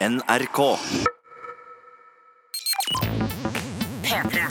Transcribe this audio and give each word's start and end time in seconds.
NRK. 0.00 0.76
P3. 4.02 4.42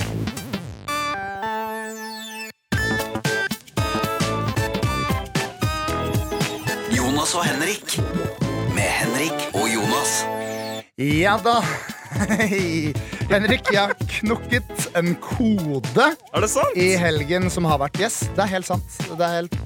Jonas 6.97 7.33
og 7.35 7.45
Henrik. 7.45 7.97
Med 8.75 8.89
Henrik 8.99 9.45
og 9.53 9.67
Jonas. 9.73 10.13
Ja 10.97 11.37
da. 11.43 11.59
Henrik, 13.31 13.71
jeg 13.73 13.81
har 13.81 13.95
knukket 14.19 14.85
en 14.95 15.15
kode 15.19 16.05
Er 16.33 16.43
det 16.45 16.49
sant? 16.53 16.77
i 16.79 16.93
helgen 16.99 17.49
som 17.51 17.67
har 17.67 17.81
vært. 17.81 17.99
Yes, 18.01 18.21
det 18.35 18.45
er 18.45 18.53
helt 18.57 18.69
sant. 18.69 18.99
Det 19.09 19.19
er 19.25 19.41
helt 19.41 19.57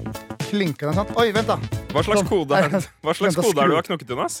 klinkende 0.50 0.96
sant. 0.96 1.14
Oi, 1.20 1.30
vent, 1.36 1.50
da. 1.52 1.79
Hva 1.90 2.02
slags 2.06 2.20
Sånn. 2.22 2.28
kode 2.30 2.54
er, 2.54 2.68
hva 3.02 3.14
slags 3.16 3.34
kode 3.38 3.50
er 3.58 3.66
det 3.66 3.72
du 3.72 3.78
har 3.80 3.86
knukket, 3.88 4.12
Jonas? 4.14 4.36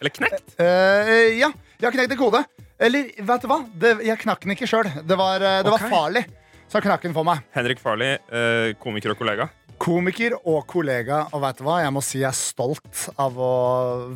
Eller 0.00 0.12
knekt? 0.14 0.56
Eh, 0.58 1.38
ja, 1.38 1.52
jeg 1.78 1.86
har 1.86 1.94
knekt 1.94 2.14
en 2.16 2.18
kode. 2.20 2.40
Eller, 2.78 3.12
vet 3.28 3.44
du 3.44 3.48
hva? 3.50 3.60
Det, 3.70 3.92
jeg 4.06 4.18
knakk 4.24 4.42
den 4.44 4.54
ikke 4.56 4.66
sjøl. 4.70 4.90
Det, 5.06 5.18
var, 5.18 5.42
eh, 5.42 5.60
det 5.62 5.70
Ok. 5.70 5.78
var 5.78 5.92
farlig. 5.92 6.24
Så 6.68 6.82
knakk 6.84 7.06
den 7.06 7.14
for 7.16 7.24
meg. 7.26 7.44
Henrik 7.54 7.78
Farley, 7.80 8.18
eh, 8.34 8.74
komiker 8.82 9.14
og 9.14 9.18
kollega. 9.22 9.46
Komiker 9.78 10.34
og 10.42 10.64
kollega, 10.66 11.20
og 11.32 11.40
vet 11.44 11.60
du 11.60 11.62
hva? 11.68 11.76
Jeg 11.84 11.94
må 11.94 12.02
si 12.02 12.18
jeg 12.18 12.26
er 12.32 12.34
stolt 12.34 13.04
av 13.16 13.36
å 13.38 13.50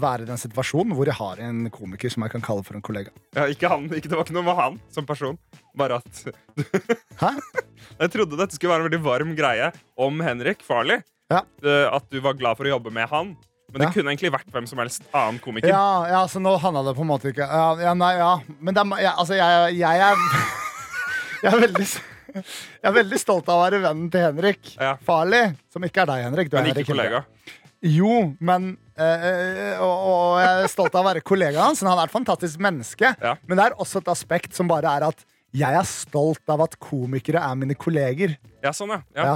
være 0.02 0.27
i 0.27 0.30
den 0.33 0.41
situasjonen 0.43 0.91
hvor 0.99 1.07
jeg 1.07 1.15
har 1.21 1.38
en 1.46 1.69
komiker 1.71 2.10
som 2.10 2.24
jeg 2.27 2.33
kan 2.35 2.43
kalle 2.43 2.65
for 2.66 2.74
en 2.74 2.83
kollega. 2.83 3.15
Ja, 3.38 3.46
ikke 3.46 3.71
han, 3.71 3.87
ikke, 3.95 4.10
det 4.10 4.19
var 4.19 4.27
ikke 4.27 4.35
noe 4.35 4.49
med 4.51 4.59
han 4.59 4.80
som 4.91 5.07
person. 5.07 5.38
Bare 5.79 6.01
at 6.02 6.24
Hæ? 7.23 7.30
Jeg 8.02 8.10
trodde 8.15 8.38
dette 8.38 8.57
skulle 8.57 8.73
være 8.73 8.83
en 8.85 8.88
veldig 8.91 9.02
varm 9.05 9.33
greie 9.38 9.71
om 10.01 10.19
Henrik 10.24 10.62
Farley. 10.66 11.02
Ja. 11.33 11.89
At 11.97 12.07
du 12.13 12.21
var 12.25 12.37
glad 12.39 12.59
for 12.61 12.69
å 12.69 12.75
jobbe 12.77 12.93
med 12.95 13.09
han. 13.11 13.33
Men 13.73 13.81
det 13.81 13.87
Ja. 13.89 13.93
kunne 13.95 14.13
egentlig 14.13 14.33
vært 14.35 14.51
hvem 14.53 14.67
som 14.69 14.79
helst 14.83 15.05
annen 15.17 15.39
komiker. 15.41 15.71
Ja, 15.73 16.05
ja, 16.11 16.19
så 16.29 16.41
nå 16.45 16.51
handla 16.61 16.83
det 16.85 16.93
på 16.99 17.05
en 17.07 17.09
måte 17.09 17.31
ikke 17.33 17.47
Ja, 17.49 17.95
nei, 17.97 18.11
ja. 18.19 18.35
Men 18.61 18.75
det 18.77 18.83
er, 18.85 19.01
ja, 19.07 19.13
altså, 19.17 19.39
jeg, 19.39 19.79
jeg 19.79 20.03
er 20.05 20.16
Jeg 21.43 21.49
er 21.55 21.63
veldig 21.63 21.87
Jeg 22.35 22.89
er 22.91 22.95
veldig 22.99 23.19
stolt 23.21 23.49
av 23.49 23.57
å 23.59 23.63
være 23.65 23.80
vennen 23.83 24.11
til 24.13 24.27
Henrik 24.27 24.74
Ja. 24.77 24.93
Farley. 25.05 25.55
Som 25.73 25.85
ikke 25.89 26.05
er 26.05 26.11
deg, 26.13 26.24
Henrik. 26.29 26.51
Du 26.52 26.57
er 26.59 26.63
Men 26.63 26.71
ikke 26.74 26.85
Henrik 26.85 26.93
kollega. 26.93 27.24
Jo, 27.83 28.13
men 28.39 28.69
øh, 28.95 29.80
og, 29.83 29.95
og 30.07 30.37
jeg 30.39 30.63
er 30.63 30.71
stolt 30.71 30.95
av 30.95 31.02
å 31.02 31.09
være 31.09 31.24
kollegaen 31.27 31.65
hans. 31.73 31.80
Han 31.83 31.96
er 31.99 32.07
et 32.07 32.15
fantastisk 32.15 32.61
menneske. 32.63 33.11
Ja. 33.24 33.35
Men 33.49 33.59
det 33.59 33.65
er 33.71 33.74
også 33.83 33.99
et 34.05 34.13
aspekt 34.13 34.55
som 34.55 34.69
bare 34.71 34.93
er 35.01 35.09
at 35.09 35.24
jeg 35.52 35.77
er 35.80 35.89
stolt 35.89 36.45
av 36.52 36.63
at 36.65 36.77
komikere 36.80 37.41
er 37.43 37.57
mine 37.59 37.74
kolleger. 37.77 38.37
Ja, 38.65 38.71
sånn, 38.77 38.95
ja. 38.95 39.01
ja. 39.17 39.35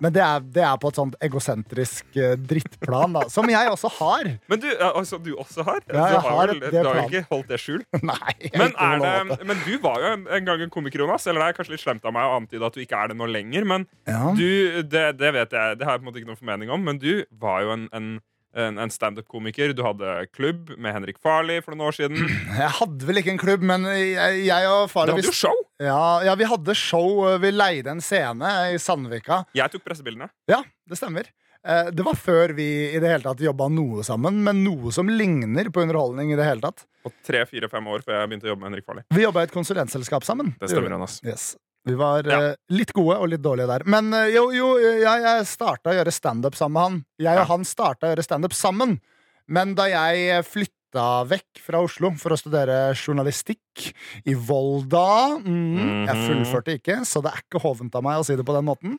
Men 0.00 0.12
det 0.14 0.22
er, 0.22 0.44
det 0.54 0.62
er 0.62 0.76
på 0.80 0.90
et 0.92 0.98
sånt 1.00 1.16
egosentrisk 1.26 2.18
eh, 2.20 2.36
drittplan, 2.38 3.16
da. 3.16 3.24
Som 3.32 3.48
jeg 3.50 3.70
også 3.72 3.90
har. 3.98 4.30
Men 4.50 4.62
du, 4.62 4.68
altså, 4.88 5.18
du 5.22 5.32
også 5.34 5.64
har? 5.66 5.80
Ja, 5.88 5.94
jeg 5.94 6.14
du 6.14 6.20
har, 6.22 6.28
har 6.38 6.52
vel, 6.52 6.60
det 6.62 6.72
du 6.74 6.88
har 6.88 7.00
ikke 7.06 7.24
holdt 7.32 7.50
det 7.50 7.60
skjult? 7.62 7.86
Nei. 8.12 8.34
Men, 8.54 8.74
det, 9.02 9.38
men 9.48 9.62
du 9.66 9.72
var 9.82 9.98
jo 10.04 10.12
en, 10.14 10.24
en 10.38 10.48
gang 10.48 10.62
en 10.66 10.72
komiker, 10.74 11.02
Jonas. 11.04 11.26
Eller 11.26 11.42
det 11.42 11.50
er 11.52 11.58
kanskje 11.58 11.74
litt 11.76 11.84
slemt 11.84 12.06
av 12.08 12.14
meg 12.16 12.28
å 12.30 12.38
antyde 12.38 12.68
at 12.70 12.78
du 12.78 12.82
ikke 12.84 13.02
er 13.02 13.12
det 13.12 13.18
nå 13.18 13.28
lenger. 13.30 13.66
Men 13.68 13.88
Ja. 14.08 14.32
du, 14.38 14.82
det, 14.86 15.04
det 15.18 15.34
vet 15.34 15.54
jeg, 15.58 15.78
det 15.80 15.88
har 15.88 15.96
jeg 15.96 16.02
på 16.02 16.06
en 16.06 16.10
måte 16.12 16.22
ikke 16.22 16.32
noen 16.32 16.42
formening 16.42 16.74
om. 16.74 16.84
Men 16.88 17.02
du 17.02 17.12
var 17.42 17.64
jo 17.66 17.74
en, 17.74 17.88
en, 17.96 18.10
en, 18.56 18.78
en 18.78 18.90
standup-komiker. 18.90 19.72
Du 19.76 19.82
hadde 19.84 20.26
klubb 20.32 20.70
med 20.78 20.94
Henrik 20.96 21.18
Farley 21.22 21.60
for 21.64 21.74
noen 21.76 21.88
år 21.90 21.96
siden. 21.98 22.22
Jeg 22.62 22.70
hadde 22.80 23.08
vel 23.08 23.20
ikke 23.22 23.34
en 23.34 23.40
klubb, 23.42 23.62
men 23.66 23.84
jeg, 23.88 24.44
jeg 24.48 24.68
og 24.70 24.86
Du 24.88 24.92
Farley 24.94 25.14
hadde 25.18 25.28
jo 25.28 25.36
show! 25.36 25.54
ja, 25.82 25.98
ja, 26.26 26.34
vi 26.34 26.46
hadde 26.48 26.74
show. 26.74 27.20
Vi 27.42 27.50
leide 27.54 27.92
en 27.92 28.00
scene 28.02 28.48
i 28.74 28.78
Sandvika. 28.82 29.44
Jeg 29.54 29.70
tok 29.74 29.84
pressebildene. 29.86 30.30
Ja, 30.50 30.62
det 30.88 30.98
stemmer. 30.98 31.28
Eh, 31.66 31.90
Det 31.94 32.04
var 32.06 32.14
før 32.18 32.52
vi 32.56 32.66
i 32.94 32.98
det 33.02 33.08
hele 33.10 33.22
tatt 33.26 33.40
jobba 33.42 33.66
noe 33.70 34.02
sammen, 34.06 34.40
men 34.46 34.64
noe 34.64 34.92
som 34.94 35.08
ligner 35.10 35.70
på 35.74 35.82
underholdning. 35.84 36.32
i 36.32 36.36
det 36.38 36.46
hele 36.46 36.62
tatt 36.62 36.84
Og 37.06 37.12
tre-fire-fem 37.26 37.86
år 37.90 38.02
før 38.06 38.20
jeg 38.20 38.28
begynte 38.30 38.46
å 38.48 38.52
jobbe 38.54 38.62
med 38.64 38.70
Henrik 38.72 38.86
Farley. 38.86 39.04
Vi 39.14 39.22
jobba 39.26 39.42
i 39.42 39.48
et 39.50 39.54
konsulentselskap 39.54 40.24
sammen. 40.26 40.54
Det 40.60 40.70
stemmer. 40.70 40.94
Jonas. 40.96 41.20
Yes. 41.26 41.52
Vi 41.88 41.96
var 41.98 42.28
Ja. 42.28 42.38
uh, 42.52 42.54
litt 42.76 42.92
gode 42.96 43.16
og 43.18 43.28
litt 43.32 43.42
dårlige 43.44 43.68
der. 43.72 43.84
Men 43.88 44.12
uh, 44.14 44.26
jo, 44.30 44.48
jo 44.54 44.72
jeg, 44.78 45.22
jeg 45.24 45.46
starta 45.48 45.90
å 45.92 45.98
gjøre 45.98 46.12
standup 46.14 46.54
sammen 46.58 46.74
med 46.78 46.82
han. 46.88 46.98
Jeg 47.18 47.36
og 47.38 47.44
Ja. 47.44 47.50
han 47.54 47.64
starta 47.64 48.06
å 48.06 48.12
gjøre 48.14 48.26
standup 48.28 48.52
sammen. 48.56 48.98
Men 49.48 49.72
da 49.78 49.86
jeg 49.88 50.44
flytta 50.44 50.74
vekk 51.28 51.60
fra 51.60 51.80
Oslo 51.84 52.08
for 52.16 52.32
å 52.32 52.36
studere 52.40 52.94
journalistikk 52.96 53.90
i 54.28 54.32
Volda 54.34 55.36
mm, 55.36 56.06
Jeg 56.08 56.16
Mhm. 56.16 56.22
fullførte 56.26 56.74
ikke, 56.78 56.96
så 57.04 57.20
det 57.24 57.32
er 57.32 57.42
ikke 57.44 57.60
hovent 57.62 57.94
av 57.94 58.02
meg 58.04 58.18
å 58.20 58.24
si 58.24 58.36
det 58.36 58.44
på 58.48 58.54
den 58.56 58.64
måten. 58.68 58.96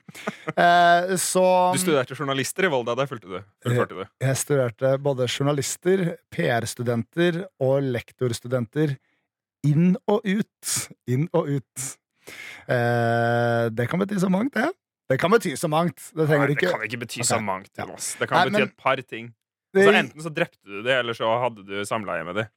Uh, 0.54 1.14
så 1.32 1.46
Du 1.74 1.80
studerte 1.82 2.16
journalister 2.18 2.66
i 2.66 2.72
Volda. 2.74 2.94
Der 2.96 3.06
du. 3.10 3.40
Fullførte 3.66 3.98
du. 3.98 4.06
jeg 4.22 4.38
studerte 4.38 4.98
både 5.02 5.28
journalister, 5.28 6.18
PR-studenter 6.34 7.44
og 7.60 7.82
lektorstudenter 7.84 8.98
inn 9.66 9.98
og 10.08 10.22
ut. 10.26 10.76
Inn 11.10 11.28
og 11.34 11.50
ut. 11.58 11.99
Eh, 12.70 13.70
det 13.74 13.88
kan 13.90 14.00
bety 14.02 14.20
så 14.22 14.30
mangt, 14.32 14.54
det. 14.54 14.70
Det 15.10 15.18
kan 15.20 15.32
bety 15.34 15.56
så 15.58 15.70
mangt. 15.72 15.98
Det 16.14 16.28
Nei, 16.30 16.38
det 16.48 16.56
ikke 16.58 16.72
kan 16.76 16.86
ikke 16.86 17.00
bety 17.02 17.22
okay. 17.24 17.30
så 17.32 17.40
mangt. 17.42 17.72
Ja. 17.78 17.86
Det 17.90 18.28
kan 18.30 18.38
Nei, 18.38 18.46
bety 18.50 18.60
men- 18.60 18.68
et 18.70 18.78
par 18.78 19.02
ting. 19.02 19.32
Så 19.74 19.92
enten 19.94 20.22
så 20.26 20.32
drepte 20.34 20.66
du 20.66 20.82
det, 20.82 20.96
eller 20.98 21.14
så 21.14 21.30
hadde 21.44 21.62
du 21.66 21.76
samleie 21.86 22.26
med 22.26 22.36
det. 22.42 22.48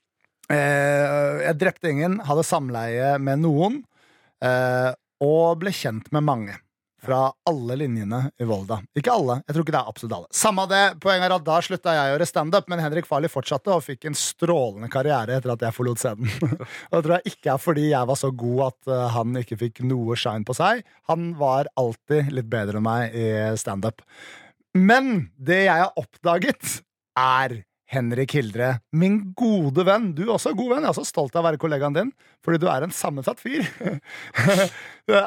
Eh, 0.52 1.42
jeg 1.46 1.58
drepte 1.60 1.90
ingen, 1.92 2.18
hadde 2.24 2.44
samleie 2.44 3.18
med 3.20 3.42
noen, 3.44 3.82
eh, 4.42 4.92
og 5.20 5.58
ble 5.60 5.70
kjent 5.76 6.08
med 6.12 6.24
mange. 6.24 6.56
Fra 7.02 7.32
alle 7.50 7.76
linjene 7.80 8.20
i 8.38 8.46
Volda. 8.46 8.78
Ikke 8.98 9.10
alle. 9.10 9.40
jeg 9.46 9.56
tror 9.56 9.64
ikke 9.64 9.74
det 9.74 9.80
er 9.80 9.88
absolutt 9.90 10.12
alle 10.14 10.36
Samme 10.38 10.66
det, 10.70 10.82
Poenget 11.02 11.26
er 11.26 11.34
at 11.34 11.46
Da 11.48 11.56
slutta 11.66 11.94
jeg 11.96 12.04
å 12.04 12.12
gjøre 12.12 12.28
standup, 12.30 12.68
men 12.70 12.82
Henrik 12.82 13.08
Farley 13.08 13.32
fortsatte 13.32 13.72
og 13.74 13.82
fikk 13.82 14.06
en 14.06 14.18
strålende 14.18 14.90
karriere 14.92 15.38
etter 15.38 15.54
at 15.54 15.64
jeg 15.66 15.74
forlot 15.74 16.02
scenen. 16.02 16.30
og 16.90 16.94
det 16.94 17.02
tror 17.02 17.16
jeg 17.16 17.34
ikke 17.34 17.56
er 17.56 17.64
fordi 17.64 17.88
jeg 17.88 18.10
var 18.12 18.20
så 18.20 18.30
god 18.44 18.62
at 18.68 18.92
eh, 18.94 19.08
han 19.16 19.42
ikke 19.42 19.58
fikk 19.64 19.82
noe 19.88 20.16
shine 20.18 20.46
på 20.46 20.56
seg. 20.56 20.86
Han 21.10 21.32
var 21.40 21.70
alltid 21.80 22.30
litt 22.36 22.50
bedre 22.52 22.78
enn 22.78 22.86
meg 22.86 23.18
i 23.18 23.26
standup. 23.60 24.04
Men 24.78 25.28
det 25.36 25.64
jeg 25.66 25.84
har 25.84 25.92
oppdaget, 26.00 26.78
er 27.18 27.58
Henrik 27.92 28.32
Hildre, 28.36 28.70
min 28.96 29.18
gode 29.36 29.84
venn. 29.84 30.10
Du 30.16 30.22
er 30.24 30.34
også 30.36 30.54
god 30.56 30.70
venn. 30.74 30.84
Jeg 30.86 30.88
er 30.88 30.94
også 30.94 31.04
stolt 31.08 31.34
av 31.36 31.42
å 31.42 31.48
være 31.50 31.60
kollegaen 31.60 31.96
din, 31.96 32.12
fordi 32.44 32.62
du 32.62 32.68
er 32.72 32.86
en 32.86 32.94
sammensatt 32.96 33.40
fyr. 33.42 33.66
det 35.10 35.20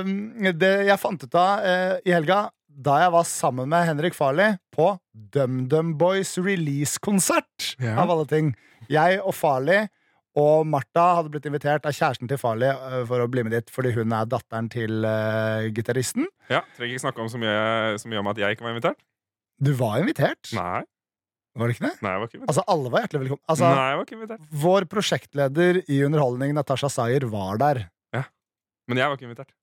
um, 0.00 0.14
det 0.56 0.72
jeg 0.88 1.00
fant 1.02 1.26
ut 1.26 1.36
av 1.36 1.66
eh, 1.66 1.96
i 2.08 2.14
helga, 2.14 2.46
da 2.76 2.98
jeg 3.02 3.12
var 3.14 3.28
sammen 3.28 3.68
med 3.72 3.86
Henrik 3.88 4.16
Farley 4.16 4.56
på 4.74 4.90
DumDum 5.32 5.94
Boys 6.00 6.34
release-konsert, 6.40 7.74
Ja. 7.80 7.96
av 8.02 8.10
alle 8.12 8.26
ting. 8.28 8.54
Jeg 8.92 9.20
og 9.24 9.32
Farley 9.34 9.86
og 10.36 10.66
Martha 10.68 11.06
hadde 11.16 11.30
blitt 11.32 11.46
invitert 11.48 11.86
av 11.88 11.94
kjæresten 11.96 12.28
til 12.28 12.36
Farley 12.40 12.68
eh, 12.68 12.98
for 13.08 13.24
å 13.24 13.28
bli 13.32 13.44
med 13.46 13.54
dit 13.56 13.70
fordi 13.72 13.94
hun 13.96 14.12
er 14.12 14.28
datteren 14.28 14.68
til 14.72 15.04
uh, 15.08 15.64
gitaristen. 15.72 16.28
Ja, 16.52 16.60
Trenger 16.76 16.92
ikke 16.96 17.04
snakke 17.06 17.24
om 17.24 17.30
så 17.32 17.40
mye, 17.40 17.96
så 18.00 18.10
mye 18.12 18.20
om 18.20 18.28
at 18.32 18.40
jeg 18.42 18.56
ikke 18.58 18.66
var 18.68 18.76
invitert. 18.76 19.00
Du 19.56 19.72
var 19.78 19.96
invitert, 20.02 20.52
Nei, 20.52 20.82
var 21.56 21.68
det 21.70 21.76
ikke 21.76 21.86
det? 21.88 21.92
nei 22.04 22.12
jeg 22.14 22.20
var 22.22 22.26
ikke 22.30 22.38
invitert. 22.38 22.50
Altså, 22.52 22.64
alle 22.74 22.90
var 22.94 23.04
hjertelig 23.04 23.22
velkommen. 23.24 23.44
Altså, 23.52 23.68
nei, 23.70 23.86
jeg 23.90 24.00
var 24.00 24.08
ikke 24.08 24.18
invitert. 24.20 24.48
Vår 24.66 24.88
prosjektleder 24.96 25.78
i 25.88 26.00
underholdning, 26.08 26.56
Natasha 26.56 26.90
Sayer, 26.92 27.28
var 27.32 27.62
der. 27.62 27.82
Ja. 28.16 28.24
Men 28.90 29.00
jeg 29.02 29.08
var 29.12 29.16
ikke 29.20 29.30
invitert. 29.30 29.54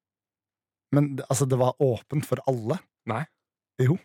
Men 0.93 1.13
altså, 1.29 1.45
det 1.49 1.57
var 1.61 1.77
åpent 1.81 2.25
for 2.29 2.41
alle. 2.49 2.79
Nei, 3.09 3.23
Jo. 3.81 3.99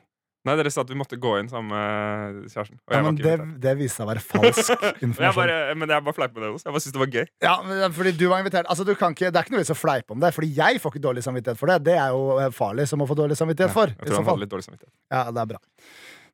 Nei, 0.46 0.54
Dere 0.56 0.70
sa 0.72 0.80
at 0.80 0.88
vi 0.88 0.96
måtte 0.96 1.16
gå 1.20 1.32
inn 1.42 1.48
sammen 1.50 1.74
med 1.74 2.36
kjæresten. 2.48 2.78
Og 2.86 2.92
Ja, 2.94 3.00
men 3.04 3.16
det, 3.18 3.32
det 3.60 3.72
viste 3.76 3.98
seg 3.98 4.06
å 4.06 4.08
være 4.08 4.22
falsk 4.22 4.70
Men 4.70 4.78
jeg 4.94 5.08
informasjon. 5.08 5.40
bare, 5.42 5.56
men 5.76 5.92
jeg 5.92 6.04
bare 6.06 6.16
fleip 6.16 6.32
med 6.38 6.44
det 6.46 6.50
også. 6.54 6.64
Jeg 6.68 6.72
bare 6.76 6.84
syntes 6.84 6.94
det 6.94 7.02
var 7.02 7.10
gøy. 7.18 7.26
Ja, 7.44 7.54
men 7.66 7.92
Fordi 7.98 8.12
du 8.16 8.22
var 8.30 8.40
invitert 8.44 8.70
altså, 8.70 8.86
du 8.86 8.92
kan 8.96 9.12
ikke, 9.12 9.28
Det 9.34 9.36
er 9.42 9.44
ikke 9.44 9.56
noe 9.56 9.60
vits 9.64 9.74
å 9.74 9.76
fleipe 9.76 10.14
om 10.14 10.22
det, 10.22 10.30
Fordi 10.38 10.48
jeg 10.56 10.80
får 10.80 10.94
ikke 10.94 11.02
dårlig 11.04 11.24
samvittighet 11.26 11.60
for 11.60 11.68
det. 11.74 11.76
Det 11.90 11.96
er 11.98 12.14
jo 12.14 12.22
eh, 12.38 12.48
farlig 12.54 12.86
som 12.88 13.02
å 13.04 13.08
få 13.10 13.18
dårlig 13.18 13.36
samvittighet 13.36 13.74
for. 13.74 13.92
Jeg 13.92 14.08
tror 14.08 14.20
han 14.22 14.28
hadde 14.30 14.44
litt 14.46 14.54
dårlig 14.54 14.68
samvittighet. 14.70 14.94
Ja, 15.12 15.24
det 15.34 15.42
er 15.42 15.50
bra. 15.52 15.60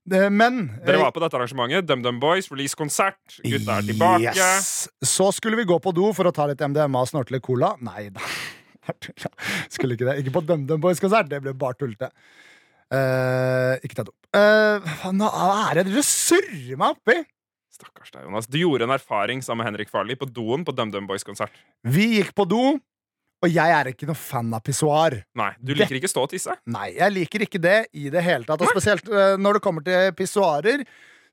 Men 0.04 0.66
Dere 0.84 1.00
var 1.00 1.14
på 1.16 1.22
dette 1.22 1.38
arrangementet. 1.38 1.86
DumDum 1.88 2.18
Boys, 2.20 2.50
release-konsert. 2.52 3.38
Gutta 3.40 3.78
er 3.78 3.86
tilbake. 3.88 4.34
Yes. 4.36 4.88
Så 5.00 5.30
skulle 5.32 5.56
vi 5.56 5.64
gå 5.68 5.78
på 5.80 5.94
do 5.96 6.10
for 6.16 6.28
å 6.28 6.34
ta 6.34 6.44
litt 6.50 6.60
MDMA 6.60 7.06
og 7.06 7.08
snorte 7.08 7.32
litt 7.32 7.44
cola. 7.46 7.72
Nei 7.84 8.10
da. 8.12 8.20
Skulle 9.74 9.96
ikke 9.96 10.10
det. 10.10 10.18
Ikke 10.20 10.34
på 10.36 10.44
DumDum 10.44 10.82
Boys-konsert. 10.82 11.30
Det 11.30 11.40
ble 11.44 11.54
bare 11.56 11.78
tullete. 11.80 12.10
Uh, 12.92 13.80
ikke 13.80 13.96
ta 13.96 14.04
dop. 14.06 14.16
Uh, 14.36 14.84
er 15.08 15.80
det 15.80 15.86
dere 15.88 16.04
surrer 16.06 16.76
meg 16.78 16.98
oppi! 16.98 17.22
Stakkars 17.74 18.12
deg, 18.12 18.26
Jonas. 18.26 18.46
Du 18.46 18.58
gjorde 18.60 18.86
en 18.86 18.94
erfaring 18.94 19.40
sammen 19.42 19.64
med 19.64 19.72
Henrik 19.72 19.90
Farley 19.90 20.18
på 20.18 20.28
doen 20.30 20.62
på 20.66 20.74
DumDum 20.76 21.08
Boys-konsert. 21.08 21.56
Vi 21.82 22.20
gikk 22.20 22.34
på 22.36 22.46
do, 22.46 22.76
og 23.44 23.52
jeg 23.52 23.74
er 23.76 23.90
ikke 23.92 24.06
noe 24.08 24.16
fan 24.18 24.52
av 24.56 24.62
pissoar. 24.64 25.18
Nei, 25.36 25.50
du 25.60 25.74
Det- 25.74 25.82
liker 25.84 25.98
ikke 26.00 26.08
stå 26.10 26.22
og 26.24 26.30
tisse. 26.32 26.54
Nei, 26.72 26.88
jeg 26.96 27.12
liker 27.12 27.44
ikke 27.44 27.60
det 27.60 27.76
i 27.92 28.08
det 28.10 28.22
hele 28.24 28.44
tatt. 28.48 28.62
Og 28.64 28.72
spesielt 28.72 29.06
uh, 29.12 29.36
når 29.36 29.58
det 29.58 29.62
kommer 29.66 29.84
til 29.84 30.12
pissoarer, 30.16 30.84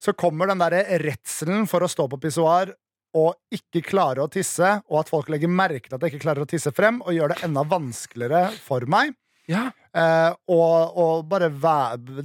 så 0.02 0.14
kommer 0.18 0.48
den 0.52 0.60
derre 0.60 0.84
redselen 1.00 1.68
for 1.70 1.86
å 1.86 1.90
stå 1.90 2.10
på 2.12 2.20
pissoar 2.20 2.74
og 3.16 3.36
ikke 3.52 3.82
klare 3.84 4.24
å 4.24 4.30
tisse, 4.32 4.70
og 4.90 5.00
at 5.02 5.10
folk 5.12 5.28
legger 5.30 5.50
merke 5.52 5.88
til 5.90 5.96
at 5.98 6.02
jeg 6.06 6.14
ikke 6.14 6.24
klarer 6.24 6.46
å 6.46 6.48
tisse 6.48 6.72
frem, 6.72 7.02
og 7.04 7.12
gjør 7.12 7.34
det 7.34 7.42
enda 7.44 7.64
vanskeligere 7.68 8.52
for 8.64 8.86
meg. 8.88 9.12
Ja. 9.52 9.66
Eh, 9.92 10.34
og, 10.48 10.96
og 10.96 11.26
bare 11.28 11.50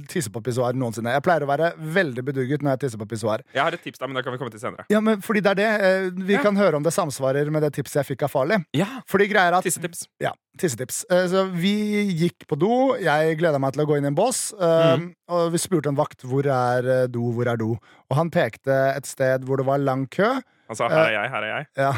tisse 0.07 0.31
på 0.31 0.39
pissoar 0.43 0.75
noensinne. 0.79 1.11
Jeg 1.17 1.23
pleier 1.25 1.43
å 1.43 1.49
være 1.49 1.73
veldig 1.97 2.23
bedugget 2.29 2.61
når 2.63 2.77
jeg 2.77 2.79
tisser 2.85 3.01
på 3.01 3.07
pissoar. 3.11 3.43
Jeg 3.51 3.59
har 3.59 3.75
et 3.75 3.81
tips, 3.83 3.99
der, 3.99 4.07
men 4.07 4.15
det 4.15 4.23
kan 4.23 4.31
vi 4.31 4.39
komme 4.39 4.53
til 4.53 4.61
senere. 4.61 4.85
Ja, 4.93 5.01
men 5.03 5.19
fordi 5.25 5.41
det 5.43 5.51
er 5.51 5.59
det. 5.59 5.71
Uh, 5.83 6.21
Vi 6.27 6.33
Ja. 6.37 6.41
kan 6.43 6.55
høre 6.55 6.75
om 6.79 6.83
det 6.83 6.93
samsvarer 6.95 7.49
med 7.51 7.61
det 7.63 7.73
tipset 7.75 7.99
jeg 7.99 8.07
fikk 8.17 8.23
av 8.23 8.31
Farlig. 8.31 8.61
Ja, 8.73 8.87
Fordi 9.07 9.27
greier 9.27 9.53
at 9.57 9.63
Tissetips. 9.67 10.05
Ja, 10.23 10.31
tissetips. 10.57 11.03
Uh, 11.11 11.27
Så 11.27 11.43
vi 11.51 11.73
gikk 12.15 12.47
på 12.47 12.55
do. 12.59 12.95
Jeg 13.03 13.37
gleda 13.37 13.59
meg 13.59 13.73
til 13.73 13.83
å 13.83 13.87
gå 13.89 13.97
inn 13.97 14.05
i 14.07 14.11
en 14.13 14.15
bås. 14.15 14.53
Mm. 14.57 15.11
Og 15.29 15.51
vi 15.51 15.57
spurte 15.59 15.87
en 15.91 15.99
vakt 15.99 16.23
hvor 16.23 16.45
er 16.47 17.07
do, 17.11 17.31
hvor 17.35 17.47
er 17.51 17.57
do. 17.59 17.75
Og 18.09 18.15
han 18.15 18.29
pekte 18.31 18.71
et 18.95 19.05
sted 19.05 19.43
hvor 19.43 19.57
det 19.59 19.65
var 19.67 19.77
lang 19.83 20.07
kø. 20.07 20.39
Han 20.67 20.75
sa 20.75 20.87
'her 20.87 21.07
er 21.07 21.11
jeg, 21.11 21.29
her 21.31 21.43
er 21.43 21.51
jeg'. 21.55 21.65
Ja. 21.77 21.91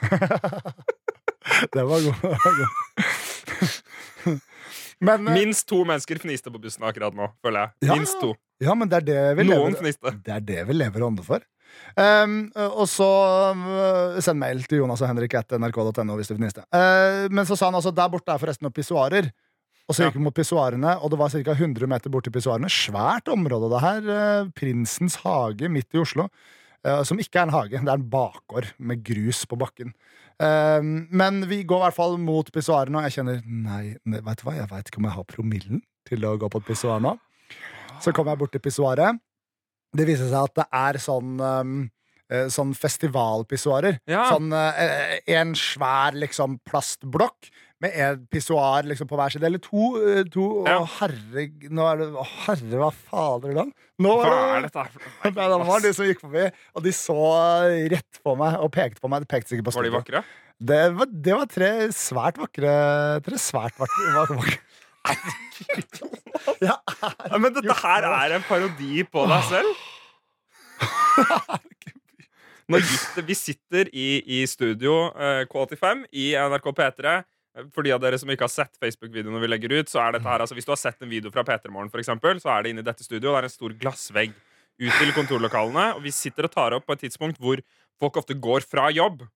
det 1.74 1.82
var 1.88 2.00
god. 2.04 2.16
Men, 5.00 5.28
eh, 5.28 5.34
Minst 5.34 5.68
to 5.68 5.80
mennesker 5.88 6.20
fniste 6.20 6.52
på 6.52 6.60
bussen 6.60 6.84
akkurat 6.86 7.16
nå, 7.16 7.30
føler 7.44 7.64
jeg. 7.64 7.88
Ja. 7.88 7.96
Minst 7.96 8.20
to. 8.20 8.34
ja, 8.60 8.74
men 8.76 8.90
det 8.90 9.00
er 9.00 9.06
det 9.06 9.22
vi 9.38 9.48
Noen 9.48 9.72
lever 9.72 9.80
fniste. 9.80 10.12
Det 10.26 10.34
er 10.36 10.44
det 10.44 10.66
vi 10.68 10.76
lever 10.76 11.06
ånde 11.06 11.24
for. 11.26 11.44
Um, 11.94 12.50
og 12.74 12.84
så 12.90 13.06
uh, 13.54 14.18
send 14.22 14.40
mail 14.42 14.62
til 14.66 14.82
Jonas 14.82 15.00
og 15.04 15.10
Henrik 15.10 15.36
etter 15.38 15.60
nrk.no 15.62 16.16
hvis 16.18 16.30
du 16.30 16.34
fniste. 16.36 16.64
Uh, 16.74 17.30
men 17.32 17.46
så 17.48 17.56
sa 17.56 17.70
han 17.70 17.78
altså 17.78 17.94
der 17.94 18.10
borte 18.12 18.34
er 18.34 18.42
forresten 18.42 18.66
noen 18.66 18.76
pissoarer. 18.76 19.30
Og 19.90 19.96
så 19.96 20.06
gikk 20.06 20.20
vi 20.20 20.22
mot 20.22 20.34
pissoarene, 20.34 20.92
og 21.02 21.10
det 21.10 21.18
var 21.18 21.32
ca. 21.32 21.54
100 21.56 21.88
meter 21.90 22.12
bort 22.14 22.22
til 22.22 22.34
pissoarene. 22.34 22.68
Svært 22.70 23.26
område, 23.32 23.72
det 23.72 23.80
her. 23.82 24.04
Uh, 24.06 24.50
Prinsens 24.54 25.16
hage 25.24 25.70
midt 25.72 25.96
i 25.96 26.02
Oslo. 26.02 26.28
Som 27.04 27.18
ikke 27.20 27.36
er 27.36 27.44
en 27.44 27.52
hage, 27.52 27.76
det 27.76 27.90
er 27.92 27.98
en 27.98 28.04
bakgård 28.08 28.70
med 28.80 29.02
grus 29.04 29.42
på 29.44 29.58
bakken. 29.60 29.90
Um, 30.40 30.92
men 31.12 31.42
vi 31.50 31.60
går 31.68 31.82
i 31.82 31.84
hvert 31.88 31.96
fall 31.98 32.14
mot 32.20 32.48
pissoarene, 32.54 32.96
og 32.96 33.04
jeg 33.04 33.18
kjenner 33.18 33.42
Nei, 33.44 33.94
ne- 34.08 34.22
vet 34.24 34.40
du 34.40 34.46
hva, 34.46 34.54
jeg 34.56 34.70
veit 34.70 34.88
ikke 34.88 35.02
om 35.02 35.08
jeg 35.10 35.16
har 35.18 35.26
promillen 35.28 35.82
til 36.08 36.24
å 36.24 36.36
gå 36.40 36.48
på 36.48 36.62
et 36.62 36.68
pissoar 36.70 37.02
nå. 37.04 37.12
Så 38.00 38.14
kommer 38.16 38.32
jeg 38.32 38.40
bort 38.40 38.54
til 38.56 38.62
pissoaret. 38.64 39.20
Det 39.92 40.06
viser 40.08 40.30
seg 40.30 40.46
at 40.48 40.54
det 40.62 40.68
er 40.80 41.00
sånn 41.02 41.40
um, 41.40 41.80
Sånn 42.54 42.70
festivalpissoarer. 42.78 43.96
Ja. 44.06 44.28
Sånn 44.30 44.52
uh, 44.54 45.16
en 45.34 45.50
svær 45.58 46.14
liksom 46.14 46.60
plastblokk 46.62 47.48
med 47.80 47.94
en 48.04 48.26
pissoar 48.32 48.84
liksom 48.88 49.08
på 49.08 49.16
hver 49.18 49.32
side. 49.32 49.46
Eller 49.48 49.62
to. 49.64 49.84
eh, 50.00 50.22
to 50.32 50.48
Ja. 50.68 50.78
Å, 50.82 50.88
herre, 50.98 51.46
nå 51.72 51.86
er 51.88 52.02
det, 52.02 52.08
å, 52.12 52.24
herre, 52.44 52.80
hva 52.82 52.90
fader, 52.92 53.54
det 53.56 53.66
Nå 54.00 54.14
var 54.16 54.30
er 54.32 54.62
det 54.64 54.70
dette 54.70 54.84
her 54.84 54.90
Nei, 55.24 55.48
det 55.52 55.58
var 55.68 55.82
de 55.84 55.92
som 55.96 56.06
gikk 56.08 56.22
forbi, 56.24 56.46
og 56.76 56.84
de 56.84 56.92
så 56.96 57.16
rett 57.92 58.20
på 58.24 58.36
meg 58.40 58.60
og 58.60 58.72
pekte 58.76 59.00
på 59.02 59.10
meg. 59.12 59.24
De 59.24 59.30
pekte 59.32 59.52
sikkert 59.54 59.70
på 59.70 59.76
Var 59.78 59.88
de 59.88 59.94
vakre? 59.96 60.24
Det 60.60 60.80
var, 60.92 61.08
det 61.08 61.36
var 61.38 61.48
tre 61.48 61.70
svært 61.96 62.36
vakre 62.40 62.72
Tre 63.24 63.38
svært 63.40 63.78
vakre, 63.80 64.26
vakre. 64.36 64.58
Ja, 66.60 66.76
er, 67.32 67.38
men 67.40 67.54
dette 67.56 67.76
her 67.80 68.04
er 68.10 68.36
en 68.36 68.44
parodi 68.44 69.00
på 69.08 69.24
deg 69.30 69.46
selv. 69.48 69.70
Nå 72.70 72.78
Vi 73.26 73.34
sitter 73.34 73.88
i, 73.96 74.20
i 74.38 74.44
studio 74.48 75.08
eh, 75.16 75.42
K85 75.50 76.04
i 76.12 76.30
NRK 76.36 76.68
P3. 76.76 77.16
For 77.74 77.82
de 77.82 77.90
av 77.92 77.98
dere 78.02 78.18
som 78.20 78.30
ikke 78.30 78.46
har 78.46 78.52
sett 78.52 78.76
Facebook-videoene 78.78 79.40
vi 79.42 79.48
legger 79.50 79.72
ut, 79.80 79.88
så 79.90 79.98
er 80.04 80.12
dette 80.14 80.28
her, 80.28 80.38
altså 80.44 80.54
Hvis 80.54 80.68
du 80.68 80.70
har 80.70 80.78
sett 80.78 81.02
en 81.02 81.10
video 81.10 81.32
fra 81.34 81.42
P3 81.46 81.72
Morgen, 81.74 81.90
eksempel, 81.98 82.38
så 82.42 82.52
er 82.54 82.62
det 82.62 82.70
inne 82.74 82.84
i 82.84 82.86
dette 82.86 83.02
studioet. 83.02 83.26
Det 83.34 83.40
er 83.42 83.48
en 83.50 83.56
stor 83.56 83.74
glassvegg 83.80 84.32
ut 84.80 84.94
til 85.00 85.10
kontorlokalene. 85.16 85.88
Og 85.98 86.04
vi 86.06 86.12
sitter 86.14 86.46
og 86.46 86.54
tar 86.54 86.76
opp 86.78 86.86
på 86.86 86.94
et 86.94 87.02
tidspunkt 87.08 87.40
hvor 87.42 87.60
folk 88.00 88.16
ofte 88.22 88.38
går 88.38 88.62
fra 88.64 88.86
jobb. 88.94 89.26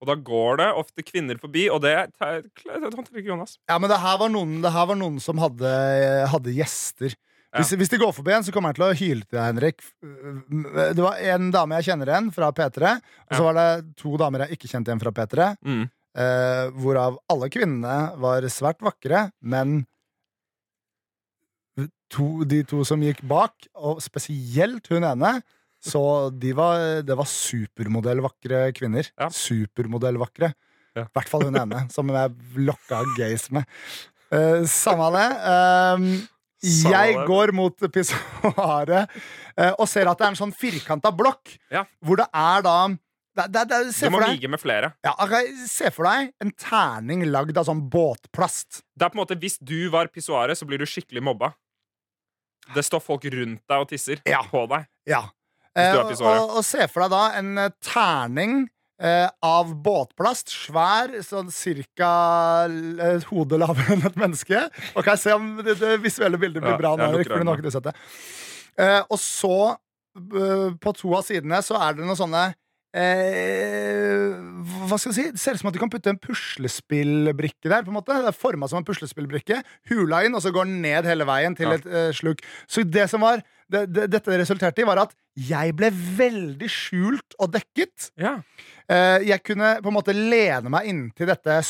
Og 0.00 0.08
da 0.08 0.14
går 0.16 0.62
det 0.62 0.68
ofte 0.80 1.02
kvinner 1.04 1.36
forbi, 1.42 1.66
og 1.68 1.82
det 1.84 1.92
håndterer 2.22 3.18
ikke 3.20 3.34
Jonas. 3.34 3.58
Ja, 3.68 3.76
men 3.82 3.90
det 3.92 3.98
her 4.00 4.16
var 4.22 4.30
noen, 4.32 4.54
det 4.64 4.70
her 4.72 4.86
var 4.88 4.96
noen 4.96 5.18
som 5.20 5.36
hadde, 5.42 5.72
hadde 6.32 6.54
gjester. 6.56 7.12
Hvis, 7.58 7.74
hvis 7.76 7.90
de 7.90 7.98
går 7.98 8.12
forbi 8.14 8.32
en, 8.32 8.44
så 8.46 8.54
kommer 8.54 8.70
jeg 8.70 8.78
til 8.78 8.86
å 8.86 8.94
hyle 8.96 9.26
til 9.26 9.34
deg, 9.36 9.44
Henrik. 9.50 9.82
Det 10.94 11.02
var 11.02 11.18
en 11.34 11.50
dame 11.52 11.80
jeg 11.80 11.90
kjenner 11.90 12.12
igjen 12.14 12.30
fra 12.32 12.48
P3, 12.54 12.94
og 12.94 13.34
så 13.34 13.42
Ja. 13.42 13.46
var 13.50 13.58
det 13.58 13.96
to 13.98 14.16
damer 14.16 14.46
jeg 14.46 14.56
ikke 14.56 14.70
kjente 14.70 14.88
igjen 14.94 15.02
fra 15.02 15.12
P3. 15.18 15.48
Mm. 15.66 15.88
Eh, 16.18 16.66
hvorav 16.74 17.20
alle 17.30 17.48
kvinnene 17.52 18.16
var 18.18 18.42
svært 18.50 18.80
vakre, 18.82 19.28
men 19.40 19.84
to, 22.10 22.42
de 22.48 22.62
to 22.66 22.82
som 22.86 23.02
gikk 23.04 23.22
bak, 23.30 23.68
og 23.78 24.00
spesielt 24.02 24.90
hun 24.90 25.06
ene 25.06 25.36
så 25.80 26.00
de 26.36 26.50
var, 26.52 27.00
det 27.06 27.14
var 27.16 27.28
supermodellvakre 27.30 28.66
kvinner. 28.76 29.06
Ja. 29.16 29.30
Supermodellvakre. 29.32 30.50
Ja. 30.98 31.06
Hvert 31.14 31.30
fall 31.30 31.46
hun 31.46 31.56
ene, 31.56 31.86
som 31.94 32.10
jeg 32.12 32.34
lokka 32.66 33.00
gays 33.16 33.46
med. 33.54 33.64
Uh, 34.28 34.66
samme 34.68 35.08
det. 35.14 35.24
Ehm, 35.48 36.04
jeg 36.60 37.16
går 37.24 37.54
mot 37.56 37.86
pissoaret 37.94 39.08
eh, 39.56 39.72
og 39.72 39.86
ser 39.88 40.10
at 40.10 40.20
det 40.20 40.26
er 40.26 40.34
en 40.34 40.38
sånn 40.42 40.52
firkanta 40.52 41.08
blokk, 41.16 41.54
Ja. 41.72 41.86
hvor 42.04 42.20
det 42.20 42.28
er 42.28 42.66
da 42.66 42.76
det, 43.36 43.46
det, 43.54 43.64
det, 43.70 43.78
Du 43.94 44.10
må 44.10 44.18
for 44.18 44.26
med 44.50 44.60
flere. 44.60 44.92
ja, 45.06 45.12
Se 45.70 45.90
for 45.94 46.08
deg 46.08 46.32
en 46.42 46.50
terning 46.58 47.22
lagd 47.30 47.56
av 47.60 47.68
sånn 47.68 47.84
båtplast. 47.92 48.80
Det 48.96 49.06
er 49.06 49.12
på 49.12 49.18
en 49.18 49.22
måte 49.24 49.38
Hvis 49.40 49.58
du 49.62 49.88
var 49.92 50.10
pissoaret, 50.12 50.58
så 50.58 50.66
blir 50.68 50.78
du 50.82 50.86
skikkelig 50.88 51.22
mobba. 51.22 51.52
Det 52.74 52.82
står 52.86 53.00
folk 53.02 53.24
rundt 53.32 53.62
deg 53.70 53.84
og 53.84 53.88
tisser 53.90 54.20
Ja. 54.28 54.42
på 54.50 54.66
deg. 54.70 54.86
Ja. 55.08 55.22
Eh, 55.78 55.94
og, 55.96 56.10
og, 56.20 56.56
og 56.58 56.64
se 56.66 56.86
for 56.90 57.06
deg 57.06 57.12
da 57.14 57.22
en 57.38 57.50
eh, 57.62 57.70
terning 57.86 58.56
eh, 59.00 59.28
av 59.46 59.70
båtplast, 59.84 60.50
svær, 60.50 61.14
sånn 61.24 61.50
cirka 61.54 62.10
l- 62.66 62.98
et 63.22 63.24
lavere 63.62 63.94
enn 63.94 64.02
et 64.10 64.18
menneske. 64.18 64.64
Ok, 64.98 65.12
se 65.16 65.32
om 65.38 65.52
det, 65.62 65.78
det 65.80 65.94
visuelle 66.02 66.38
bildet 66.42 66.62
blir 66.66 66.74
Ja, 66.74 66.80
bra 66.82 66.96
nå, 66.98 67.12
ikke 67.62 67.72
sett. 67.78 67.86
Eh, 68.76 69.00
og 69.06 69.18
så, 69.22 69.54
eh, 70.18 70.66
på 70.82 70.92
to 70.98 71.14
av 71.16 71.22
sidene, 71.26 71.62
så 71.62 71.78
er 71.80 71.94
det 71.96 72.04
noen 72.04 72.18
sånne 72.18 72.44
Eh, 72.90 74.32
hva 74.90 74.96
skal 74.98 75.12
jeg 75.12 75.16
si? 75.16 75.26
Det 75.36 75.40
ser 75.40 75.54
ut 75.54 75.62
som 75.62 75.70
at 75.70 75.76
du 75.76 75.80
kan 75.82 75.92
putte 75.92 76.10
en 76.10 76.18
puslespillbrikke 76.18 77.70
der. 77.70 77.84
på 77.86 77.92
en 77.92 77.98
måte 78.00 78.16
Det 78.16 78.32
er 78.32 78.36
forma 78.36 78.68
som 78.68 78.80
en 78.80 78.86
puslespillbrikke. 78.86 79.62
Hula 79.90 80.24
inn, 80.26 80.34
og 80.34 80.42
så 80.42 80.50
går 80.54 80.66
den 80.66 80.82
ned 80.82 81.06
hele 81.06 81.26
veien 81.28 81.54
til 81.56 81.70
et 81.76 81.86
eh, 81.86 82.10
sluk. 82.16 82.42
Så 82.66 82.82
det 82.82 83.08
som 83.10 83.22
var 83.22 83.44
det, 83.70 83.86
det, 83.94 84.08
Dette 84.10 84.38
resulterte 84.40 84.82
i, 84.82 84.88
var 84.88 85.04
at 85.04 85.14
jeg 85.38 85.76
ble 85.78 85.92
veldig 85.94 86.68
skjult 86.70 87.38
og 87.38 87.52
dekket. 87.54 88.10
Ja. 88.18 88.40
Eh, 88.90 89.28
jeg 89.30 89.44
kunne 89.46 89.76
på 89.78 89.92
en 89.92 89.96
måte 90.00 90.16
lene 90.16 90.72
meg 90.72 90.90
inntil 90.90 91.30
dette 91.30 91.60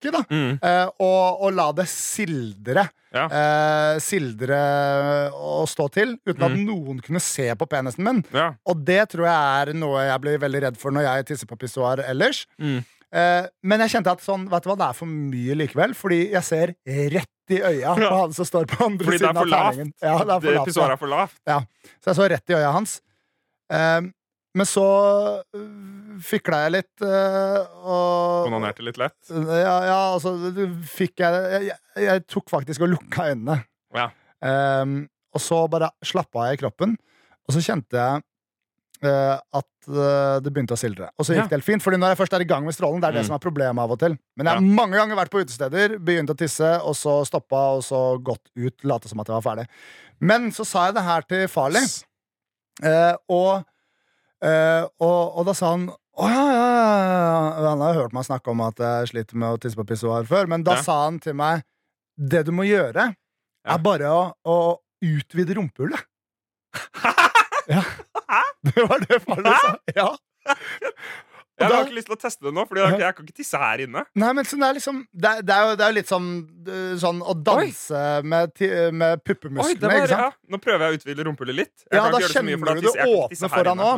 søkket 0.00 0.12
da, 0.12 0.22
Mm. 0.30 0.58
eh, 0.62 0.86
og, 1.00 1.42
og 1.42 1.52
la 1.54 1.72
det 1.72 1.86
sildre. 1.88 2.88
Ja. 3.12 3.24
Eh, 3.26 3.98
sildre 3.98 4.58
og 5.34 5.66
stå 5.68 5.88
til, 5.92 6.16
uten 6.26 6.42
at 6.46 6.52
Mm. 6.54 6.64
noen 6.66 7.00
kunne 7.02 7.20
se 7.20 7.48
på 7.54 7.66
penisen 7.68 8.04
min. 8.04 8.24
ja. 8.32 8.54
Og 8.66 8.84
det 8.84 9.08
tror 9.10 9.26
jeg 9.26 9.68
er 9.68 9.72
noe 9.74 9.98
jeg 10.06 10.20
blir 10.20 10.38
veldig 10.38 10.62
redd 10.62 10.76
for 10.78 10.90
når 10.92 11.02
jeg 11.02 11.26
tisser 11.26 11.46
på 11.46 11.58
pissoar 11.58 11.98
ellers. 12.06 12.46
Mm. 12.60 12.84
Eh, 13.12 13.46
men 13.64 13.80
jeg 13.80 13.90
kjente 13.90 14.12
at 14.12 14.20
sånn, 14.22 14.48
vet 14.48 14.62
du 14.62 14.68
hva, 14.70 14.76
det 14.78 14.86
er 14.88 14.92
for 14.94 15.06
mye 15.06 15.54
likevel, 15.58 15.94
fordi 15.94 16.30
jeg 16.30 16.42
ser 16.44 16.74
rett 16.86 17.50
i 17.50 17.58
øya 17.58 17.96
på 17.98 18.10
han 18.20 18.32
som 18.32 18.44
står 18.46 18.66
på 18.70 18.84
andre 18.86 19.04
Fordi 19.04 19.18
siden 19.18 19.36
av 19.36 19.46
terningen. 19.50 19.92
Fordi. 19.98 20.06
Ja, 20.06 20.18
det 20.24 20.30
er 20.30 20.40
for 20.40 20.54
lavt, 20.54 20.66
pissoaret 20.68 20.92
er 20.92 20.96
for 20.96 21.08
lavt. 21.08 21.40
Så 21.98 22.06
jeg 22.06 22.14
så 22.20 22.28
rett 22.30 22.50
i 22.50 22.54
øya 22.54 22.72
hans. 22.72 23.00
Eh, 23.70 24.00
men 24.54 24.66
så 24.66 24.84
øh, 25.54 26.16
fikla 26.26 26.64
jeg 26.64 26.72
litt, 26.78 27.04
øh, 27.06 27.58
og 27.84 28.48
Onanerte 28.48 28.82
litt 28.86 28.98
lett. 29.00 29.18
Ja, 29.30 29.76
ja 29.86 29.98
altså 30.14 30.34
fikk 30.90 31.22
jeg 31.22 31.68
jeg, 31.68 31.78
jeg, 32.06 32.24
tok 32.30 32.50
faktisk 32.50 32.82
og 32.86 32.90
lukka 32.96 33.30
øynene. 33.30 33.60
Ja. 33.94 34.08
Um, 34.40 35.04
og 35.34 35.42
så 35.44 35.60
bare 35.70 35.92
slappa 36.02 36.48
jeg 36.48 36.58
i 36.58 36.60
kroppen, 36.64 36.96
og 37.46 37.54
så 37.54 37.62
kjente 37.62 37.94
jeg 37.98 38.22
uh, 39.06 39.36
at 39.38 39.88
uh, 39.90 40.40
det 40.42 40.50
begynte 40.50 40.74
å 40.74 40.80
sildre. 40.80 41.10
Og 41.18 41.26
så 41.26 41.34
gikk 41.36 41.44
Ja. 41.44 41.48
det 41.50 41.58
helt 41.60 41.68
fint, 41.68 41.82
Fordi 41.84 42.00
når 42.00 42.12
jeg 42.14 42.20
først 42.20 42.34
er 42.36 42.44
i 42.44 42.48
gang 42.50 42.64
med 42.66 42.74
strålen, 42.74 43.00
det 43.00 43.08
er 43.08 43.12
det 43.18 43.22
Mm. 43.24 43.28
som 43.30 43.36
er 43.36 43.44
problemet 43.46 43.82
av 43.82 43.94
og 43.94 43.98
til. 44.02 44.18
Men 44.36 44.46
jeg 44.46 44.54
har 44.54 44.60
mange 44.82 44.96
ganger 44.98 45.16
vært 45.16 45.30
på 45.30 45.42
utesteder, 45.44 45.98
begynt 45.98 46.30
å 46.30 46.36
tisse, 46.36 46.70
og 46.82 46.94
så 46.98 47.20
stoppa, 47.26 47.62
og 47.78 47.82
så 47.86 48.18
gått 48.22 48.50
ut, 48.56 48.84
late 48.84 49.08
som 49.08 49.20
at 49.20 49.30
jeg 49.30 49.38
var 49.38 49.46
ferdig. 49.46 49.68
Men 50.20 50.50
så 50.50 50.66
sa 50.66 50.86
jeg 50.86 50.94
det 50.98 51.04
her 51.06 51.22
til 51.22 51.46
Farley, 51.48 51.86
uh, 52.84 53.14
og, 53.28 53.64
eh, 54.42 54.84
og, 55.00 55.36
og 55.40 55.46
da 55.48 55.54
sa 55.56 55.72
han 55.74 55.88
å 56.20 56.26
ja, 56.28 56.44
ja, 56.52 56.64
ja. 56.74 57.68
Han 57.70 57.80
har 57.84 57.94
hørt 57.96 58.12
meg 58.16 58.26
snakke 58.26 58.50
om 58.52 58.60
at 58.66 58.80
jeg 58.82 59.10
sliter 59.12 59.38
med 59.40 59.54
å 59.54 59.60
tisse 59.62 59.78
på 59.78 59.86
pissoar 59.88 60.26
før, 60.28 60.48
men 60.50 60.64
da 60.66 60.74
Ja. 60.78 60.82
sa 60.84 60.96
han 61.06 61.20
til 61.22 61.36
meg 61.38 61.62
det 62.18 62.42
du 62.48 62.52
må 62.52 62.66
gjøre, 62.68 63.14
Ja. 63.64 63.74
er 63.76 63.78
bare 63.84 64.10
å, 64.12 64.22
å 64.44 64.56
utvide 65.04 65.54
rumpehullet. 65.56 66.02
ja. 67.74 67.82
Det 68.66 68.84
var 68.88 69.00
det 69.08 69.20
faren 69.24 69.48
sa. 69.62 69.70
Ja. 69.96 70.10
Jeg 71.60 71.68
da- 71.68 71.76
har 71.76 71.84
ikke 71.84 71.96
lyst 71.98 72.08
til 72.08 72.16
å 72.16 72.20
teste 72.20 72.46
det 72.48 72.52
nå, 72.56 72.64
for 72.68 72.80
jeg, 72.80 72.98
jeg 73.00 73.14
kan 73.16 73.26
ikke 73.26 73.36
tisse 73.36 73.58
her 73.60 73.78
inne. 73.84 74.04
Nei, 74.16 74.32
men 74.32 74.44
sånn, 74.48 74.60
det 74.64 74.68
er 74.70 74.74
liksom 74.80 75.00
Det 75.12 75.32
det 75.46 75.54
er, 75.54 75.66
jo, 75.68 75.76
det 75.76 75.84
er 75.84 75.90
jo 75.92 75.98
litt 76.00 76.08
sånn, 76.10 76.30
øh, 76.66 76.94
sånn 77.02 77.20
å 77.20 77.34
danse 77.44 78.04
med, 78.24 78.56
med 78.92 79.18
Oi, 79.18 79.22
puppemusklene, 79.28 79.80
det 79.80 79.92
var, 80.10 80.14
ja. 80.16 80.30
Nå 80.48 80.58
prøver 80.64 80.86
jeg 80.86 80.90
å 80.90 80.98
utvide 81.00 81.26
rumpehullet 81.28 81.54
litt. 81.62 81.76
Jeg 81.84 81.98
Ja, 82.00 82.02
kan 82.08 82.12
da 82.12 82.26
kjenner 82.26 82.74
du 82.74 82.80
det 82.88 83.06
åpne 83.06 83.50
foran 83.52 83.76
nå. 83.76 83.92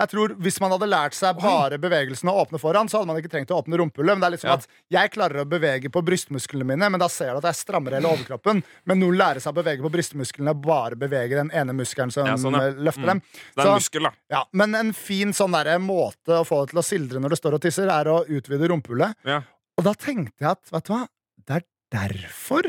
Jeg 0.00 0.08
tror 0.14 0.32
Hvis 0.40 0.56
man 0.62 0.72
hadde 0.72 0.86
lært 0.88 1.12
seg 1.16 1.36
bare 1.42 1.76
bevegelsen 1.80 2.30
å 2.32 2.34
åpne 2.40 2.58
foran, 2.62 2.88
så 2.88 2.98
hadde 2.98 3.10
man 3.10 3.18
ikke 3.20 3.30
trengt 3.34 3.50
å 3.52 3.58
åpne 3.60 3.76
rumpehullet. 3.76 4.16
Men 4.16 4.20
det 4.24 4.28
er 4.30 4.34
liksom 4.36 4.50
Ja. 4.50 4.54
at 4.56 4.66
jeg 4.90 5.10
klarer 5.12 5.42
å 5.44 5.48
bevege 5.48 5.90
på 5.92 6.00
brystmusklene 6.02 6.64
mine, 6.64 6.88
men 6.90 6.98
da 6.98 7.06
ser 7.08 7.32
du 7.32 7.38
at 7.42 7.48
jeg 7.52 7.58
strammer 7.60 7.92
hele 7.98 8.08
overkroppen. 8.08 8.62
Men 8.86 8.98
noen 9.00 9.18
lærer 9.20 9.40
seg 9.44 9.52
å 9.52 9.62
bevege 9.62 9.82
på 9.84 9.92
brystmusklene, 9.92 10.54
bare 10.60 10.96
bevege 10.96 11.36
den 11.36 11.50
ene 11.52 11.72
muskelen 11.76 12.10
som 12.10 12.26
Ja, 12.26 12.34
sånn, 12.36 12.52
ja. 12.56 12.68
eh, 12.68 12.72
løfter 12.80 13.04
Mm. 13.04 13.06
dem. 13.06 13.22
Det 13.56 13.64
er 13.64 13.68
en 13.68 13.74
muskel, 13.78 14.02
da. 14.02 14.12
Ja, 14.30 14.44
men 14.52 14.74
en 14.74 14.92
fin 14.92 15.32
sånn 15.32 15.52
der 15.52 15.78
måte 15.78 16.32
å 16.40 16.46
få 16.46 16.64
det 16.64 16.70
til 16.72 16.80
å 16.80 16.84
sildre 16.84 17.20
når 17.20 17.28
det 17.30 17.38
står 17.42 17.54
og 17.54 17.60
tisser, 17.60 17.88
er 17.90 18.04
å 18.06 18.24
utvide 18.26 18.68
rumpehullet. 18.68 19.14
Ja. 19.24 19.42
Og 19.78 19.84
da 19.84 19.92
tenkte 19.92 20.40
jeg 20.40 20.50
at, 20.50 20.64
vet 20.72 20.84
du 20.84 20.92
hva, 20.94 21.06
det 21.46 21.56
er 21.56 21.64
derfor 21.92 22.62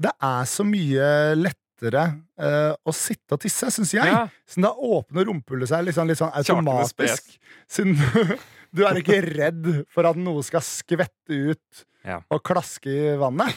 det 0.00 0.10
er 0.20 0.44
så 0.44 0.64
mye 0.66 1.34
lettere 1.36 1.54
eh, 1.92 2.72
å 2.80 2.92
sitte 2.96 3.36
og 3.36 3.40
tisse, 3.42 3.68
syns 3.74 3.92
jeg. 3.92 4.06
Ja. 4.08 4.24
Så 4.48 4.62
da 4.64 4.70
åpner 4.72 5.26
rumpehullet 5.28 5.68
seg 5.68 5.90
sånn, 5.92 6.08
litt 6.08 6.18
sånn 6.18 6.32
automatisk. 6.32 7.36
Siden 7.68 7.98
du 8.74 8.84
er 8.88 9.00
ikke 9.02 9.20
redd 9.26 9.68
for 9.92 10.08
at 10.08 10.16
noe 10.16 10.42
skal 10.46 10.64
skvette 10.64 11.34
ut 11.52 11.84
Ja. 12.04 12.22
og 12.30 12.42
klaske 12.44 12.88
i 12.88 13.16
vannet. 13.20 13.56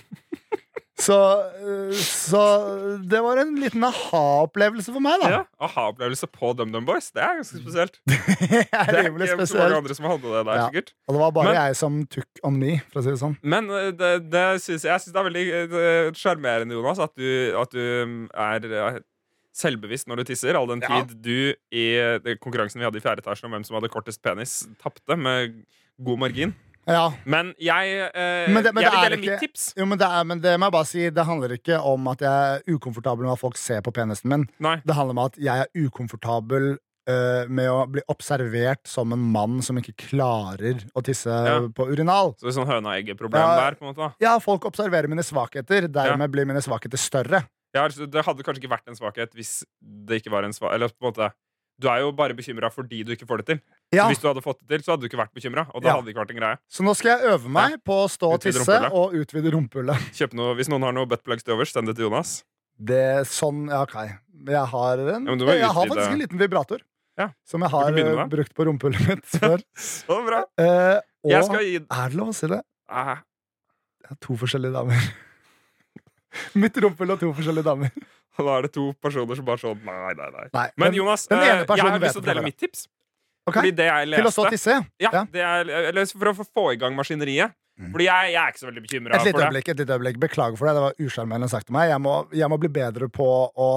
Så, 0.98 1.13
eh, 1.62 1.92
så 1.94 2.39
det 3.06 3.20
var 3.22 3.38
en 3.38 3.51
liten 3.62 3.84
aha-opplevelse 3.86 4.89
for 4.96 5.04
meg, 5.06 5.20
da. 5.22 5.27
Ja. 5.30 5.42
Aha-opplevelse 5.68 6.25
på 6.34 6.50
DumDum 6.58 6.88
Boys. 6.88 7.12
Det 7.13 7.22
er 7.22 7.38
ganske 7.38 7.60
spesielt. 7.63 8.00
Det 8.08 8.18
er 8.66 8.89
Det 8.89 8.96
er 8.98 9.06
rimelig 9.06 9.27
ikke 9.30 9.46
så 9.51 9.60
mange 9.62 9.77
andre 9.77 9.98
som 10.00 10.08
hadde 10.10 10.24
det 10.25 10.42
der, 10.48 10.56
Ja. 10.58 10.66
sikkert. 10.72 10.89
Og 11.08 11.13
det 11.13 11.22
var 11.22 11.32
bare 11.38 11.51
Men- 11.51 11.60
jeg 11.62 11.75
som 11.77 12.00
took 12.08 12.42
on 12.44 12.58
me, 12.60 12.72
for 12.89 13.00
å 13.00 13.04
si 13.06 13.13
det 13.13 13.20
sånn. 13.22 13.38
Men 13.44 13.70
eh, 13.70 13.92
det, 13.92 14.12
det 14.34 14.46
synes, 14.66 14.88
jeg 14.89 15.04
syns 15.06 15.13
det 15.13 15.22
er 15.22 15.30
veldig 15.30 15.46
eh, 15.60 16.12
sjarmerende, 16.18 16.74
Jonas, 16.80 17.00
at 17.06 17.13
du, 17.16 17.30
at 17.62 17.70
du 17.77 18.27
er 18.34 19.00
selvbevisst 19.58 20.10
når 20.10 20.22
du 20.24 20.24
tisser. 20.34 20.58
All 20.58 20.68
den 20.70 20.82
Ja. 20.82 21.04
tid 21.04 21.13
du 21.22 21.54
i 21.74 21.86
konkurransen 22.42 22.82
vi 22.82 22.86
hadde 22.89 22.98
i 22.98 23.06
fjerde 23.06 23.22
etasjen 23.22 23.46
om 23.46 23.54
hvem 23.54 23.66
som 23.66 23.77
hadde 23.77 23.89
kortest 23.94 24.22
penis, 24.25 24.63
tapte 24.82 25.16
med 25.18 25.63
god 26.01 26.20
margin. 26.25 26.56
Ja, 26.88 27.12
Men 27.25 27.53
jeg, 27.60 28.12
eh, 28.15 28.48
Men 28.50 28.63
det- 28.63 28.74
men 28.74 28.84
jeg 28.84 28.91
vil 28.91 29.01
dele 29.10 29.17
ikke- 29.17 29.29
mitt 29.32 29.39
tips. 29.39 29.74
jo, 29.75 29.86
men 29.86 29.98
det, 29.98 30.08
er, 30.08 30.24
men 30.24 30.39
det 30.39 30.58
må 30.60 30.65
jeg 30.65 30.72
bare 30.72 30.86
si 30.86 31.10
Det 31.10 31.25
handler 31.25 31.50
ikke 31.58 31.79
om 31.84 32.08
at 32.08 32.20
jeg 32.20 32.32
er 32.32 32.62
ukomfortabel 32.77 33.24
med 33.25 33.34
at 33.34 33.39
folk 33.39 33.58
ser 33.58 33.82
på 33.82 33.91
penisen 33.91 34.25
min. 34.29 34.48
Nei. 34.60 34.77
Det 34.86 34.96
handler 34.96 35.12
om 35.12 35.25
at 35.25 35.36
jeg 35.36 35.65
er 35.65 35.67
ukomfortabel 35.75 36.77
eh, 37.10 37.46
med 37.48 37.70
å 37.72 37.86
bli 37.89 38.01
observert 38.10 38.86
som 38.86 39.13
en 39.13 39.20
mann 39.32 39.62
som 39.62 39.77
ikke 39.77 39.96
klarer 39.96 40.84
å 40.94 41.01
tisse 41.01 41.25
Ja. 41.27 41.60
på 41.72 41.88
urinal. 41.88 42.34
Så 42.36 42.41
det 42.48 42.58
er 42.58 42.60
sånn 42.62 42.67
høna-egget-problem 42.67 43.39
Ja. 43.39 43.56
der. 43.70 43.75
på 43.75 43.82
en 43.88 43.94
måte 43.94 43.98
da. 43.98 44.13
Ja, 44.20 44.39
folk 44.39 44.62
observerer 44.65 45.08
mine 45.08 45.24
svakheter, 45.24 45.88
dermed 45.89 46.29
blir 46.32 46.46
mine 46.46 46.60
svakheter 46.62 46.98
større. 46.98 47.48
Ja, 47.74 47.84
altså, 47.88 48.10
det 48.12 48.25
hadde 48.25 48.44
kanskje 48.44 48.60
ikke 48.63 48.75
vært 48.77 48.88
en 48.88 48.96
svakhet 48.96 49.32
hvis 49.34 49.63
det 49.82 50.22
ikke 50.24 50.32
var 50.32 50.44
en 50.44 50.51
svakhet. 50.51 50.74
Eller 50.75 50.88
på 50.89 51.03
en 51.08 51.13
måte 51.13 51.32
Du 51.79 51.88
er 51.88 52.00
jo 52.00 52.12
bare 52.12 52.34
bekymra 52.34 52.72
fordi 52.74 53.06
du 53.06 53.15
ikke 53.15 53.27
får 53.27 53.38
det 53.38 53.46
til. 53.46 53.62
Ja, 53.96 54.03
Så 54.03 54.12
hvis 54.12 54.20
du 54.20 54.27
hadde 54.27 54.41
fått 54.44 54.60
det 54.60 54.67
til, 54.67 54.82
så 54.84 54.91
hadde 54.94 55.06
du 55.06 55.08
ikke 55.08 55.20
vært 55.22 55.32
bekymra. 55.38 55.63
Ja. 55.86 55.96
Så 56.67 56.84
nå 56.84 56.91
skal 56.98 57.13
jeg 57.22 57.29
øve 57.32 57.48
meg 57.50 57.77
på 57.88 57.96
å 58.03 58.10
stå 58.12 58.34
og 58.36 58.41
tisse 58.44 58.60
rumpullet. 58.60 58.91
og 58.91 59.13
utvide 59.15 59.53
rumpehullet. 59.53 60.34
Noe, 60.36 60.56
Hvis 60.60 60.67
noen 60.67 60.84
har 60.84 60.91
noe 60.98 61.08
buttplugs 61.08 61.44
til 61.48 61.56
overs, 61.56 61.72
send 61.72 61.88
det 61.88 61.96
til 61.96 62.10
Jonas. 62.10 62.44
Det 62.77 62.98
er 63.00 63.24
sånn, 63.25 63.70
ja, 63.72 63.79
ok 63.88 63.96
Jeg 64.51 64.65
har 64.70 65.00
en 65.01 65.25
Ja, 65.25 65.34
men 65.34 65.39
Jeg 65.48 65.65
har 65.65 65.88
faktisk 65.88 66.12
en 66.12 66.20
liten 66.20 66.38
vibrator. 66.38 66.84
Ja. 67.17 67.29
Som 67.48 67.63
jeg 67.65 67.72
har 67.74 67.96
eh, 67.98 68.25
brukt 68.29 68.53
på 68.53 68.67
rumpehullet 68.67 69.08
mitt 69.08 69.25
før. 69.39 69.63
Så 69.74 70.20
bra. 70.27 70.44
Eh, 70.62 71.00
og 71.25 71.32
Jeg 71.32 71.48
gi 71.72 71.79
er 71.79 72.12
det 72.12 72.20
lov 72.20 72.29
å 72.29 72.36
si 72.38 72.51
det? 72.51 72.60
Ah, 72.91 73.15
Jeg 74.03 74.12
har 74.12 74.20
to 74.22 74.36
forskjellige 74.38 74.75
damer. 74.75 75.08
Mitt 76.62 76.77
rumpehull 76.84 77.15
og 77.15 77.20
to 77.24 77.32
forskjellige 77.34 77.65
damer. 77.65 77.96
Da 78.38 78.60
er 78.60 78.67
det 78.67 78.74
to 78.75 78.91
personer 79.01 79.39
som 79.39 79.46
bare 79.48 79.58
sånn 79.63 79.79
Nei, 79.88 80.12
nei, 80.13 80.27
nei. 80.36 80.46
Nei, 80.53 80.67
Men 80.77 80.91
den- 80.91 81.00
Jonas, 81.00 81.24
eh, 81.32 81.38
jeg 81.41 81.65
har 81.82 82.00
lyst 82.00 82.13
til 82.13 82.22
å 82.22 82.25
dele 82.27 82.44
mitt 82.46 82.58
tips. 82.62 82.88
Ok, 83.48 83.54
Fordi 83.60 83.72
det 83.77 83.86
jeg 83.88 84.12
Til 84.18 84.27
å 84.27 84.34
stå 84.34 84.44
og 84.46 84.51
leste 84.51 84.58
tisse, 84.58 84.75
ja. 85.00 85.12
er, 85.34 85.72
eller 85.92 86.06
For 86.12 86.34
å 86.34 86.36
få- 86.44 86.74
i 86.74 86.77
gang 86.82 86.96
maskineriet. 86.98 87.56
Mm. 87.77 87.92
Fordi 87.94 88.06
jeg, 88.08 88.30
jeg 88.34 88.42
er 88.42 88.50
ikke 88.50 88.60
så 88.60 88.66
veldig 88.72 88.82
bekymra 88.88 89.18
for 89.22 89.25
det. 89.38 89.68
et 89.70 89.77
lite 89.77 89.94
øyeblikk. 89.94 90.18
Beklager 90.18 90.58
for 90.58 90.66
det. 90.66 90.72
Det 90.74 90.82
var 90.82 90.94
usjarmerende 91.06 91.50
sagt 91.51 91.68
til 91.68 91.75
meg. 91.75 91.89
Jeg 91.92 92.01
må, 92.01 92.13
jeg 92.34 92.50
må 92.50 92.58
bli 92.58 92.70
bedre 92.74 93.08
på 93.13 93.27
å 93.54 93.68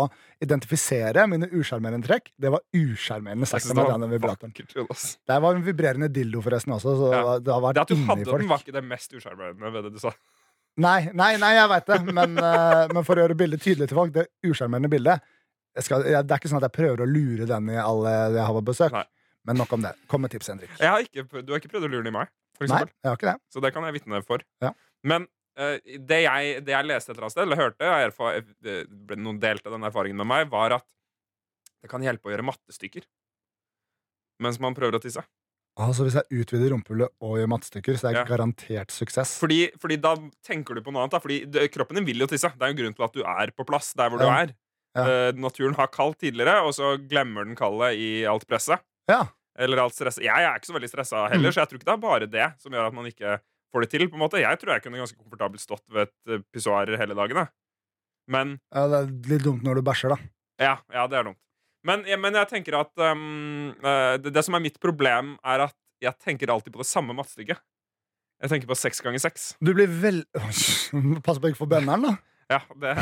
identifisere 0.40 1.26
mine 1.28 1.48
usjarmerende 1.52 2.08
trekk. 2.08 2.30
Det 2.40 2.48
var 2.54 2.62
usjarmerende 2.72 3.46
sagt 3.50 3.66
til 3.68 3.76
meg. 3.76 3.90
det 4.00 4.22
var. 4.24 4.38
Det 4.40 5.40
var 5.44 5.54
en 5.58 5.66
vibrerende 5.66 6.08
dildo, 6.08 6.40
forresten, 6.40 6.72
også. 6.78 6.96
Så 6.96 7.12
Ja. 7.12 7.38
det 7.44 7.52
har 7.52 7.60
vært 7.60 7.74
Det 7.74 7.82
at 7.82 7.88
du 7.88 7.94
hadde 7.96 8.24
folk. 8.24 8.38
den, 8.40 8.48
var 8.48 8.58
ikke 8.64 8.72
det 8.72 8.84
mest 8.84 9.12
usjarmerende 9.12 9.72
ved 9.72 9.84
det 9.84 9.92
du 9.92 9.98
sa. 9.98 10.12
Nei, 10.78 11.10
nei, 11.12 11.36
nei, 11.36 11.54
jeg 11.60 11.68
veit 11.68 11.86
det, 11.86 12.00
men, 12.14 12.38
eh, 12.38 12.88
men 12.94 13.04
for 13.04 13.16
å 13.16 13.26
gjøre 13.28 13.36
bildet 13.36 13.60
tydelig 13.60 13.88
til 13.90 13.96
folk, 14.00 14.12
det 14.14 14.28
usjarmerende 14.46 14.88
bildet 14.88 15.20
jeg 15.76 15.84
skal, 15.84 16.02
jeg, 16.02 16.26
Det 16.26 16.32
er 16.34 16.38
ikke 16.40 16.48
sånn 16.50 16.62
at 16.64 16.72
jeg 16.72 16.78
prøver 16.80 17.04
å 17.04 17.06
lure 17.06 17.46
den 17.46 17.68
i 17.70 17.76
alle 17.76 18.10
jeg 18.34 18.46
har 18.46 18.54
på 18.54 18.64
besøk. 18.64 18.92
Nei. 18.92 19.04
Men 19.50 19.58
nok 19.58 19.72
om 19.74 19.82
det. 19.84 19.92
Kom 20.10 20.22
med 20.24 20.30
tips, 20.32 20.48
Henrik. 20.52 20.70
Jeg 20.78 20.92
har 20.94 21.02
ikke, 21.04 21.26
du 21.42 21.52
har 21.52 21.58
ikke 21.60 21.72
prøvd 21.74 21.88
å 21.88 21.90
lure 21.90 22.04
den 22.06 22.12
i 22.12 22.16
meg, 22.20 22.30
for 22.56 22.70
Nei, 22.70 22.84
jeg 22.86 23.08
har 23.10 23.18
ikke 23.18 23.32
det. 23.32 23.36
Så 23.50 23.62
det 23.64 23.72
kan 23.74 23.86
jeg 23.88 23.96
vitne 23.98 24.20
for. 24.26 24.44
Ja. 24.62 24.70
Men 25.10 25.26
uh, 25.58 25.76
det, 25.82 26.20
jeg, 26.24 26.60
det 26.66 26.74
jeg 26.76 26.86
leste 26.86 27.10
et 27.10 27.16
eller 27.16 27.26
annet 27.26 27.34
sted, 27.34 27.44
eller 27.48 27.60
hørte, 27.60 27.88
jeg 27.90 28.10
erfa- 28.12 29.16
noen 29.18 29.40
delte 29.42 29.72
den 29.74 29.88
erfaringen 29.90 30.20
med 30.22 30.30
meg, 30.30 30.46
var 30.52 30.76
at 30.78 30.86
det 31.80 31.90
kan 31.90 32.04
hjelpe 32.04 32.28
å 32.28 32.34
gjøre 32.34 32.44
mattestykker 32.46 33.06
mens 34.40 34.56
man 34.60 34.72
prøver 34.76 34.96
å 34.96 35.02
tisse. 35.02 35.20
Altså, 35.80 36.04
hvis 36.06 36.16
jeg 36.16 36.42
utvider 36.42 36.72
rumpehullet 36.74 37.12
og 37.24 37.34
gjør 37.38 37.48
mattestykker, 37.52 37.96
så 38.00 38.08
er 38.08 38.14
det 38.16 38.22
Ja. 38.22 38.28
garantert 38.28 38.90
suksess. 38.92 39.34
Fordi, 39.40 39.58
fordi 39.80 39.96
da 40.00 40.14
tenker 40.44 40.74
du 40.76 40.80
på 40.84 40.92
noe 40.92 41.04
annet. 41.04 41.12
Da. 41.12 41.20
Fordi 41.20 41.68
kroppen 41.72 41.96
din 42.00 42.06
vil 42.08 42.20
jo 42.24 42.28
tisse. 42.28 42.48
Det 42.56 42.64
er 42.64 42.72
jo 42.72 42.78
grunnen 42.80 42.96
grunn 42.96 42.96
til 42.96 43.06
at 43.06 43.16
du 43.16 43.22
er 43.22 43.52
på 43.56 43.66
plass 43.68 43.92
der 43.96 44.08
hvor 44.10 44.20
du 44.20 44.26
er. 44.26 44.54
Ja. 44.96 45.04
Uh, 45.04 45.32
naturen 45.38 45.76
har 45.78 45.86
kaldt 45.92 46.18
tidligere, 46.24 46.56
og 46.66 46.72
så 46.74 46.96
glemmer 46.98 47.44
den 47.46 47.54
kallet 47.56 48.00
i 48.00 48.24
alt 48.26 48.46
presset. 48.50 48.82
Ja. 49.08 49.28
Eller 49.58 49.80
alt 49.82 49.94
stresset. 49.96 50.22
Jeg 50.24 50.44
er 50.46 50.56
ikke 50.58 50.70
så 50.70 50.76
veldig 50.76 50.88
stressa 50.92 51.24
heller, 51.32 51.48
Mm. 51.50 51.54
så 51.54 51.60
jeg 51.60 51.68
tror 51.70 51.78
ikke 51.80 51.88
det 51.88 51.96
er 51.96 52.04
bare 52.04 52.26
det 52.30 52.48
som 52.62 52.72
gjør 52.72 52.86
at 52.86 52.94
man 52.94 53.06
ikke 53.10 53.40
får 53.72 53.80
det 53.84 53.90
til. 53.90 54.08
på 54.08 54.14
en 54.14 54.22
måte 54.22 54.40
Jeg 54.40 54.58
tror 54.58 54.72
jeg 54.74 54.82
kunne 54.82 54.98
ganske 55.02 55.18
komfortabelt 55.18 55.60
stått 55.60 55.84
ved 55.90 56.08
et 56.08 56.34
eh, 56.38 56.42
pissoar 56.52 56.86
hele 56.96 57.14
dagen. 57.18 57.36
Da. 57.36 57.46
Men 58.30 58.60
ja, 58.74 58.86
det 58.86 58.98
er 59.00 59.10
litt 59.34 59.44
dumt 59.44 59.62
når 59.66 59.80
du 59.80 59.82
bæsjer, 59.82 60.14
da. 60.14 60.18
ja, 60.62 60.76
ja, 60.94 61.06
det 61.10 61.18
er 61.18 61.24
dumt. 61.30 61.38
Men, 61.82 62.04
ja, 62.04 62.16
men 62.20 62.34
jeg 62.36 62.46
tenker 62.50 62.76
at 62.76 62.92
um, 63.00 63.72
det, 64.20 64.34
det 64.34 64.42
som 64.44 64.54
er 64.54 64.60
mitt 64.60 64.76
problem, 64.78 65.38
er 65.42 65.62
at 65.64 65.76
jeg 66.04 66.12
tenker 66.20 66.50
alltid 66.52 66.72
på 66.74 66.82
det 66.82 66.86
samme 66.88 67.14
mattestykket. 67.16 67.58
Jeg 68.42 68.50
tenker 68.52 68.68
på 68.68 68.76
seks 68.76 69.00
ganger 69.04 69.18
seks. 69.20 69.54
Du 69.60 69.72
blir 69.76 69.88
vel... 69.88 70.22
Pass 71.24 71.40
på 71.40 71.48
ikke 71.50 71.60
få 71.62 71.68
benneren, 71.68 72.04
da. 72.04 72.12
Ja, 72.50 72.58
det 72.82 72.90
er 72.90 73.00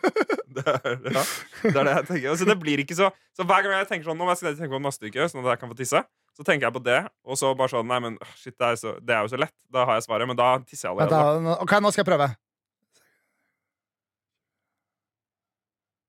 det. 0.56 0.64
Er, 0.66 0.96
ja, 1.14 1.22
det 1.62 1.70
er 1.76 1.84
det 1.86 1.92
jeg 1.94 2.06
tenker. 2.08 2.34
Så 2.40 2.48
det 2.48 2.56
blir 2.58 2.82
ikke 2.82 2.96
så 2.98 3.10
Så 3.38 3.46
hver 3.46 3.62
gang 3.62 3.76
jeg 3.78 3.86
tenker 3.92 4.10
sånn 4.10 4.18
Nå 4.18 4.26
må 4.26 4.34
jeg 4.34 4.56
tenke 4.58 4.72
på 4.74 4.82
neste 4.82 5.06
uke, 5.06 5.28
sånn 5.30 5.44
at 5.44 5.52
jeg 5.54 5.62
kan 5.62 5.70
få 5.70 5.78
tisse, 5.78 6.02
så 6.36 6.46
tenker 6.46 6.66
jeg 6.66 6.74
på 6.74 6.82
det, 6.84 6.98
og 7.26 7.38
så 7.38 7.52
bare 7.58 7.70
sånn 7.72 7.86
Nei, 7.90 8.00
men 8.02 8.18
shit, 8.34 8.56
det 8.58 8.66
er, 8.72 8.78
så, 8.80 8.96
det 8.98 9.14
er 9.14 9.24
jo 9.26 9.30
så 9.32 9.38
lett. 9.40 9.54
Da 9.72 9.86
har 9.86 9.98
jeg 10.00 10.08
svaret, 10.08 10.26
men 10.30 10.38
da 10.38 10.52
tisser 10.66 10.88
jeg 10.90 10.96
allerede. 10.96 11.46
da. 11.46 11.58
Ok, 11.62 11.76
nå 11.84 11.92
skal 11.94 12.02
jeg 12.04 12.10
prøve. 12.12 12.30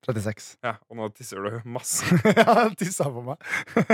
36. 0.02 0.46
Ja, 0.66 0.72
og 0.90 0.98
nå 0.98 1.06
tisser 1.14 1.38
du 1.44 1.60
masse. 1.70 2.02
ja, 2.40 2.64
tissa 2.78 3.06
på 3.06 3.22
meg. 3.22 3.38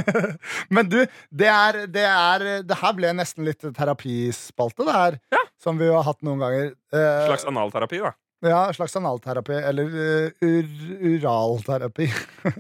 Men 0.75 0.89
du, 0.89 1.03
det 1.29 1.51
er, 1.53 1.83
det 1.93 2.05
er 2.09 2.45
Det 2.65 2.79
her 2.81 2.95
ble 2.97 3.11
nesten 3.19 3.45
litt 3.45 3.61
terapispalte, 3.77 4.87
det 4.89 4.95
her. 4.97 5.19
Ja. 5.37 5.43
Som 5.61 5.77
vi 5.81 5.91
har 5.93 6.07
hatt 6.07 6.25
noen 6.25 6.41
ganger. 6.41 6.71
Eh, 6.97 7.27
Slags 7.29 7.45
analterapi, 7.51 8.01
da. 8.07 8.15
Ja, 8.41 8.73
slags 8.73 8.97
analterapi. 8.97 9.53
Eller 9.53 9.85
eh, 9.85 10.31
ur, 10.41 10.67
uralterapi. 11.01 12.13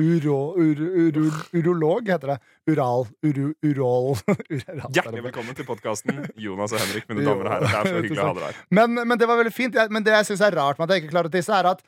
Uro, 0.00 0.54
ur, 0.56 0.78
uro, 0.80 1.22
urolog 1.52 2.08
heter 2.08 2.30
det. 2.32 2.38
Ural, 2.72 3.02
uru, 3.22 3.50
urol 3.60 4.14
Hjertelig 4.94 5.20
velkommen 5.26 5.52
til 5.58 5.66
podkasten 5.68 6.22
Jonas 6.40 6.72
og 6.72 6.80
Henrik, 6.80 7.04
mine 7.10 7.26
damer 7.26 7.44
og 7.44 7.52
herrer. 7.52 7.66
Det 7.66 7.76
er 7.76 7.90
så 7.90 7.98
hyggelig 7.98 8.22
å 8.22 8.24
ha 8.24 8.36
dere 8.38 8.48
her. 8.48 8.62
Men, 8.72 8.96
men 8.96 9.20
det 9.20 9.28
var 9.28 9.36
veldig 9.42 9.52
fint. 9.52 9.76
Men 9.92 10.06
det 10.06 10.14
jeg 10.16 10.30
syns 10.30 10.46
er 10.48 10.56
rart 10.56 10.80
med 10.80 10.88
at 10.88 10.96
jeg 10.96 11.04
ikke 11.04 11.12
klarer 11.12 11.28
å 11.28 11.34
tisse, 11.36 11.58
er 11.58 11.68
at 11.74 11.84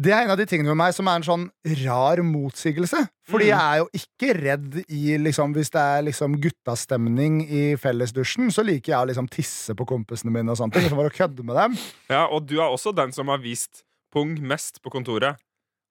det 0.00 0.12
er 0.16 0.22
en 0.24 0.30
av 0.32 0.38
de 0.40 0.46
tingene 0.48 0.70
med 0.72 0.78
meg 0.80 0.94
som 0.96 1.08
er 1.10 1.18
en 1.20 1.26
sånn 1.26 1.42
rar 1.84 2.22
motsigelse. 2.24 3.02
Fordi 3.28 3.50
Mm. 3.50 3.52
jeg 3.52 3.60
er 3.60 3.76
jo 3.82 3.88
ikke 4.00 4.30
redd 4.40 4.78
i 4.88 5.18
liksom, 5.18 5.52
Hvis 5.54 5.70
det 5.70 5.80
er 5.82 6.02
liksom 6.06 6.38
guttastemning 6.40 7.42
i 7.50 7.76
fellesdusjen, 7.76 8.48
så 8.50 8.64
liker 8.64 8.92
jeg 8.94 9.00
å 9.02 9.08
liksom 9.10 9.28
tisse 9.30 9.74
på 9.76 9.86
kompisene 9.86 10.32
mine 10.32 10.50
og 10.50 10.56
sånt. 10.58 10.74
Liksom 10.74 10.96
bare 10.96 11.10
å 11.12 11.16
kødde 11.18 11.44
med 11.44 11.54
dem. 11.56 11.76
Ja, 12.08 12.26
og 12.26 12.46
du 12.46 12.56
er 12.60 12.70
også 12.72 12.94
den 12.96 13.12
som 13.12 13.28
har 13.28 13.38
vist 13.38 13.82
pung 14.12 14.40
mest 14.40 14.80
på 14.82 14.90
kontoret 14.90 15.36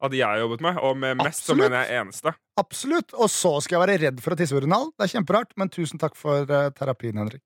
av 0.02 0.10
de 0.12 0.18
jeg 0.18 0.28
har 0.28 0.40
jobbet 0.40 0.62
med. 0.62 0.78
Og 0.82 0.98
med 0.98 1.18
mest 1.18 1.44
så 1.46 1.54
som 1.54 1.58
mener 1.60 1.86
jeg 1.86 2.02
eneste. 2.02 2.34
Absolutt. 2.58 3.14
Og 3.14 3.30
så 3.30 3.62
skal 3.62 3.80
jeg 3.80 3.88
være 3.88 4.02
redd 4.08 4.22
for 4.22 4.32
å 4.34 4.38
tisse 4.40 4.56
på 4.56 4.64
urinal. 4.64 4.90
Det 4.98 5.06
er 5.08 5.20
kjemperart, 5.20 5.54
men 5.56 5.70
tusen 5.70 6.00
takk 6.00 6.16
for 6.16 6.44
uh, 6.50 6.70
terapien, 6.72 7.16
Henrik. 7.20 7.46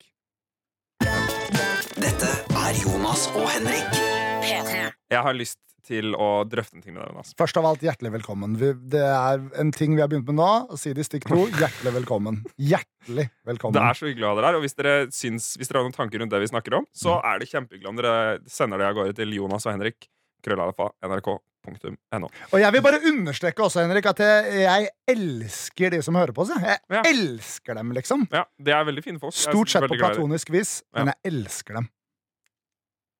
Dette 2.00 2.30
er 2.56 2.74
Jonas 2.82 3.28
og 3.36 3.48
Henrik. 3.52 4.00
P3. 4.44 4.92
Jeg 5.12 5.22
har 5.24 5.34
lyst 5.38 5.60
til 5.84 6.14
å 6.16 6.28
drøfte 6.48 6.78
en 6.78 6.82
ting 6.86 6.94
med 6.96 7.04
deg, 7.04 7.12
Jonas. 7.12 7.34
Først 7.38 7.58
av 7.60 7.66
alt, 7.68 7.82
hjertelig 7.84 8.12
velkommen. 8.14 8.56
Vi, 8.60 8.72
det 8.94 9.02
er 9.04 9.42
en 9.60 9.72
ting 9.76 9.96
vi 9.98 10.02
har 10.02 10.08
begynt 10.12 10.26
med 10.32 10.38
nå. 10.40 10.48
Å 10.72 10.78
si 10.80 10.94
det 10.96 11.04
i 11.04 11.08
stikk 11.08 11.28
to. 11.28 11.44
Hjertelig 11.60 11.94
velkommen. 12.00 12.42
Hjertelig 12.58 13.30
velkommen. 13.46 13.76
Det 13.76 13.84
er 13.90 14.00
så 14.00 14.08
hyggelig 14.08 14.26
å 14.28 14.32
ha 14.32 14.36
dere 14.40 14.52
her. 14.52 14.60
Og 14.60 14.64
hvis 14.66 14.78
dere, 14.80 14.94
syns, 15.12 15.52
hvis 15.60 15.68
dere 15.68 15.82
har 15.82 15.88
noen 15.90 15.98
tanker 15.98 16.24
rundt 16.24 16.32
det 16.32 16.40
vi 16.44 16.52
snakker 16.54 16.80
om, 16.80 16.86
så 16.96 17.18
Mm. 17.20 17.26
er 17.34 17.40
det 17.44 17.50
kjempehyggelig 17.52 17.90
om 17.90 17.96
dere 18.00 18.40
sender 18.48 18.78
det 18.80 18.88
av 18.88 18.96
gårde 18.96 19.16
til 19.16 19.34
Jonas 19.36 19.66
og 19.68 19.74
Henrik. 19.76 20.08
Krøllalfa, 20.44 20.90
NRK, 21.04 21.30
nrk.no. 21.68 22.28
Og 22.52 22.60
jeg 22.60 22.72
vil 22.76 22.82
bare 22.84 23.00
understreke 23.08 23.64
også, 23.64 23.80
Henrik, 23.86 24.06
at 24.12 24.20
jeg, 24.20 24.90
elsker 25.08 25.92
de 25.94 26.02
som 26.04 26.16
hører 26.20 26.34
på 26.36 26.42
oss. 26.44 26.50
jeg. 26.52 26.60
Jeg 26.64 26.80
Ja. 26.92 27.04
elsker 27.12 27.76
dem, 27.76 27.92
liksom. 27.96 28.28
Ja, 28.32 28.44
det 28.60 28.74
er 28.74 28.84
veldig 28.84 29.04
fine 29.04 29.20
folk. 29.20 29.34
Stort 29.34 29.70
sett 29.72 29.84
på 29.88 29.96
platonisk 30.00 30.50
vis, 30.52 30.82
men 30.94 31.08
jeg 31.14 31.32
elsker 31.32 31.74
dem. 31.76 31.90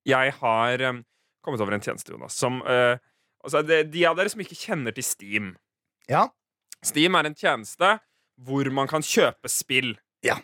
Jeg 0.06 0.34
har 0.34 0.78
kommet 1.44 1.62
over 1.64 1.76
en 1.76 1.84
tjeneste, 1.84 2.14
Jonas, 2.14 2.38
som 2.40 2.62
uh, 2.66 2.96
altså 3.44 3.64
det, 3.68 3.86
De 3.94 4.06
av 4.08 4.18
dere 4.18 4.32
som 4.32 4.42
ikke 4.44 4.60
kjenner 4.60 4.96
til 4.96 5.06
Steam 5.06 5.54
Ja. 6.12 6.28
Steam 6.84 7.16
er 7.16 7.26
en 7.30 7.38
tjeneste 7.38 7.98
hvor 8.44 8.68
man 8.74 8.90
kan 8.90 9.04
kjøpe 9.06 9.48
spill. 9.52 9.94
Ja. 10.26 10.40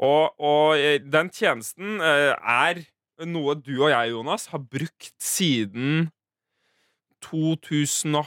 Og, 0.00 0.34
og 0.40 0.78
eh, 0.80 0.98
den 0.98 1.30
tjenesten 1.30 2.00
uh, 2.02 2.34
er 2.34 2.80
noe 3.28 3.54
du 3.60 3.76
og 3.76 3.90
jeg, 3.92 4.10
Jonas, 4.10 4.48
har 4.50 4.58
brukt 4.58 5.14
siden 5.22 6.10
2005? 7.22 8.24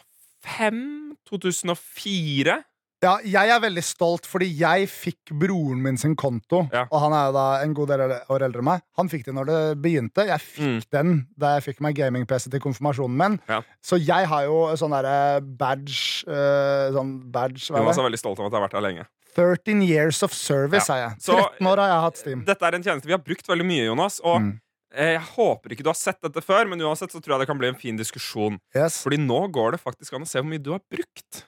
2004? 1.27 2.63
Ja, 3.03 3.19
jeg 3.21 3.51
er 3.53 3.59
veldig 3.61 3.83
stolt 3.85 4.25
fordi 4.25 4.47
jeg 4.57 4.87
fikk 4.89 5.29
broren 5.37 5.83
min 5.85 5.97
sin 6.01 6.15
konto. 6.17 6.63
Ja. 6.73 6.87
Og 6.89 6.99
han 7.03 7.13
er 7.13 7.27
jo 7.27 7.33
da 7.35 7.43
en 7.61 7.73
god 7.77 7.91
del 7.93 8.01
år 8.33 8.45
eldre 8.47 8.63
enn 8.63 8.65
meg. 8.71 8.81
Han 8.97 9.11
fikk 9.11 9.25
det 9.27 9.35
når 9.37 9.45
det 9.51 9.59
begynte. 9.83 10.25
Jeg 10.25 10.39
fikk 10.41 10.63
Mm. 10.65 10.79
den 10.91 11.27
da 11.37 11.51
jeg 11.59 11.63
fikk 11.67 11.81
meg 11.85 11.95
gaming-PC 11.95 12.49
til 12.49 12.59
konfirmasjonen 12.59 13.15
min. 13.17 13.39
Ja. 13.47 13.61
Så 13.85 13.99
jeg 14.01 14.25
har 14.27 14.43
jo 14.45 14.73
sånn 14.75 14.89
derre 14.97 15.41
badge 15.41 16.25
eh, 16.27 16.89
Sånn 16.97 17.31
badge 17.31 17.69
Jonas 17.69 17.97
er 17.97 18.01
er 18.01 18.09
veldig 18.09 18.19
stolt 18.19 18.39
av 18.39 18.45
at 18.47 18.51
jeg 18.51 18.59
har 18.61 18.67
vært 18.67 18.73
her 18.73 18.81
lenge. 18.89 19.05
13 19.37 19.81
years 19.83 20.23
of 20.23 20.33
service, 20.33 20.87
Ja. 20.89 21.09
jeg. 21.09 21.19
13 21.21 21.67
år 21.67 21.77
har 21.77 21.87
jeg 21.93 22.01
hatt 22.01 22.17
Steam. 22.17 22.43
Dette 22.45 22.63
er 22.65 22.73
en 22.75 22.81
tjeneste 22.83 23.05
vi 23.05 23.11
har 23.13 23.19
brukt 23.21 23.45
veldig 23.45 23.65
mye, 23.65 23.85
Jonas. 23.85 24.19
Og 24.23 24.41
Mm. 24.41 24.59
eh, 24.95 25.13
jeg 25.13 25.21
håper 25.37 25.69
ikke 25.69 25.83
du 25.83 25.89
har 25.89 25.93
sett 25.93 26.19
dette 26.23 26.41
før, 26.41 26.67
men 26.67 26.79
uansett 26.79 27.11
så 27.11 27.21
tror 27.21 27.37
jeg 27.37 27.39
det 27.45 27.47
kan 27.47 27.59
bli 27.59 27.67
en 27.67 27.75
fin 27.75 27.95
diskusjon. 27.95 28.57
Yes. 28.73 29.03
Fordi 29.03 29.17
nå 29.21 29.51
går 29.51 29.73
det 29.73 29.81
faktisk 29.83 30.13
an 30.15 30.23
å 30.23 30.27
se 30.27 30.39
hvor 30.41 30.49
mye 30.49 30.63
du 30.63 30.71
har 30.71 30.81
brukt. 30.89 31.43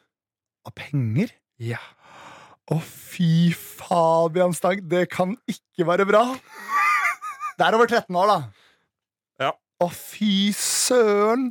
Og 0.68 0.76
penger? 0.76 1.32
Ja. 1.62 1.80
Å, 2.70 2.78
fy 2.84 3.52
Fabian 3.58 4.54
Stang, 4.54 4.84
det 4.92 5.08
kan 5.14 5.34
ikke 5.50 5.88
være 5.88 6.06
bra. 6.10 6.24
Det 7.58 7.66
er 7.66 7.78
over 7.78 7.90
13 7.90 8.20
år, 8.20 8.30
da. 8.30 8.38
Ja. 9.48 9.56
Å, 9.84 9.90
fy 9.92 10.52
søren. 10.56 11.50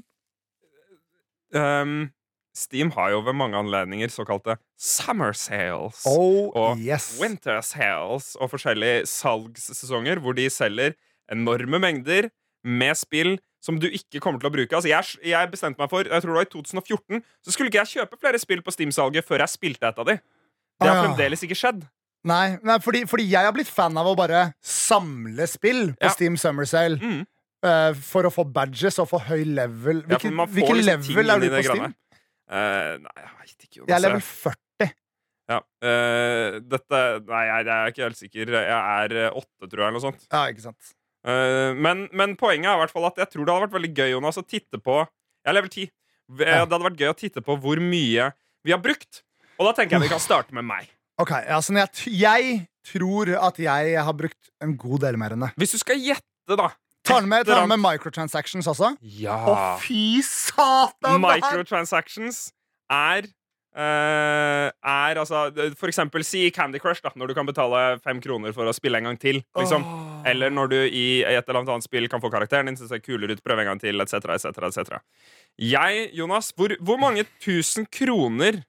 Um, 1.55 2.11
Steam 2.59 2.91
har 2.97 3.12
jo 3.15 3.21
ved 3.27 3.37
mange 3.38 3.59
anledninger 3.59 4.11
såkalte 4.12 4.59
summer 4.79 5.35
sales. 5.37 6.03
Oh, 6.09 6.50
og 6.55 6.81
yes. 6.83 7.17
winter 7.21 7.61
sales 7.65 8.35
og 8.38 8.53
forskjellige 8.55 9.07
salgssesonger 9.11 10.23
hvor 10.23 10.37
de 10.38 10.49
selger 10.53 10.97
enorme 11.33 11.81
mengder 11.83 12.31
med 12.65 12.97
spill 12.99 13.37
som 13.62 13.79
du 13.83 13.88
ikke 13.91 14.21
kommer 14.23 14.38
til 14.43 14.49
å 14.50 14.55
bruke. 14.55 14.71
Altså, 14.79 14.88
jeg, 14.91 15.19
jeg 15.27 15.50
bestemte 15.50 15.81
meg 15.83 15.91
for 15.91 16.07
Jeg 16.07 16.23
tror 16.23 16.31
det 16.31 16.38
var 16.38 16.47
i 16.47 16.50
2014 16.53 17.23
Så 17.43 17.50
skulle 17.55 17.73
ikke 17.73 17.81
jeg 17.83 17.91
kjøpe 17.99 18.19
flere 18.23 18.38
spill 18.38 18.61
på 18.62 18.71
Steam-salget 18.75 19.27
før 19.27 19.43
jeg 19.43 19.50
spilte 19.50 19.88
et 19.91 19.99
av 19.99 20.07
de. 20.07 20.15
Det 20.19 20.87
har 20.87 20.95
Ah, 20.95 21.00
ja. 21.00 21.07
fremdeles 21.09 21.43
ikke 21.43 21.57
skjedd. 21.59 21.81
Nei, 22.29 22.59
nei 22.67 22.77
fordi, 22.83 23.00
fordi 23.11 23.25
jeg 23.31 23.43
har 23.47 23.55
blitt 23.55 23.71
fan 23.71 23.97
av 23.99 24.07
å 24.07 24.15
bare 24.19 24.45
samle 24.62 25.47
spill 25.50 25.88
på 25.99 26.07
Ja. 26.07 26.12
Steam 26.15 26.37
Summer 26.38 26.67
Sale. 26.71 26.99
Mm. 27.03 27.25
Uh, 27.59 27.91
for 27.99 28.23
å 28.23 28.31
få 28.31 28.45
badges 28.47 29.00
og 29.03 29.09
få 29.11 29.19
høy 29.27 29.43
level. 29.43 30.05
Hvilken, 30.07 30.37
ja, 30.38 30.47
hvilken 30.55 30.79
liksom 30.79 31.17
level 31.19 31.31
er 31.35 31.43
du 31.43 31.49
på 31.57 31.62
Steam? 31.67 31.95
Eh, 32.49 32.93
nei, 33.03 33.17
jeg 33.19 33.33
veit 33.41 33.67
ikke. 33.67 33.81
Jeg 33.88 33.97
er 33.97 34.05
level 34.05 34.23
40. 34.23 34.93
Ja. 35.49 35.59
Uh, 35.83 36.59
dette 36.69 37.00
Nei, 37.27 37.43
jeg, 37.49 37.67
jeg 37.67 37.75
er 37.75 37.91
ikke 37.93 38.05
helt 38.07 38.21
sikker. 38.21 38.55
Jeg 38.55 38.71
er 38.71 39.33
åtte, 39.33 39.67
tror 39.67 39.83
jeg, 39.83 39.88
eller 39.88 39.99
noe 39.99 40.05
sånt. 40.07 40.23
Ja, 40.31 40.45
ikke 40.53 40.67
sant. 40.69 40.95
Eh, 41.27 41.73
men, 41.75 42.07
men 42.15 42.37
poenget 42.39 42.71
er 42.71 42.79
i 42.79 42.83
hvert 42.85 42.95
fall 42.95 43.09
at 43.11 43.19
jeg 43.23 43.33
tror 43.33 43.47
det 43.47 43.55
hadde 43.55 43.67
vært 43.67 43.77
veldig 43.79 43.93
gøy 43.97 44.13
Jonas, 44.15 44.39
å 44.39 44.47
titte 44.47 44.81
på 44.83 45.01
Jeg 45.03 45.51
er 45.51 45.57
level 45.59 45.73
10. 45.73 45.89
Ja. 46.39 46.45
Det 46.45 46.75
hadde 46.77 46.85
vært 46.85 47.01
gøy 47.03 47.11
å 47.11 47.19
titte 47.19 47.43
på 47.45 47.57
hvor 47.63 47.81
mye 47.83 48.31
vi 48.67 48.75
har 48.75 48.83
brukt. 48.85 49.23
Og 49.59 49.67
da 49.67 49.75
tenker 49.75 49.97
jeg 49.97 50.07
vi 50.07 50.13
kan 50.13 50.23
starte 50.23 50.55
med 50.55 50.67
meg. 50.69 50.91
Ok, 51.19 51.33
sånn 51.67 51.81
jeg, 51.81 52.11
jeg 52.15 52.59
tror 52.87 53.33
at 53.41 53.57
jeg 53.59 53.97
har 54.07 54.15
brukt 54.15 54.53
en 54.63 54.77
god 54.79 55.03
del 55.07 55.19
mer 55.19 55.35
enn 55.35 55.49
det. 55.49 55.55
Hvis 55.59 55.75
du 55.75 55.81
skal 55.83 55.99
gjette, 55.99 56.25
da 56.59 56.71
Tar 57.09 57.25
med, 57.25 57.47
tar 57.49 57.65
med 57.71 57.81
microtransactions 57.81 58.67
også? 58.69 58.91
Å, 58.93 59.13
Ja. 59.23 59.39
fy 59.81 60.21
satan! 60.27 61.23
Microtransactions 61.25 62.51
er 62.93 63.31
Uh, 63.79 64.73
er 64.83 65.19
altså 65.21 65.53
For 65.79 65.87
eksempel 65.87 66.25
si 66.27 66.49
Candy 66.51 66.81
Crush, 66.83 66.99
da 67.05 67.13
når 67.15 67.31
du 67.31 67.35
kan 67.37 67.47
betale 67.47 68.01
fem 68.03 68.19
kroner 68.19 68.51
for 68.57 68.67
å 68.67 68.73
spille 68.75 68.99
en 68.99 69.07
gang 69.07 69.19
til. 69.21 69.39
Liksom. 69.55 69.85
Åh. 69.85 70.08
Eller 70.29 70.53
når 70.55 70.73
du 70.73 70.79
i 70.85 71.07
et 71.27 71.49
eller 71.49 71.62
annet 71.64 71.87
spill 71.87 72.09
kan 72.11 72.23
få 72.23 72.31
karakteren 72.33 72.71
din 72.71 72.79
til 72.79 72.88
å 72.88 72.93
se 72.93 73.01
kulere 73.03 73.37
ut, 73.37 73.45
prøve 73.45 73.64
en 73.64 73.73
gang 73.73 73.83
til, 73.83 74.01
etc., 74.05 74.35
etc., 74.37 74.69
etc. 74.69 75.01
Jeg, 75.59 76.09
Jonas, 76.17 76.53
hvor, 76.57 76.75
hvor 76.85 77.01
mange 77.01 77.27
tusen 77.43 77.88
kroner 77.91 78.62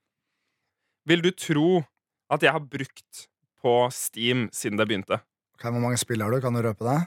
vil 1.09 1.23
du 1.25 1.31
tro 1.35 1.83
at 2.29 2.43
jeg 2.45 2.53
har 2.53 2.63
brukt 2.63 3.25
på 3.59 3.75
Steam 3.93 4.47
siden 4.55 4.79
det 4.79 4.87
begynte? 4.89 5.19
Okay, 5.57 5.71
hvor 5.73 5.83
mange 5.83 5.99
spill 5.99 6.21
har 6.23 6.31
du? 6.31 6.39
Kan 6.43 6.55
du 6.55 6.63
røpe 6.63 6.85
det? 6.87 6.99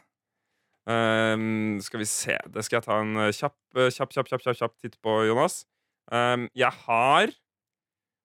Um, 0.82 1.78
skal 1.78 2.00
vi 2.00 2.06
se 2.10 2.34
Det 2.50 2.64
skal 2.66 2.80
jeg 2.80 2.84
ta 2.88 2.96
en 2.98 3.14
eh, 3.22 3.28
kjapp, 3.30 3.54
eh, 3.78 3.86
kjapp, 3.94 4.10
kjapp, 4.16 4.28
kjapp, 4.32 4.56
kjapp, 4.58 4.72
titt 4.82 4.96
på, 4.98 5.12
Jonas. 5.28 5.62
Um, 6.10 6.48
jeg 6.58 6.74
har 6.88 7.30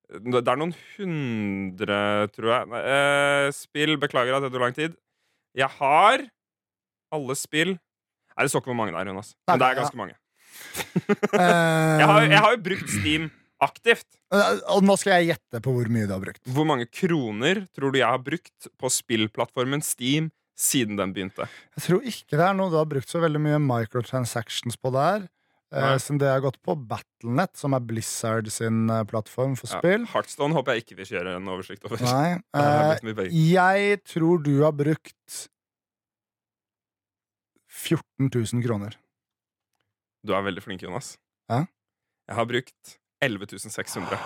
Det 0.10 0.42
er 0.42 0.58
noen 0.58 0.74
hundre, 0.96 2.00
tror 2.34 2.50
jeg, 2.56 2.82
eh, 2.82 3.50
spill. 3.54 3.98
Beklager 4.02 4.38
at 4.38 4.48
det 4.48 4.52
tok 4.56 4.64
lang 4.64 4.74
tid. 4.74 4.98
Jeg 5.58 5.70
har 5.80 6.24
alle 7.18 7.36
spill 7.40 7.74
Nei, 8.38 8.46
det 8.46 8.52
står 8.54 8.62
ikke 8.62 8.70
hvor 8.70 8.78
mange 8.78 8.94
det 8.94 9.00
er, 9.02 9.08
Jonas. 9.10 9.32
Men 9.50 9.58
det 9.62 9.68
er 9.72 9.78
ganske 9.80 9.98
mange. 9.98 10.14
Eh, 11.34 11.98
Jeg 12.02 12.06
har, 12.10 12.26
jeg 12.30 12.42
har 12.44 12.52
jo 12.54 12.60
brukt 12.68 12.92
Steam 12.94 13.24
aktivt. 13.66 14.06
eh, 14.30 14.60
og 14.76 14.84
nå 14.86 14.94
skal 15.02 15.16
jeg 15.18 15.32
gjette 15.32 15.62
på 15.66 15.74
hvor 15.74 15.90
mye 15.90 16.06
du 16.06 16.14
har 16.14 16.22
brukt. 16.22 16.44
Hvor 16.54 16.68
mange 16.70 16.86
kroner 16.86 17.64
tror 17.74 17.96
du 17.96 17.98
jeg 17.98 18.06
har 18.12 18.22
brukt 18.22 18.70
på 18.78 18.92
spillplattformen 18.94 19.82
Steam 19.86 20.30
siden 20.58 21.00
den 21.02 21.16
begynte? 21.16 21.48
Jeg 21.80 21.86
tror 21.88 22.06
ikke 22.14 22.38
det 22.38 22.46
er 22.46 22.54
noe 22.60 22.70
du 22.74 22.78
har 22.78 22.86
brukt 22.94 23.10
så 23.10 23.24
veldig 23.24 23.42
mye 23.42 23.58
microtransactions 23.64 24.78
på 24.78 24.94
der. 24.94 25.26
Nei. 25.76 25.98
siden 26.00 26.20
det 26.22 26.30
har 26.32 26.44
gått 26.46 26.60
på 26.64 26.78
Battlenet, 26.88 27.52
som 27.60 27.76
er 27.76 27.84
Blizzard 27.84 28.48
sin 28.54 28.86
uh, 28.88 29.02
plattform 29.08 29.58
for 29.60 29.68
Ja, 29.68 29.82
spill. 29.82 30.06
Heartstone 30.14 30.56
håper 30.56 30.78
jeg 30.78 30.86
ikke 30.86 31.00
vi 31.02 31.10
kjører 31.10 31.36
en 31.36 31.50
oversikt 31.52 31.84
over. 31.90 32.00
Nei. 32.08 32.38
Det 33.04 33.16
penger. 33.18 33.34
jeg 33.36 34.00
tror 34.08 34.40
du 34.46 34.54
har 34.64 34.72
brukt 34.76 35.42
14 37.68 38.32
000 38.32 38.64
kroner. 38.64 38.96
Du 40.24 40.34
er 40.36 40.46
veldig 40.48 40.64
flink, 40.64 40.84
Jonas. 40.84 41.18
Hæ? 41.52 41.66
Jeg 42.28 42.36
har 42.36 42.48
brukt 42.48 42.98
11 43.24 43.70
600. 43.70 44.18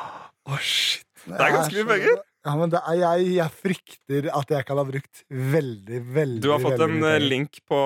Å, 0.46 0.58
shit. 0.60 1.06
Det 1.26 1.40
er 1.42 1.54
ganske 1.54 1.76
mye 1.76 1.92
penger. 1.92 2.24
Ja, 2.46 2.52
men 2.54 2.70
er, 2.78 2.92
jeg, 3.00 3.24
jeg 3.40 3.50
frykter 3.58 4.28
at 4.30 4.52
jeg 4.54 4.62
kan 4.68 4.78
ha 4.78 4.84
brukt 4.86 5.24
veldig, 5.26 5.98
veldig 6.14 6.44
Du 6.44 6.52
har 6.52 6.60
fått 6.62 6.78
en 6.84 7.02
eh, 7.02 7.16
link 7.18 7.58
på, 7.66 7.78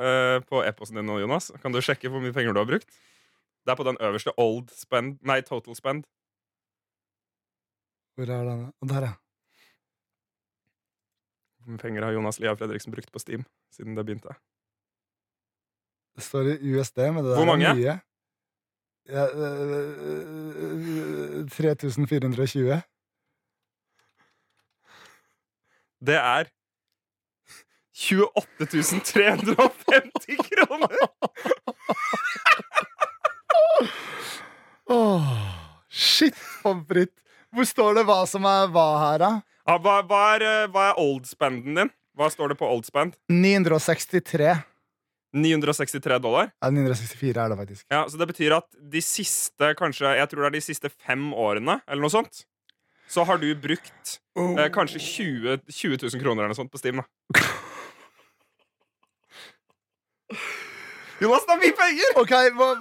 uh, 0.00 0.40
på 0.48 0.62
e-posten 0.64 0.96
din 0.96 1.04
nå, 1.04 1.18
Jonas. 1.20 1.52
Kan 1.60 1.68
du 1.74 1.82
sjekke 1.84 2.08
hvor 2.08 2.22
mye 2.24 2.32
penger 2.32 2.56
du 2.56 2.60
har 2.62 2.70
brukt? 2.70 2.88
Det 3.66 3.72
er 3.74 3.76
på 3.76 3.84
den 3.84 3.98
øverste 4.00 4.32
old 4.40 4.72
spend 4.72 5.18
Nei, 5.26 5.42
total 5.44 5.76
spend. 5.76 6.06
Hvor 8.16 8.24
er 8.32 8.42
den? 8.48 8.72
Der, 8.88 9.02
ja. 9.10 9.14
Hvor 11.60 11.68
mye 11.74 11.82
penger 11.84 12.00
har 12.08 12.16
Jonas 12.16 12.40
Lia 12.40 12.56
Fredriksen 12.56 12.96
brukt 12.96 13.12
på 13.12 13.20
Steam 13.20 13.44
siden 13.74 13.92
det 13.98 14.06
begynte? 14.08 14.32
Det 16.16 16.24
står 16.24 16.56
i 16.56 16.72
USD, 16.72 16.98
men 17.12 17.20
det 17.20 17.28
der 17.34 17.40
Hvor 17.42 17.52
mange? 17.52 17.68
er 17.68 17.76
mye. 17.76 18.00
Ja, 19.12 19.28
øh, 19.28 21.44
3420. 21.52 22.80
Det 26.04 26.16
er 26.18 26.50
28 27.96 28.66
350 29.08 30.36
kroner! 30.50 30.96
oh, 34.92 35.28
shit, 35.88 36.36
pommes 36.62 36.86
frites. 36.88 37.14
Hvor 37.54 37.64
står 37.68 37.94
det 37.96 38.04
hva 38.08 38.18
som 38.28 38.44
er 38.48 38.66
hva 38.74 38.86
her, 39.00 39.22
da? 39.22 39.30
Ja, 39.66 39.78
hva, 39.80 40.00
hva, 40.06 40.22
er, 40.36 40.44
eh, 40.44 40.64
hva 40.70 40.90
er 40.90 40.98
oldspenden 41.00 41.78
din? 41.80 41.92
Hva 42.16 42.28
står 42.32 42.52
det 42.52 42.58
på 42.60 42.68
oldspend? 42.68 43.16
963. 43.32 44.52
963 45.36 46.18
dollar? 46.22 46.50
Ja, 46.62 46.70
964 46.72 47.42
er 47.44 47.52
det 47.52 47.58
faktisk. 47.60 47.86
Ja, 47.92 48.04
Så 48.08 48.20
det 48.20 48.28
betyr 48.30 48.54
at 48.56 48.68
de 48.92 49.02
siste 49.04 49.72
kanskje, 49.76 50.14
jeg 50.16 50.28
tror 50.30 50.44
det 50.44 50.50
er 50.52 50.56
de 50.58 50.64
siste 50.64 50.90
fem 50.92 51.26
årene, 51.36 51.80
eller 51.88 52.04
noe 52.06 52.12
sånt, 52.12 52.44
så 53.08 53.24
har 53.28 53.38
du 53.42 53.48
brukt 53.54 54.16
eh, 54.36 54.68
kanskje 54.74 54.98
20, 55.00 55.58
20 55.68 55.98
000 56.02 56.22
kroner 56.22 56.42
eller 56.44 56.52
noe 56.54 56.58
sånt 56.58 56.72
på 56.72 56.78
Steam. 56.80 57.02
da 57.02 57.06
Jonas, 61.22 61.46
det 61.48 61.54
er 61.54 61.60
mye 61.62 61.76
penger! 61.78 62.10
Ok, 62.20 62.32
hvor, 62.58 62.74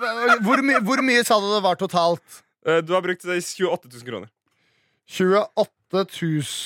hvor, 0.44 0.62
my, 0.66 0.74
hvor 0.84 1.02
mye 1.06 1.22
sa 1.28 1.38
du 1.40 1.46
det 1.54 1.62
var 1.64 1.78
totalt? 1.80 2.42
Eh, 2.68 2.82
Du 2.84 2.92
har 2.96 3.04
brukt 3.06 3.24
eh, 3.30 3.40
28 3.40 3.88
000 3.94 4.04
kroner. 4.10 4.30
28 5.08 6.04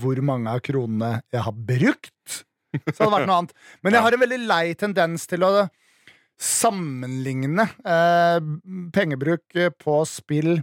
hvor 0.00 0.18
mange 0.24 0.50
av 0.50 0.60
kronene 0.64 1.10
jeg 1.32 1.42
har 1.46 1.52
brukt, 1.52 2.28
så 2.32 3.04
hadde 3.04 3.04
det 3.04 3.14
vært 3.14 3.28
noe 3.28 3.40
annet. 3.42 3.54
Men 3.84 3.92
jeg 3.96 4.04
har 4.06 4.12
en 4.16 4.24
veldig 4.24 4.40
lei 4.48 4.66
tendens 4.80 5.22
til 5.28 5.40
å 5.44 5.50
sammenligne 6.42 7.68
eh, 7.86 8.38
pengebruk 8.94 9.44
eh, 9.54 9.70
på 9.70 10.00
spill 10.08 10.58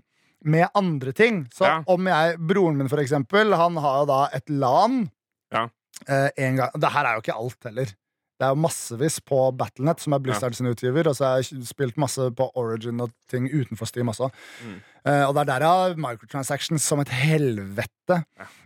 med 0.46 0.68
andre 0.78 1.12
ting. 1.15 1.46
Så 1.54 1.65
Ja. 1.68 1.84
om 1.88 2.08
jeg 2.08 2.38
Broren 2.39 2.78
min, 2.78 2.89
for 2.92 3.00
eksempel, 3.02 3.56
han 3.56 3.78
har 3.78 4.02
jo 4.02 4.06
da 4.12 4.20
et 4.34 4.50
LAN. 4.50 5.10
Ja. 5.52 5.68
Eh, 6.08 6.30
en 6.38 6.56
gang. 6.62 6.72
Det 6.76 6.92
her 6.94 7.06
er 7.06 7.15
jo 7.18 7.24
ikke 7.26 7.39
alt 7.39 7.63
heller. 7.68 7.96
Det 8.39 8.48
er 8.48 8.54
jo 8.56 8.62
massevis 8.63 9.18
på 9.20 9.38
Battlenet, 9.52 10.00
som 10.00 10.13
er 10.15 10.22
Blizzard 10.24 10.56
sin 10.56 10.70
utgiver. 10.72 11.10
Og 11.12 11.15
så 11.18 11.26
har 11.26 11.42
jeg 11.42 11.65
spilt 11.68 11.98
masse 12.00 12.24
på 12.32 12.46
Origin 12.56 13.02
og 13.04 13.12
ting 13.28 13.50
utenfor 13.52 13.86
Steam 13.89 14.08
også. 14.08 14.30
Mm. 14.63 14.78
Uh, 15.04 15.24
og 15.28 15.34
det 15.36 15.42
er 15.42 15.50
der 15.50 15.65
jeg 15.65 15.68
har 15.82 15.96
microtransactions 16.00 16.84
som 16.88 17.02
et 17.04 17.12
helvete. 17.12 18.22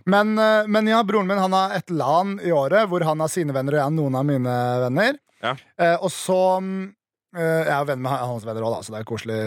Men, 0.05 0.37
uh, 0.37 0.69
men 0.69 0.91
ja, 0.91 1.01
broren 1.01 1.25
min 1.25 1.41
han 1.41 1.53
har 1.57 1.73
et 1.73 1.89
LAN 1.89 2.35
i 2.45 2.53
året 2.53 2.85
hvor 2.89 3.01
han 3.01 3.19
har 3.25 3.31
sine 3.33 3.53
venner, 3.53 3.73
og 3.73 3.81
jeg 3.81 3.87
har 3.87 3.95
noen 3.97 4.19
av 4.21 4.27
mine 4.29 4.55
venner. 4.85 5.17
Ja. 5.41 5.55
Uh, 5.81 5.97
og 6.05 6.11
så 6.13 6.39
mm, 6.61 6.93
Jeg 7.33 7.73
er 7.73 7.85
venn 7.89 8.01
med 8.03 8.13
hans 8.13 8.45
venner 8.45 8.65
òg, 8.65 8.75
da, 8.75 8.81
så 8.85 8.93
det 8.93 9.01
er 9.01 9.07
koselig. 9.09 9.39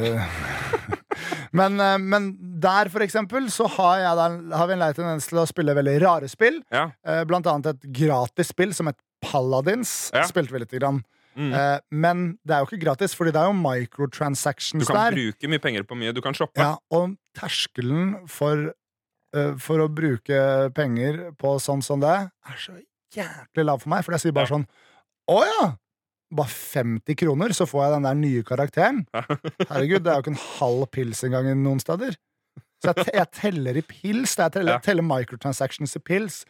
men, 1.60 1.80
eh, 1.82 1.98
men 2.02 2.30
der, 2.62 2.90
for 2.92 3.04
eksempel, 3.04 3.50
så 3.54 3.68
har, 3.76 4.00
jeg 4.02 4.18
da, 4.18 4.28
har 4.58 4.70
vi 4.70 4.76
en 4.76 4.82
lei 4.82 4.92
tendens 4.96 5.28
til 5.30 5.42
å 5.42 5.46
spille 5.48 5.76
veldig 5.76 5.98
rare 6.02 6.30
spill. 6.30 6.62
Ja. 6.74 6.88
Eh, 7.06 7.22
blant 7.28 7.46
annet 7.50 7.74
et 7.74 7.90
gratis 8.00 8.50
spill 8.54 8.74
som 8.76 8.90
het 8.90 8.98
Paladins. 9.24 10.10
Ja. 10.14 10.26
Spilte 10.28 10.54
vi 10.54 10.64
lite 10.64 10.80
grann. 10.80 11.02
Mm. 11.36 11.52
Eh, 11.52 11.78
men 11.92 12.26
det 12.48 12.56
er 12.56 12.64
jo 12.64 12.70
ikke 12.70 12.80
gratis, 12.80 13.14
Fordi 13.14 13.32
det 13.34 13.40
er 13.42 13.50
jo 13.50 13.56
microtransactions 13.60 14.80
der. 14.80 14.86
Du 14.86 14.92
kan 14.92 15.02
der. 15.04 15.16
bruke 15.18 15.52
mye 15.52 15.62
penger 15.62 15.82
på 15.84 15.98
mye. 15.98 16.12
Du 16.16 16.22
kan 16.24 16.34
shoppe. 16.34 16.60
Ja, 16.60 16.76
og 16.90 17.16
terskelen 17.36 18.26
for, 18.28 18.72
eh, 19.36 19.54
for 19.60 19.84
å 19.84 19.88
bruke 19.92 20.72
penger 20.74 21.32
på 21.36 21.56
sånn 21.60 21.84
som 21.84 22.00
det 22.00 22.14
er 22.16 22.56
så 22.56 22.78
jæklig 23.14 23.64
lav 23.64 23.82
for 23.82 23.92
meg. 23.92 24.04
For 24.04 24.16
jeg 24.16 24.26
sier 24.26 24.36
bare 24.36 24.50
sånn 24.52 24.66
Å 25.28 25.40
ja! 25.42 25.74
Bare 26.36 26.52
50 26.52 27.16
kroner, 27.22 27.54
så 27.56 27.66
får 27.68 27.84
jeg 27.86 27.94
den 27.96 28.06
der 28.08 28.18
nye 28.20 28.42
karakteren. 28.46 29.02
Herregud, 29.70 30.02
det 30.04 30.12
er 30.12 30.18
jo 30.18 30.24
ikke 30.26 30.34
en 30.34 30.42
halv 30.60 30.86
pils 30.94 31.22
engang 31.26 31.48
noen 31.64 31.80
steder. 31.82 32.16
Så 32.84 32.92
jeg, 32.92 33.06
jeg 33.16 33.30
teller 33.38 33.78
i 33.80 33.84
pils. 33.88 34.36
Jeg 34.36 34.52
teller, 34.52 34.76
Ja. 34.76 34.82
teller 34.84 35.06
microtransactions 35.06 35.96
i 35.96 36.02
pils. 36.04 36.42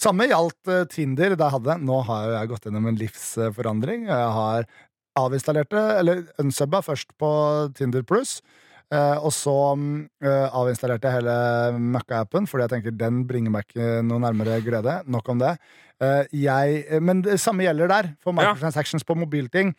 Samme 0.00 0.26
gjaldt 0.30 0.70
uh, 0.72 0.82
Tinder. 0.90 1.36
Jeg 1.36 1.52
hadde. 1.54 1.76
Nå 1.86 2.00
har 2.08 2.32
jeg 2.34 2.50
gått 2.50 2.66
gjennom 2.66 2.88
en 2.90 2.98
livsforandring. 2.98 4.08
Jeg 4.10 4.30
har 4.38 4.66
avinstallert 5.20 5.70
det, 5.74 5.84
eller 6.00 6.22
unsubba 6.40 6.80
først 6.86 7.10
på 7.20 7.30
Tinder 7.78 8.02
Pluss. 8.06 8.38
Eh, 8.92 9.18
og 9.22 9.30
så 9.30 9.52
mm, 9.78 10.08
eh, 10.26 10.46
avinstallerte 10.58 11.06
jeg 11.06 11.20
hele 11.20 11.34
Møkka-appen, 11.78 12.48
fordi 12.50 12.64
jeg 12.66 12.72
tenker 12.72 12.96
den 12.98 13.20
bringer 13.28 13.52
meg 13.54 13.68
ikke 13.68 14.00
noe 14.02 14.18
nærmere 14.24 14.56
glede. 14.66 14.96
Nok 15.06 15.28
om 15.30 15.38
det. 15.38 15.52
Eh, 16.02 16.24
jeg, 16.42 17.00
men 17.04 17.22
det 17.22 17.36
samme 17.38 17.62
gjelder 17.62 17.88
der, 17.92 18.08
for 18.24 18.34
microtransactions 18.34 19.06
på 19.06 19.14
mobilting. 19.20 19.70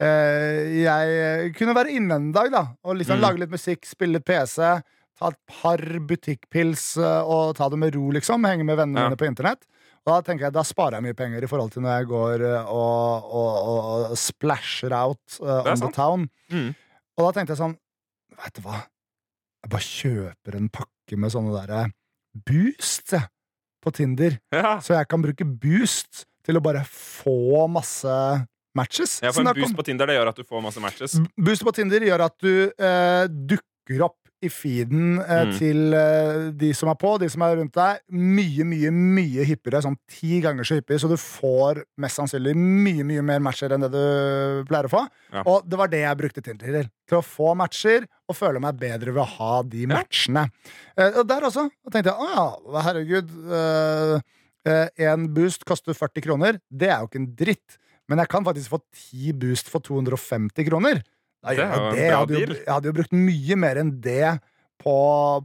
Jeg 0.00 1.52
kunne 1.58 1.74
være 1.76 1.92
inne 1.94 2.16
en 2.18 2.32
dag 2.34 2.48
da 2.52 2.64
og 2.84 2.96
liksom 2.98 3.16
Mm. 3.18 3.22
lage 3.22 3.38
litt 3.44 3.50
musikk, 3.52 3.84
spille 3.86 4.18
litt 4.18 4.24
PC, 4.26 4.56
ta 5.18 5.28
et 5.30 5.38
par 5.46 5.78
butikkpils 5.78 6.96
og 6.98 7.54
ta 7.56 7.68
det 7.70 7.78
med 7.78 7.94
ro, 7.94 8.10
liksom. 8.10 8.44
Henge 8.44 8.64
med 8.64 8.76
vennene 8.76 9.00
Ja. 9.00 9.08
mine 9.08 9.16
på 9.16 9.26
internett. 9.28 9.62
Og 10.06 10.12
da 10.12 10.20
tenker 10.22 10.46
jeg, 10.46 10.52
da 10.52 10.62
sparer 10.62 10.98
jeg 10.98 11.02
mye 11.02 11.14
penger 11.16 11.42
i 11.44 11.46
forhold 11.46 11.70
til 11.72 11.82
når 11.82 11.98
jeg 12.00 12.06
går 12.10 12.42
og, 12.66 13.24
og, 13.32 14.10
og 14.10 14.16
splasher 14.18 14.92
out 14.92 15.38
uh, 15.40 15.62
on 15.64 15.76
sant? 15.76 15.80
the 15.80 15.92
town. 15.96 16.28
Mm. 16.50 16.74
Og 17.16 17.24
da 17.24 17.32
tenkte 17.40 17.54
jeg 17.54 17.62
sånn 17.62 17.76
Vet 18.42 18.56
du 18.58 18.64
hva? 18.66 18.80
Jeg 19.64 19.72
bare 19.72 19.86
kjøper 19.88 20.58
en 20.58 20.70
pakke 20.72 21.18
med 21.20 21.32
sånne 21.32 21.54
derre 21.54 21.84
boost 22.34 23.14
jeg, 23.14 23.28
på 23.84 23.92
Tinder. 23.94 24.38
Ja. 24.52 24.78
Så 24.84 24.96
jeg 24.96 25.08
kan 25.08 25.22
bruke 25.24 25.46
boost 25.46 26.24
til 26.44 26.58
å 26.58 26.64
bare 26.64 26.82
få 26.88 27.64
masse 27.72 28.14
matches. 28.76 29.20
Ja, 29.24 29.32
for 29.32 29.46
En 29.46 29.54
boost 29.56 29.76
på 29.78 29.86
Tinder 29.86 30.10
det 30.10 30.18
gjør 30.18 30.32
at 30.32 30.40
du 30.40 30.44
får 30.48 30.64
masse 30.64 30.82
matches. 30.82 31.16
Boost 31.38 31.64
på 31.64 31.72
Tinder 31.76 32.04
gjør 32.04 32.26
at 32.26 32.36
du 32.42 32.52
eh, 32.68 33.24
dukker 33.54 34.08
opp 34.08 34.18
i 34.44 34.50
feeden 34.52 35.18
eh, 35.22 35.42
Mm. 35.44 35.52
til 35.58 35.94
eh, 35.96 36.50
de 36.60 36.70
som 36.76 36.88
er 36.92 36.98
på, 37.00 37.14
de 37.20 37.28
som 37.32 37.42
er 37.46 37.56
rundt 37.58 37.74
deg, 37.76 38.00
mye, 38.12 38.64
mye 38.68 38.90
mye 38.94 39.46
hyppigere. 39.48 39.80
Sånn 39.84 39.96
ti 40.10 40.40
ganger 40.44 40.64
så 40.68 40.78
hyppig, 40.78 40.98
så 41.02 41.08
du 41.10 41.16
får 41.20 41.82
mest 42.00 42.20
sannsynlig 42.20 42.54
mye 42.56 43.04
mye 43.08 43.24
mer 43.24 43.42
matcher 43.44 43.72
enn 43.74 43.84
det 43.86 43.90
du 43.94 44.64
pleier 44.68 44.88
å 44.88 44.92
få. 44.94 45.02
Ja. 45.32 45.42
Og 45.50 45.66
det 45.68 45.80
var 45.80 45.88
det 45.92 46.02
jeg 46.04 46.20
brukte 46.22 46.44
Tinder 46.44 46.78
til. 46.80 46.88
Til 47.10 47.18
å 47.20 47.24
få 47.26 47.54
matcher 47.58 48.06
og 48.28 48.36
føle 48.38 48.60
meg 48.64 48.78
bedre 48.80 49.12
ved 49.12 49.22
å 49.24 49.28
ha 49.38 49.62
de 49.62 49.86
matchene. 49.90 50.46
Eh, 50.96 51.18
og 51.20 51.26
der 51.28 51.48
også 51.50 51.66
tenkte 51.92 52.12
jeg 52.12 52.18
å 52.18 52.28
ja, 52.32 52.80
herregud. 52.86 53.32
eh, 53.52 54.18
eh, 54.64 54.88
en 55.10 55.26
boost 55.34 55.64
koster 55.68 55.92
40 55.96 56.24
kroner. 56.24 56.60
Det 56.72 56.88
er 56.88 57.00
jo 57.02 57.08
ikke 57.10 57.20
en 57.22 57.32
dritt. 57.36 57.78
Men 58.08 58.20
jeg 58.20 58.28
kan 58.28 58.44
faktisk 58.44 58.68
få 58.68 58.78
10 58.92 59.32
boost 59.40 59.68
for 59.72 59.80
250 59.80 60.66
kroner. 60.68 60.98
Det 61.44 61.58
jeg 61.60 61.68
det. 61.98 62.10
Hadde, 62.16 62.40
jo, 62.40 62.58
jeg 62.64 62.72
hadde 62.72 62.86
jo 62.90 62.96
brukt 62.96 63.12
mye 63.12 63.56
mer 63.60 63.76
enn 63.82 63.94
det 64.00 64.40
på, 64.84 64.92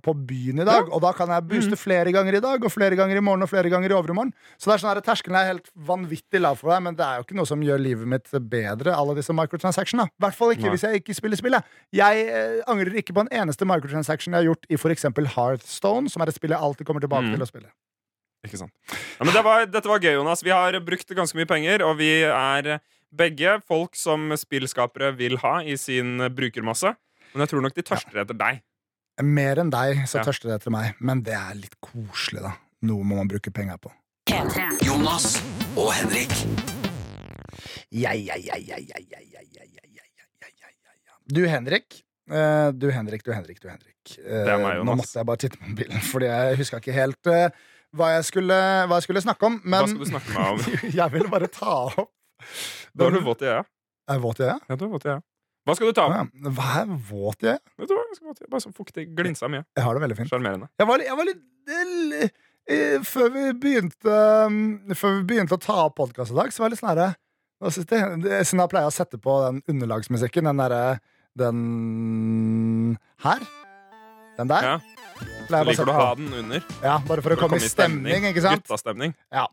på 0.04 0.12
byen 0.28 0.60
i 0.60 0.66
dag. 0.68 0.90
Og 0.92 1.00
da 1.04 1.12
kan 1.16 1.30
jeg 1.32 1.46
booste 1.48 1.76
Mm. 1.78 1.80
flere 1.80 2.12
ganger 2.12 2.36
i 2.36 2.42
dag, 2.44 2.64
og 2.66 2.72
flere 2.74 2.96
ganger 2.98 3.18
i 3.18 3.24
morgen 3.24 3.44
og 3.46 3.48
flere 3.52 3.70
ganger 3.72 3.92
i 3.94 3.96
overmorgen. 3.96 4.34
Så 4.58 4.68
det 4.68 4.74
er 4.74 4.82
sånn 4.84 4.90
her, 4.96 5.02
terskelen 5.06 5.38
er 5.40 5.46
helt 5.54 5.70
vanvittig 5.76 6.42
lav 6.42 6.58
for 6.60 6.72
deg, 6.74 6.82
men 6.84 6.96
det 6.98 7.06
er 7.06 7.20
jo 7.22 7.24
ikke 7.28 7.38
noe 7.38 7.46
som 7.48 7.62
gjør 7.64 7.80
livet 7.80 8.08
mitt 8.10 8.28
bedre, 8.50 8.92
alle 8.96 9.16
disse 9.16 9.32
microtransactionene. 9.32 10.10
I 10.10 10.24
hvert 10.26 10.36
fall 10.36 10.52
ikke 10.56 10.68
Nei. 10.68 10.74
hvis 10.76 10.84
jeg 10.88 11.04
ikke 11.04 11.16
spiller 11.16 11.38
spillet. 11.40 11.64
Jeg 11.96 12.26
eh, 12.28 12.60
angrer 12.68 12.98
ikke 13.00 13.14
på 13.16 13.22
en 13.24 13.32
eneste 13.32 13.64
microtransaction 13.70 14.34
jeg 14.34 14.42
har 14.44 14.50
gjort 14.50 14.66
i 14.68 14.76
f.eks. 14.82 15.06
Hearthstone, 15.38 16.10
som 16.10 16.22
er 16.26 16.28
et 16.34 16.36
spill 16.36 16.52
jeg 16.52 16.60
alltid 16.60 16.86
kommer 16.90 17.00
tilbake 17.06 17.30
Mm. 17.30 17.36
til 17.38 17.46
å 17.46 17.48
spille. 17.48 17.70
Ikke 18.44 18.58
sant? 18.58 18.72
Ja, 19.20 19.24
men 19.28 19.34
det 19.36 19.44
var, 19.44 19.66
dette 19.68 19.88
var 19.88 20.00
gøy, 20.00 20.14
Jonas. 20.16 20.42
Vi 20.44 20.50
har 20.50 20.72
brukt 20.80 21.08
ganske 21.16 21.36
mye 21.36 21.46
penger, 21.48 21.84
og 21.86 21.98
vi 22.00 22.24
er 22.24 22.80
begge 23.16 23.58
folk 23.68 23.96
som 23.98 24.30
spillskapere 24.38 25.12
vil 25.18 25.38
ha 25.44 25.60
i 25.64 25.76
sin 25.78 26.18
brukermasse. 26.36 26.96
Men 27.34 27.44
jeg 27.46 27.52
tror 27.54 27.62
nok 27.66 27.76
de 27.78 27.86
tørster 27.86 28.22
etter 28.24 28.38
deg. 28.38 28.62
Mer 29.22 29.60
enn 29.60 29.70
deg, 29.74 30.06
så 30.08 30.20
Ja. 30.20 30.24
tørster 30.24 30.50
det 30.50 30.62
etter 30.62 30.72
meg. 30.72 30.96
Men 31.00 31.22
det 31.22 31.34
er 31.36 31.54
litt 31.56 31.76
koselig, 31.82 32.42
da. 32.42 32.54
Noe 32.82 33.04
må 33.04 33.18
man 33.18 33.28
bruke 33.28 33.52
penger 33.52 33.78
på. 33.78 33.92
P3. 34.30 34.70
Jonas 34.86 35.42
og 35.76 35.92
Henrik. 35.94 36.32
Ja, 37.92 38.14
ja, 38.14 38.36
ja, 38.38 38.56
ja, 38.56 38.78
ja, 38.78 38.78
ja, 38.78 39.00
ja, 39.00 39.20
ja, 39.20 39.42
ja, 39.66 39.84
ja, 39.90 40.06
ja, 40.16 40.48
ja, 40.62 40.70
ja, 40.70 40.94
ja. 41.06 41.14
Du, 41.28 41.42
Henrik. 41.50 42.04
Eh, 42.30 42.72
du, 42.78 42.92
Henrik, 42.94 43.24
du, 43.26 43.32
Henrik, 43.34 43.60
du, 43.60 43.68
Henrik. 43.68 43.98
Eh, 44.20 44.46
Det 44.46 44.54
er 44.54 44.62
meg, 44.62 44.84
Nå 44.86 44.96
måtte 44.96 45.18
jeg 45.18 45.26
bare 45.26 45.38
titte 45.42 45.58
på 45.58 45.68
mobilen, 45.72 46.00
fordi 46.06 46.30
jeg 46.30 46.58
huska 46.62 46.78
ikke 46.80 46.94
helt 46.94 47.28
eh, 47.34 47.50
hva, 47.98 48.12
jeg 48.20 48.24
skulle, 48.30 48.54
hva 48.88 49.00
jeg 49.00 49.08
skulle 49.08 49.24
snakke 49.26 49.50
om. 49.50 49.60
Men 49.66 49.82
Hva 49.82 49.90
skal 49.90 50.04
du 50.06 50.10
snakke 50.12 50.30
med 50.30 50.40
meg 50.40 50.52
om? 50.54 50.94
jeg 51.02 51.12
vil 51.18 51.28
bare 51.34 51.50
ta 51.50 51.76
opp 51.90 52.12
Da 53.00 53.08
er 53.10 53.16
du 53.18 53.20
våt 53.26 53.42
i 53.46 53.50
øya. 53.52 53.64
Er 54.10 54.18
jeg 54.18 54.24
våt 54.24 54.40
i 54.42 54.48
øyet? 54.48 54.64
Ja, 54.70 54.76
du 54.80 54.86
er 54.88 54.94
våt 54.96 55.06
i 55.06 55.12
øya. 55.14 55.20
Hva 55.68 55.76
skal 55.78 55.90
du 55.92 55.94
ta 56.00 56.06
Ja. 56.10 56.24
Hva 56.58 56.68
er 56.82 56.94
våt 57.12 57.44
i 57.46 57.50
øyet? 57.52 57.62
Vet 57.78 57.90
du 57.92 57.94
hva? 57.96 58.04
Jeg 58.10 58.16
skal 58.18 58.28
våt 58.32 58.40
i 58.40 58.44
øya. 58.46 58.52
Bare 58.56 58.64
sånn 58.66 58.76
fuktig. 58.78 59.08
Glinsa 59.18 59.50
mye. 59.52 59.66
Jeg 59.78 59.86
har 59.86 59.94
det 60.00 60.02
veldig 60.06 60.18
fint. 60.18 60.32
Sjarmerende. 60.32 60.70
Jeg 60.80 60.88
var, 60.90 60.98
litt- 61.02 61.10
jeg 61.12 61.18
var 61.20 61.28
litt 61.30 61.44
eh, 61.70 62.30
eh, 62.74 62.98
Før 63.06 63.30
vi 63.36 63.44
begynte 63.62 64.16
um, 64.50 64.60
Før 64.98 65.18
vi 65.20 65.24
begynte 65.34 65.58
å 65.60 65.62
ta 65.62 65.76
opp 65.86 65.98
podkast 66.00 66.34
i 66.34 66.38
dag, 66.40 66.50
så 66.56 66.64
var 66.64 66.70
jeg 66.72 66.78
litt 66.78 66.82
sånn 66.82 66.94
herre? 66.96 67.10
Siden 67.70 68.64
jeg 68.64 68.72
pleier 68.72 68.88
å 68.88 68.96
sette 68.96 69.20
på 69.22 69.34
den 69.46 69.62
underlagsmusikken, 69.68 70.48
den 70.50 70.62
derre 70.64 71.00
Den 71.38 72.98
her. 73.24 73.44
Den 74.40 74.48
der. 74.48 74.64
Ja. 74.64 74.80
Så 75.50 75.60
liker 75.68 75.86
du 75.86 75.92
å 75.92 75.96
ha 75.98 76.10
den 76.16 76.32
under. 76.40 76.64
Ja, 76.84 76.98
bare 77.08 77.22
for 77.26 77.36
å 77.36 77.38
komme 77.42 77.58
i 77.60 77.64
stemning, 77.68 78.26
ikke 78.30 78.42
sant? 78.46 78.64
Guttastemning. 78.64 79.14
Eh, 79.34 79.46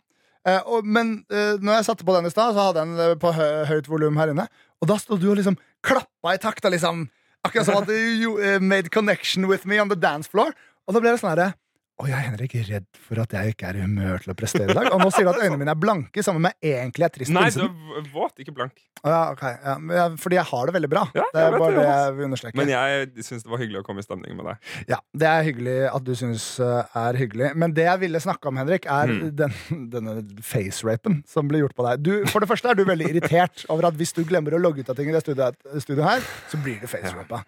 og, 0.63 0.87
men 0.87 1.21
eh, 1.33 1.59
når 1.59 1.81
jeg 1.81 1.87
satte 1.89 2.07
på 2.07 2.15
den 2.15 2.29
i 2.29 2.31
stad, 2.31 2.55
så 2.55 2.69
hadde 2.69 2.83
jeg 2.83 2.93
den 2.93 3.03
eh, 3.03 3.19
på 3.19 3.33
hø 3.35 3.49
høyt 3.67 3.91
volum 3.91 4.19
her 4.21 4.31
inne. 4.31 4.47
Og 4.83 4.91
da 4.91 4.99
stod 5.03 5.23
du 5.23 5.31
og 5.33 5.39
liksom 5.41 5.59
klappa 5.87 6.35
i 6.37 6.41
takt. 6.43 6.65
Og 6.69 6.75
liksom, 6.75 7.07
akkurat 7.47 7.67
som 7.67 7.81
at 7.81 7.91
you, 7.91 8.37
eh, 8.39 8.61
made 8.63 8.93
connection 8.95 9.49
with 9.51 9.67
me 9.67 9.81
on 9.83 9.91
the 9.91 9.99
dance 9.99 10.31
floor. 10.31 10.55
Og 10.87 10.95
da 10.95 11.03
ble 11.03 11.15
det 11.15 11.23
sånn 11.23 11.33
herre 11.35 11.55
Å, 11.97 12.05
jeg 12.11 12.13
er 12.13 12.25
Henrik 12.27 12.53
redd 12.69 12.87
for 13.01 13.17
at 13.23 13.33
jeg 13.33 13.55
ikke 13.55 13.71
er 13.71 13.79
i 13.79 13.85
humør 13.87 14.21
til 14.21 14.35
å 14.35 14.37
prestere 14.37 14.69
i 14.69 14.75
dag. 14.77 14.91
Og 14.93 15.01
nå 15.01 15.07
sier 15.15 15.25
du 15.25 15.31
at 15.31 15.39
øynene 15.41 15.57
mine 15.63 15.73
er 15.73 15.79
blanke, 15.81 16.21
sammen 16.27 16.43
med 16.45 16.53
egentlig 16.61 17.07
er 17.07 17.13
trist. 17.15 17.33
Nei, 17.33 17.47
du 17.55 17.63
er 17.65 18.11
våt, 18.13 18.35
ikke 18.43 18.53
blank. 18.53 18.83
Å, 19.01 19.09
ja, 19.09 19.21
ok, 19.33 19.43
ja, 19.65 19.77
men 19.81 19.97
jeg, 19.97 20.19
fordi 20.21 20.37
jeg 20.37 20.45
har 20.51 20.69
det 20.69 20.75
veldig 20.77 20.91
bra. 20.93 21.05
Ja, 21.17 21.25
det 21.33 21.41
jeg 21.41 21.47
er 21.49 21.55
vet 21.55 21.63
bare 21.63 21.73
det, 21.73 21.79
det 21.79 21.87
Jonas. 21.87 22.03
jeg 22.11 22.19
vil 22.19 22.27
understreke. 22.29 22.59
Men 22.61 22.73
jeg 22.75 23.25
syns 23.31 23.47
det 23.47 23.53
var 23.55 23.63
hyggelig 23.65 23.81
å 23.81 23.87
komme 23.89 24.05
i 24.05 24.07
stemning 24.11 24.37
med 24.37 24.49
deg. 24.51 24.69
Ja, 24.93 24.99
Det 25.25 25.31
er 25.31 25.47
hyggelig 25.49 25.79
at 25.93 26.05
du 26.11 26.13
syns 26.21 26.47
uh, 26.61 27.01
er 27.07 27.21
hyggelig. 27.23 27.51
Men 27.65 27.77
det 27.81 27.89
jeg 27.89 28.03
ville 28.05 28.23
snakke 28.27 28.53
om, 28.53 28.61
Henrik, 28.61 28.91
er 28.93 29.15
Mm. 29.17 29.25
den, 29.41 29.57
denne 29.97 30.17
facerapen 30.45 31.23
som 31.31 31.49
blir 31.49 31.65
gjort 31.65 31.77
på 31.81 31.89
deg. 31.89 32.05
Du, 32.05 32.13
for 32.29 32.45
det 32.45 32.51
første 32.53 32.69
er 32.75 32.77
du 32.77 32.85
veldig 32.89 33.09
irritert 33.15 33.65
over 33.73 33.89
at 33.89 33.97
hvis 33.97 34.13
du 34.13 34.21
glemmer 34.29 34.53
å 34.59 34.61
logge 34.61 34.85
ut 34.85 34.93
av 34.93 35.01
ting 35.01 35.09
i 35.09 35.17
det 35.17 35.25
studioet, 35.25 35.57
studioet 35.81 36.09
her, 36.11 36.29
så 36.53 36.61
blir 36.61 36.77
du 36.85 36.89
facerapa. 36.93 37.41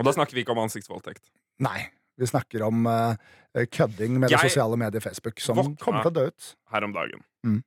Og 0.00 0.06
da 0.06 0.12
snakker 0.16 0.38
vi 0.38 0.46
ikke 0.46 0.54
om 0.56 0.62
ansiktsvoldtekt. 0.64 1.26
Nei. 1.60 1.90
Vi 2.20 2.28
snakker 2.28 2.62
om 2.66 2.84
uh, 2.86 3.14
kødding 3.72 4.18
med 4.20 4.30
det 4.30 4.38
sosiale 4.42 4.76
mediet 4.78 5.02
Facebook, 5.02 5.40
som 5.40 5.56
kommer 5.80 6.04
til 6.04 6.12
å 6.12 6.16
dø 6.20 6.26
ut. 6.28 6.48
her 6.74 6.84
om 6.86 6.92
dagen. 6.92 7.22
Mm. 7.46 7.62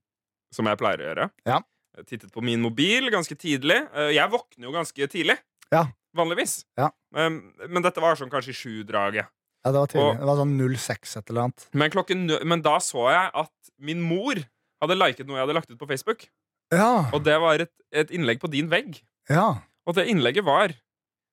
Som 0.54 0.70
jeg 0.70 0.78
pleier 0.78 1.02
å 1.02 1.08
gjøre. 1.10 1.30
Ja. 1.50 1.60
Jeg 1.98 2.06
tittet 2.12 2.32
på 2.34 2.42
min 2.46 2.62
mobil 2.62 3.10
ganske 3.14 3.36
tidlig. 3.38 3.80
Eh, 3.94 4.12
Jeg 4.16 4.30
våkner 4.30 4.66
jo 4.70 4.72
ganske 4.74 5.08
tidlig. 5.10 5.36
Ja. 5.74 5.88
Vanligvis. 6.16 6.64
Ja. 6.78 6.92
Um, 7.16 7.54
Men 7.70 7.82
dette 7.86 8.02
var 8.02 8.16
sånn 8.18 8.30
kanskje 8.30 8.54
i 8.54 8.58
sju-draget. 8.58 9.28
Ja, 9.66 9.72
det 9.72 9.80
var 9.80 9.88
tidlig. 9.88 10.06
Og- 10.14 10.18
Det 10.22 10.26
var 10.30 10.38
sånn 10.42 10.56
06 10.78 11.18
et 11.18 11.30
eller 11.30 11.42
annet. 11.48 11.68
Men, 11.74 11.92
klokken, 11.92 12.24
men 12.46 12.62
da 12.62 12.78
så 12.80 13.10
jeg 13.12 13.32
at 13.34 13.52
min 13.80 14.02
mor 14.02 14.36
hadde 14.82 14.98
liket 14.98 15.26
noe 15.28 15.38
jeg 15.38 15.48
hadde 15.48 15.56
lagt 15.58 15.72
ut 15.72 15.80
på 15.80 15.88
Facebook. 15.88 16.28
Ja. 16.72 17.10
Og 17.14 17.24
det 17.24 17.38
var 17.42 17.62
et, 17.62 17.72
et 17.92 18.10
innlegg 18.12 18.40
på 18.40 18.50
din 18.50 18.70
vegg. 18.70 19.02
ja. 19.30 19.62
Og 19.86 19.96
det 19.96 20.08
innlegget 20.08 20.46
var 20.46 20.72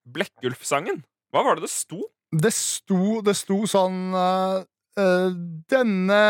Blekkulf-sangen. 0.08 1.04
Hva 1.32 1.44
var 1.44 1.56
det 1.56 1.62
det 1.68 1.70
sto? 1.72 2.02
Det 2.30 2.52
sto, 2.54 3.18
det 3.26 3.34
sto 3.34 3.64
sånn 3.66 4.14
eh, 4.14 4.60
Denne 5.70 6.20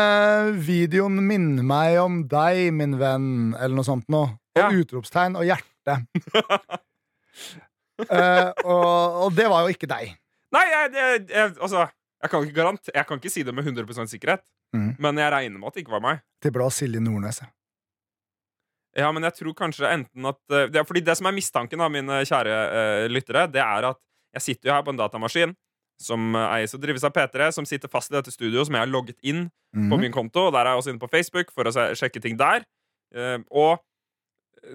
videoen 0.57 1.19
minner 1.27 1.65
meg 1.65 1.97
om 2.01 2.23
deg, 2.29 2.71
min 2.73 2.97
venn, 2.97 3.53
eller 3.53 3.75
noe 3.77 3.85
sånt 3.85 4.07
noe. 4.09 4.37
Og 4.57 4.61
Ja. 4.61 4.69
utropstegn 4.73 5.37
og 5.39 5.45
hjerte. 5.47 5.95
uh, 8.09 8.51
og, 8.73 9.21
og 9.25 9.29
det 9.37 9.47
var 9.47 9.63
jo 9.63 9.75
ikke 9.75 9.89
deg. 9.89 10.11
Nei, 10.51 10.65
jeg, 10.67 10.91
jeg, 10.97 11.21
jeg, 11.31 11.53
altså 11.55 11.85
jeg 11.85 12.29
kan, 12.29 12.43
ikke 12.43 12.57
garant, 12.57 12.91
jeg 12.93 13.07
kan 13.07 13.21
ikke 13.21 13.31
si 13.31 13.45
det 13.47 13.53
med 13.55 13.65
100 13.65 14.11
sikkerhet, 14.11 14.43
mm. 14.75 14.91
men 15.01 15.21
jeg 15.23 15.33
regner 15.33 15.57
med 15.57 15.71
at 15.71 15.77
det 15.77 15.85
ikke 15.85 15.95
var 15.95 16.03
meg. 16.03 16.21
Tipper 16.43 16.61
det 16.61 16.67
var 16.67 16.75
Silje 16.75 17.01
Nordnes. 17.01 17.41
Ja, 18.97 19.07
men 19.15 19.23
jeg 19.23 19.37
tror 19.39 19.55
kanskje 19.55 19.87
enten 19.87 20.27
at 20.27 20.39
det 20.67 20.81
Fordi 20.83 20.99
det 20.99 21.13
som 21.15 21.29
er 21.29 21.31
mistanken, 21.31 21.79
av 21.79 21.93
mine 21.93 22.25
kjære 22.27 22.55
uh, 22.75 23.05
lyttere, 23.07 23.47
det 23.47 23.63
er 23.63 23.87
at 23.93 23.99
jeg 24.35 24.47
sitter 24.49 24.69
jo 24.69 24.75
her 24.75 24.83
på 24.83 24.91
en 24.91 24.99
datamaskin 24.99 25.55
som 26.01 26.35
eh, 26.35 26.47
eies 26.57 26.73
og 26.75 26.81
drives 26.83 27.03
av 27.07 27.13
P3, 27.15 27.51
som 27.53 27.67
sitter 27.69 27.91
fast 27.91 28.11
i 28.11 28.15
dette 28.17 28.33
studioet, 28.33 28.65
som 28.67 28.75
jeg 28.77 28.81
har 28.85 28.91
logget 28.91 29.17
inn 29.23 29.45
på 29.75 29.93
Mhm. 29.95 29.99
min 30.01 30.11
konto. 30.11 30.47
Og 30.49 30.53
der 30.53 30.65
er 30.65 30.73
jeg 30.73 30.81
også 30.81 30.89
inne 30.95 30.99
på 31.03 31.09
Facebook 31.11 31.51
for 31.53 31.63
å 31.69 31.73
se, 31.73 31.87
sjekke 32.01 32.21
ting 32.21 32.37
der. 32.37 32.65
Eh, 33.15 33.37
og 33.51 33.79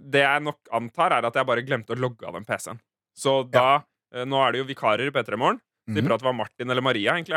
det 0.02 0.22
jeg 0.24 0.42
nok 0.42 0.58
antar, 0.72 1.12
er 1.18 1.26
at 1.26 1.34
jeg 1.34 1.46
bare 1.46 1.62
glemte 1.66 1.94
å 1.94 1.98
logge 2.00 2.26
av 2.26 2.34
den 2.34 2.44
PC-en. 2.44 2.80
Så 3.16 3.42
da 3.50 3.82
eh, 4.14 4.24
Nå 4.24 4.38
er 4.46 4.52
det 4.52 4.58
jo 4.62 4.68
vikarer 4.72 5.06
i 5.08 5.10
P3 5.14 5.36
Morgen. 5.38 5.60
Mm. 5.88 5.94
Tipper 5.96 6.14
at 6.14 6.20
det 6.20 6.26
var 6.26 6.32
Martin 6.34 6.70
eller 6.70 6.82
Maria 6.82 7.12
egentlig 7.14 7.36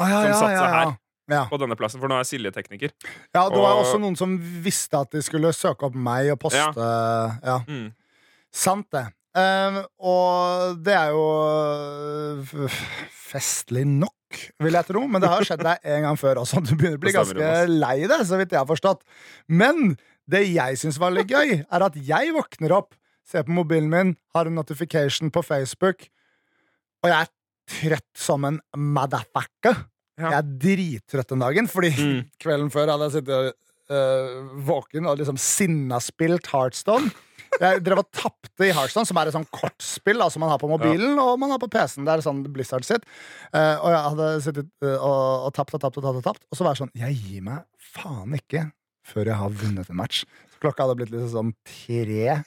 ah, 0.00 0.08
ja, 0.08 0.20
som 0.22 0.30
ja, 0.30 0.34
satte 0.34 0.56
seg 0.58 0.70
ja. 0.70 0.78
her. 0.84 0.96
Ja. 1.30 1.46
på 1.48 1.56
denne 1.56 1.72
plassen, 1.78 2.00
for 2.02 2.08
nå 2.10 2.18
er 2.20 2.24
Silje 2.28 2.50
tekniker. 2.52 2.90
ja, 3.32 3.48
det 3.48 3.56
var 3.56 3.78
Og- 3.78 3.84
også 3.86 3.98
noen 4.00 4.16
som 4.16 4.36
visste 4.38 4.98
at 5.00 5.10
de 5.10 5.22
skulle 5.24 5.52
søke 5.56 5.86
opp 5.86 5.94
meg 5.94 6.30
og 6.34 6.38
poste. 6.40 6.58
Ja, 6.76 7.60
Mm. 7.66 7.94
Sant 8.52 8.90
det. 8.92 9.06
Eh, 9.34 9.78
og 10.06 10.76
det 10.86 10.94
er 10.94 11.10
jo 11.14 11.24
eh, 12.64 12.80
festlig 13.34 13.84
nok, 13.88 14.38
vil 14.62 14.76
jeg 14.78 14.88
tro. 14.90 15.04
Men 15.10 15.22
det 15.24 15.30
har 15.32 15.46
skjedd 15.46 15.64
deg 15.66 15.88
en 15.94 16.06
gang 16.08 16.18
før 16.20 16.42
også. 16.44 16.62
Du 16.66 16.74
begynner 16.76 16.98
å 17.00 17.04
bli 17.04 17.14
ganske 17.14 17.52
lei 17.70 17.96
deg, 18.06 18.20
så 18.28 18.38
vidt 18.40 18.54
jeg 18.54 18.60
har 18.62 18.68
forstått. 18.70 19.02
Men 19.50 19.96
det 20.30 20.44
jeg 20.48 20.78
syns 20.80 21.00
var 21.02 21.12
litt 21.16 21.32
gøy, 21.34 21.60
er 21.66 21.86
at 21.88 21.96
jeg 21.98 22.30
våkner 22.36 22.72
opp, 22.78 22.94
ser 23.24 23.44
på 23.46 23.54
mobilen 23.56 23.90
min, 23.92 24.14
har 24.36 24.48
en 24.48 24.56
notification 24.58 25.30
på 25.32 25.42
Facebook, 25.44 26.06
og 27.04 27.10
jeg 27.10 27.26
er 27.26 27.30
trøtt 27.74 28.20
som 28.20 28.44
en 28.48 28.58
motherfucker. 28.76 29.78
Ja. 30.20 30.30
Jeg 30.30 30.38
er 30.38 30.48
drittrøtt 30.62 31.32
den 31.32 31.42
dagen, 31.42 31.66
fordi 31.68 31.90
Mm. 31.98 32.18
kvelden 32.40 32.70
før 32.70 32.92
hadde 32.92 33.08
jeg 33.08 33.14
sittet 33.18 33.54
uh, 33.90 34.58
våken 34.64 35.08
og 35.10 35.18
liksom 35.18 35.36
sinnaspilt 35.40 36.46
Heartstone. 36.52 37.10
Jeg 37.60 37.82
drev 37.86 38.00
og 38.02 38.08
tapte 38.14 38.66
i 38.66 38.72
Heartstone, 38.74 39.06
som 39.08 39.18
er 39.20 39.30
et 39.30 39.36
sånn 39.36 39.46
kortspill 39.54 40.20
da, 40.20 40.28
som 40.32 40.42
man 40.42 40.50
har 40.52 40.60
på 40.62 40.70
mobilen 40.70 41.18
og 41.22 41.36
man 41.40 41.52
har 41.54 41.60
på 41.62 41.68
PC-en. 41.70 42.06
Det 42.06 42.14
er 42.16 42.24
sånn 42.24 42.42
Blizzard 42.54 42.86
sitt. 42.86 43.04
Eh, 43.54 43.76
og 43.78 43.92
jeg 43.94 44.00
hadde 44.08 44.30
sittet 44.46 44.70
øh, 44.86 44.96
og, 44.96 45.48
og 45.48 45.52
tapt 45.56 45.76
og 45.76 45.84
tapt 45.84 46.00
og 46.00 46.06
tapt, 46.06 46.20
og 46.20 46.26
tapt. 46.26 46.46
Og 46.50 46.58
så 46.58 46.66
var 46.66 46.74
jeg 46.74 46.84
sånn 46.84 46.94
Jeg 46.98 47.18
gir 47.20 47.44
meg 47.46 47.66
faen 47.94 48.34
ikke 48.38 48.66
før 49.04 49.30
jeg 49.30 49.40
har 49.42 49.54
vunnet 49.62 49.92
en 49.92 50.00
match. 50.00 50.24
Så 50.50 50.62
klokka 50.62 50.86
hadde 50.86 50.98
blitt 50.98 51.12
liksom 51.12 51.30
sånn 51.34 51.54
tre. 51.68 52.40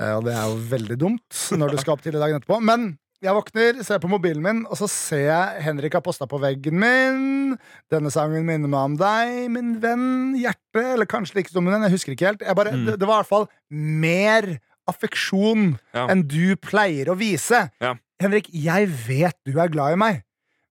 Eh, 0.00 0.12
og 0.16 0.26
det 0.26 0.34
er 0.34 0.48
jo 0.48 0.60
veldig 0.72 0.98
dumt 1.00 1.40
når 1.60 1.74
du 1.74 1.80
skal 1.82 1.96
opp 1.96 2.04
tidlig 2.04 2.22
dagen 2.22 2.40
etterpå. 2.40 2.58
Men 2.64 2.94
jeg 3.22 3.34
våkner, 3.36 3.78
ser 3.86 4.00
på 4.02 4.08
mobilen 4.10 4.42
min, 4.42 4.60
og 4.66 4.76
så 4.80 4.88
ser 4.90 5.22
jeg 5.28 5.62
Henrik 5.62 5.94
har 5.94 6.02
posta 6.04 6.26
på 6.26 6.40
veggen 6.42 6.74
min. 6.82 7.56
Denne 7.92 8.10
sangen 8.10 8.44
minner 8.48 8.68
meg 8.72 8.88
om 8.90 8.96
deg, 8.98 9.50
min 9.54 9.76
venn, 9.82 10.34
hjerte. 10.40 10.82
Eller 10.96 11.06
kanskje 11.06 11.38
like 11.38 11.52
som 11.52 11.64
den, 11.70 11.82
jeg 11.86 11.94
husker 11.94 12.12
ikke 12.16 12.26
helt. 12.32 12.42
Jeg 12.42 12.56
bare, 12.58 12.72
Mm. 12.74 12.86
det, 12.86 12.98
det 13.00 13.06
var 13.08 13.20
i 13.20 13.22
hvert 13.22 13.30
fall 13.30 13.48
mer 13.70 14.58
affeksjon 14.90 15.78
Ja. 15.94 16.08
enn 16.10 16.26
du 16.26 16.56
pleier 16.56 17.06
å 17.12 17.16
vise. 17.18 17.70
Ja. 17.80 17.94
Henrik, 18.20 18.48
jeg 18.52 18.88
vet 19.06 19.36
du 19.46 19.58
er 19.58 19.68
glad 19.68 19.92
i 19.94 19.96
meg, 19.96 20.22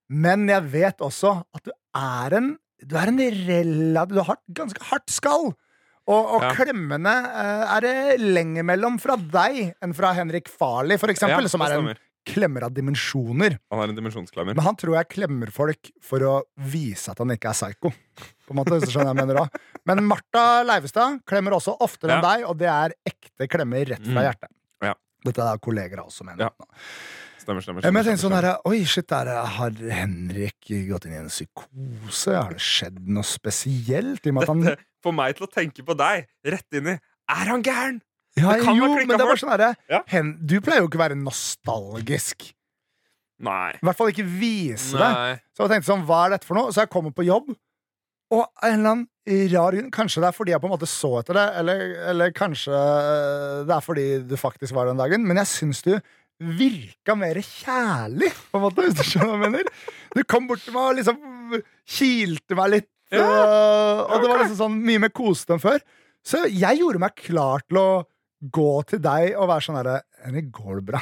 men 0.09 0.47
jeg 0.47 0.63
vet 0.71 0.97
også 1.03 1.43
at 1.55 1.63
du 1.63 1.71
er 1.95 2.37
en 2.37 2.57
Du 2.83 2.95
er 2.97 3.07
en 3.11 3.19
rella, 3.19 4.07
Du 4.09 4.15
har 4.23 4.33
et 4.39 4.53
ganske 4.57 4.81
hardt 4.89 5.07
skall. 5.13 5.51
Og, 6.07 6.25
og 6.33 6.41
Ja. 6.41 6.49
klemmene 6.57 7.11
eh, 7.29 7.75
er 7.77 7.79
det 7.85 8.19
lenger 8.19 8.63
mellom 8.65 8.99
fra 8.99 9.15
deg 9.15 9.75
enn 9.83 9.93
fra 9.93 10.13
Henrik 10.17 10.49
Farley, 10.49 10.97
for 10.97 11.07
eksempel, 11.13 11.47
som 11.47 11.61
er 11.61 11.75
en 11.75 11.83
stemmer. 11.85 11.99
Klemmer 12.27 12.63
av 12.67 12.73
dimensjoner. 12.75 13.55
Han 13.71 13.79
er 13.81 13.89
en 13.91 13.97
dimensjonsklemmer. 13.97 14.53
Men 14.55 14.63
han 14.65 14.75
tror 14.77 14.95
jeg 14.99 15.09
klemmer 15.15 15.49
folk 15.53 15.89
for 16.05 16.19
å 16.27 16.33
vise 16.71 17.11
at 17.11 17.17
han 17.23 17.33
ikke 17.33 17.49
er 17.49 17.57
psycho. 17.57 17.91
På 18.45 18.53
en 18.53 18.59
måte, 18.61 18.75
hvis 18.77 18.89
du 18.89 18.93
skjønner 18.93 19.13
jeg 19.15 19.19
mener 19.23 19.39
også. 19.41 19.61
Men 19.89 20.03
Martha 20.05 20.43
Leivestad 20.67 21.21
klemmer 21.29 21.55
også 21.57 21.73
oftere 21.81 22.17
enn 22.19 22.25
deg, 22.25 22.45
og 22.49 22.57
det 22.61 22.69
er 22.69 22.93
ekte 23.09 23.47
klemmer 23.49 23.85
rett 23.95 24.05
fra 24.05 24.19
Mm. 24.21 24.25
hjertet. 24.27 24.51
Ja. 24.85 24.93
Dette 25.25 25.41
er 25.53 25.57
kolleger 25.57 25.99
av 25.99 26.07
også, 26.11 26.23
mener 26.25 26.45
Ja. 26.49 26.49
Stemmer, 27.41 27.61
Stemmer, 27.65 27.81
stemmer. 27.81 27.83
Ja, 27.87 27.91
Men 27.91 28.03
jeg 28.03 28.11
tenkte 28.13 28.21
sånn 28.29 28.35
her, 28.37 28.59
Oi, 28.69 28.83
shit, 28.85 29.07
der 29.09 29.25
har 29.25 29.71
Henrik 29.71 30.59
gått 30.89 31.05
inn 31.07 31.13
i 31.13 31.17
en 31.17 31.27
psykose? 31.31 32.35
Har 32.37 32.53
det 32.53 32.61
skjedd 32.61 32.99
noe 33.09 33.23
spesielt? 33.25 34.21
I 34.25 34.29
og 34.29 34.33
med 34.35 34.43
at 34.43 34.51
han 34.53 34.61
Dette 34.61 34.85
får 35.03 35.15
meg 35.17 35.35
til 35.39 35.47
å 35.47 35.51
tenke 35.51 35.83
på 35.87 35.95
deg 35.97 36.27
rett 36.45 36.77
inn 36.77 36.87
i 36.93 36.99
Er 37.31 37.45
han 37.49 37.63
gæren?! 37.63 38.01
Ja, 38.39 38.55
Jo, 38.63 38.87
men 38.95 39.09
det 39.11 39.17
var 39.19 39.27
bare 39.33 39.41
sånn 39.41 39.51
herre 39.51 39.71
Ja. 39.91 40.01
Du 40.39 40.57
pleier 40.63 40.83
jo 40.83 40.87
ikke 40.89 40.99
å 40.99 41.03
være 41.05 41.17
nostalgisk. 41.19 42.51
Nei. 43.41 43.71
I 43.73 43.85
hvert 43.87 43.97
fall 43.97 44.11
ikke 44.13 44.27
vise 44.27 44.93
det. 44.99 45.09
Nei. 45.17 45.33
Så 45.57 45.65
jeg 45.65 45.73
tenkte 45.73 45.89
sånn, 45.89 46.05
hva 46.07 46.25
er 46.27 46.35
dette 46.35 46.47
for 46.47 46.59
noe? 46.59 46.71
Så 46.71 46.83
jeg 46.83 46.91
kommer 46.93 47.13
på 47.15 47.25
jobb, 47.25 47.49
og 48.31 48.43
en 48.63 48.77
eller 48.77 48.93
annen 48.93 49.07
rar 49.51 49.75
grunn 49.75 49.89
Kanskje 49.93 50.21
det 50.23 50.29
er 50.29 50.35
fordi 50.37 50.53
jeg 50.53 50.61
på 50.63 50.69
en 50.69 50.73
måte 50.73 50.87
så 50.89 51.09
etter 51.19 51.35
det, 51.37 51.43
eller, 51.59 51.81
eller 52.13 52.31
kanskje 52.33 52.71
øh, 52.73 53.57
det 53.67 53.75
er 53.75 53.83
fordi 53.85 54.05
du 54.29 54.33
faktisk 54.39 54.73
var 54.77 54.87
den 54.89 55.01
dagen, 55.01 55.25
men 55.27 55.37
jeg 55.41 55.49
syns 55.51 55.83
du 55.85 55.91
virka 56.41 57.13
mer 57.19 57.37
kjærlig, 57.45 58.31
på 58.49 58.57
en 58.57 58.63
måte, 58.63 58.81
hvis 58.87 58.95
du 58.97 59.03
skjønner 59.05 59.35
hva 59.35 59.45
jeg 59.45 59.53
mener. 59.57 59.67
Du 60.15 60.23
kom 60.25 60.47
bort 60.49 60.63
til 60.65 60.73
meg 60.73 60.87
og 60.87 60.95
liksom 60.97 61.19
kilte 61.97 62.57
meg 62.57 62.71
litt, 62.77 62.89
Ja. 63.11 63.25
og, 63.27 64.05
og 64.07 64.23
det 64.23 64.29
var 64.31 64.39
liksom 64.41 64.57
sånn 64.63 64.79
mye 64.87 65.03
mer 65.03 65.11
kosete 65.13 65.53
enn 65.57 65.61
før. 65.61 65.83
Så 66.25 66.45
jeg 66.47 66.79
gjorde 66.79 67.01
meg 67.03 67.13
klar 67.19 67.61
til 67.67 67.77
å 67.81 67.87
gå 68.41 68.69
til 68.89 68.99
deg 69.03 69.35
og 69.37 69.47
være 69.51 69.61
sånn 69.67 69.77
herre 69.77 69.99
Henrik, 70.25 70.49
går 70.55 70.79
det 70.81 70.85
bra? 70.91 71.01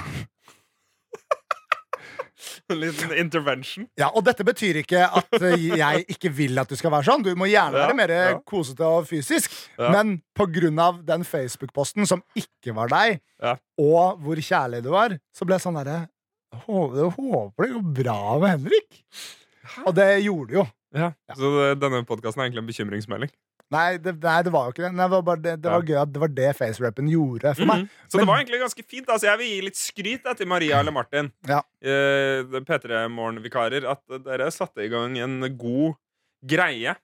En 2.69 2.77
liten 2.79 3.11
intervention. 3.17 3.87
Ja, 3.97 4.11
Og 4.15 4.21
dette 4.27 4.45
betyr 4.45 4.77
ikke 4.83 5.01
at 5.01 5.33
jeg 5.41 6.03
ikke 6.13 6.29
vil 6.37 6.59
at 6.61 6.69
du 6.69 6.75
skal 6.77 6.91
være 6.93 7.07
sånn. 7.07 7.23
Du 7.25 7.31
må 7.37 7.47
gjerne 7.49 7.73
være 7.81 7.95
mer 7.97 8.11
ja. 8.13 8.35
kosete 8.47 8.85
og 8.85 9.07
fysisk. 9.09 9.49
Ja. 9.79 9.89
Men 9.95 10.19
på 10.37 10.45
grunn 10.53 10.77
av 10.79 10.99
den 11.07 11.25
Facebook-posten 11.27 12.05
som 12.07 12.21
ikke 12.37 12.75
var 12.77 12.91
deg, 12.93 13.19
Ja. 13.41 13.55
og 13.81 14.21
hvor 14.23 14.37
kjærlig 14.43 14.83
du 14.85 14.91
var, 14.93 15.17
så 15.35 15.47
ble 15.49 15.57
jeg 15.57 15.65
sånn 15.65 15.79
derre 15.81 15.97
«Hå- 16.65 16.93
Jeg 16.97 17.11
håper 17.17 17.65
det 17.65 17.73
går 17.73 17.89
bra 18.03 18.19
med 18.41 18.49
Henrik. 18.55 19.01
Og 19.85 19.91
det 19.97 20.07
gjorde 20.23 20.47
det 20.53 20.57
jo. 20.61 20.67
Ja. 20.97 21.11
Så 21.37 21.51
denne 21.77 22.05
podkasten 22.05 22.41
er 22.41 22.47
egentlig 22.49 22.63
en 22.63 22.69
bekymringsmelding. 22.71 23.33
Nei, 23.71 23.97
det, 24.01 24.15
nei, 24.23 24.37
det 24.41 24.51
var 24.53 24.65
jo 24.65 24.73
ikke 24.73 24.81
det. 24.87 24.91
Nei, 24.97 25.05
det 25.05 25.13
var, 25.13 25.21
bare 25.27 25.41
det, 25.43 25.51
det 25.61 25.69
var 25.69 25.83
gøy 25.85 25.97
at 26.01 26.13
det 26.13 26.21
var 26.23 26.31
det 26.33 26.47
facerappen 26.57 27.09
gjorde 27.11 27.51
for 27.55 27.69
meg. 27.69 27.83
Mhm. 27.83 27.89
Så 28.09 28.17
Men- 28.17 28.23
det 28.23 28.27
var 28.31 28.39
egentlig 28.41 28.61
ganske 28.63 28.85
fint. 28.89 29.07
Altså, 29.13 29.27
jeg 29.29 29.37
vil 29.37 29.51
gi 29.51 29.61
litt 29.67 29.77
skryt 29.77 30.23
da, 30.25 30.33
til 30.33 30.47
Maria 30.49 30.79
eller 30.79 30.91
Martin, 30.95 31.31
Ja. 31.47 31.59
eh, 31.83 32.41
P3 32.65 33.03
Morgen-vikarer, 33.13 33.85
at 33.91 34.01
dere 34.25 34.49
satte 34.51 34.81
i 34.81 34.89
gang 34.89 35.17
en 35.21 35.39
god 35.57 35.93
greie. 36.45 36.95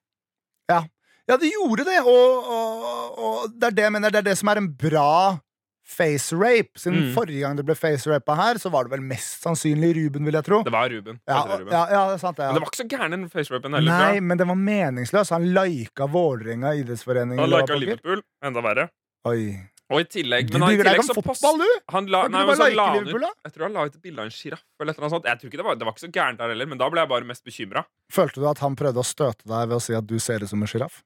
Ja, 1.27 1.37
det 1.37 1.49
gjorde 1.53 1.85
det, 1.85 1.99
og, 2.05 2.49
og, 2.53 3.17
og 3.17 3.53
det 3.59 3.63
er 3.71 3.71
det 3.77 3.83
jeg 3.87 3.93
mener. 3.95 4.11
Det 4.13 4.19
er 4.19 4.27
det 4.29 4.37
som 4.37 4.49
er 4.49 4.57
en 4.61 4.67
bra 4.73 5.39
face 5.85 6.33
rape. 6.33 6.73
Siden 6.81 6.97
Mm. 7.03 7.13
forrige 7.13 7.41
gang 7.45 7.55
det 7.57 7.65
ble 7.65 7.75
face 7.77 8.09
rapa 8.09 8.35
her, 8.35 8.55
så 8.57 8.71
var 8.73 8.83
det 8.87 8.91
vel 8.95 9.01
mest 9.05 9.43
sannsynlig 9.45 9.93
Ruben, 9.95 10.25
vil 10.25 10.33
jeg 10.33 10.43
tro. 10.47 10.63
Det 10.65 10.73
var 10.73 10.89
Ruben. 10.89 11.19
Ja, 11.27 11.43
Ruben. 11.45 11.67
ja, 11.71 11.83
ja, 11.91 12.01
det 12.11 12.19
sant, 12.19 12.37
det. 12.37 12.47
Men 12.49 12.55
det 12.57 12.63
var 12.65 12.71
ikke 12.71 12.81
så 12.81 12.87
gæren 12.89 13.11
den 13.15 13.29
facerapen 13.29 13.73
heller. 13.77 13.91
Nei, 14.01 14.19
men 14.19 14.37
den 14.37 14.47
var 14.47 14.55
meningsløs. 14.57 15.29
Han 15.29 15.45
lika 15.53 16.07
Vålerenga 16.09 16.73
idrettsforening. 16.81 17.37
Han 17.39 17.49
lika. 17.49 17.75
Liverpool. 17.77 18.21
Enda 18.43 18.61
verre. 18.65 18.89
Oi. 19.25 19.69
Og 19.93 19.99
i 20.01 20.03
tillegg 20.09 20.49
Men 20.49 20.61
du 20.61 20.65
bryr 20.65 20.83
deg 20.83 20.97
ikke 20.97 21.13
om 21.13 21.23
fotball, 21.23 21.59
du! 21.61 21.67
han 21.93 22.07
la, 22.09 22.23
nei, 22.27 22.39
men 22.47 22.55
så 22.57 22.73
la 22.73 22.85
han 22.95 23.05
ut? 23.05 23.21
Jeg 23.45 23.53
tror 23.53 23.63
han 23.67 23.73
la 23.77 23.83
ut 23.85 23.93
et 23.93 24.01
bilde 24.01 24.17
av 24.17 24.25
en 24.25 24.31
sjiraff. 24.33 24.63
Jeg 24.81 24.95
tror 24.97 25.45
ikke 25.45 25.59
det 25.61 25.65
var, 25.67 25.75
det 25.77 25.85
var 25.85 25.93
ikke 25.93 26.07
så 26.07 26.11
gærent 26.11 26.39
der 26.41 26.49
heller, 26.49 26.65
men 26.65 26.79
da 26.81 26.89
ble 26.89 27.03
jeg 27.03 27.09
bare 27.11 27.23
mest 27.29 27.45
bekymra. 27.45 27.85
Følte 28.11 28.41
du 28.41 28.47
at 28.49 28.57
han 28.65 28.75
prøvde 28.75 28.97
å 28.97 29.05
støte 29.05 29.45
deg 29.45 29.69
ved 29.69 29.77
å 29.77 29.81
si 29.85 29.93
at 29.93 30.07
du 30.09 30.17
ser 30.17 30.41
ut 30.41 30.49
som 30.49 30.59
en 30.65 30.67
sjiraff? 30.67 31.03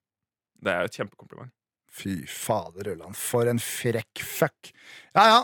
Det 0.63 0.71
er 0.71 0.79
jo 0.87 0.91
et 0.93 0.95
kjempekompliment. 0.95 1.51
Fy 1.91 2.21
fader, 2.29 2.91
Ulland. 2.93 3.17
For 3.17 3.49
en 3.49 3.59
frekk 3.61 4.23
fuck. 4.25 4.73
Ja, 5.17 5.25
ja. 5.27 5.39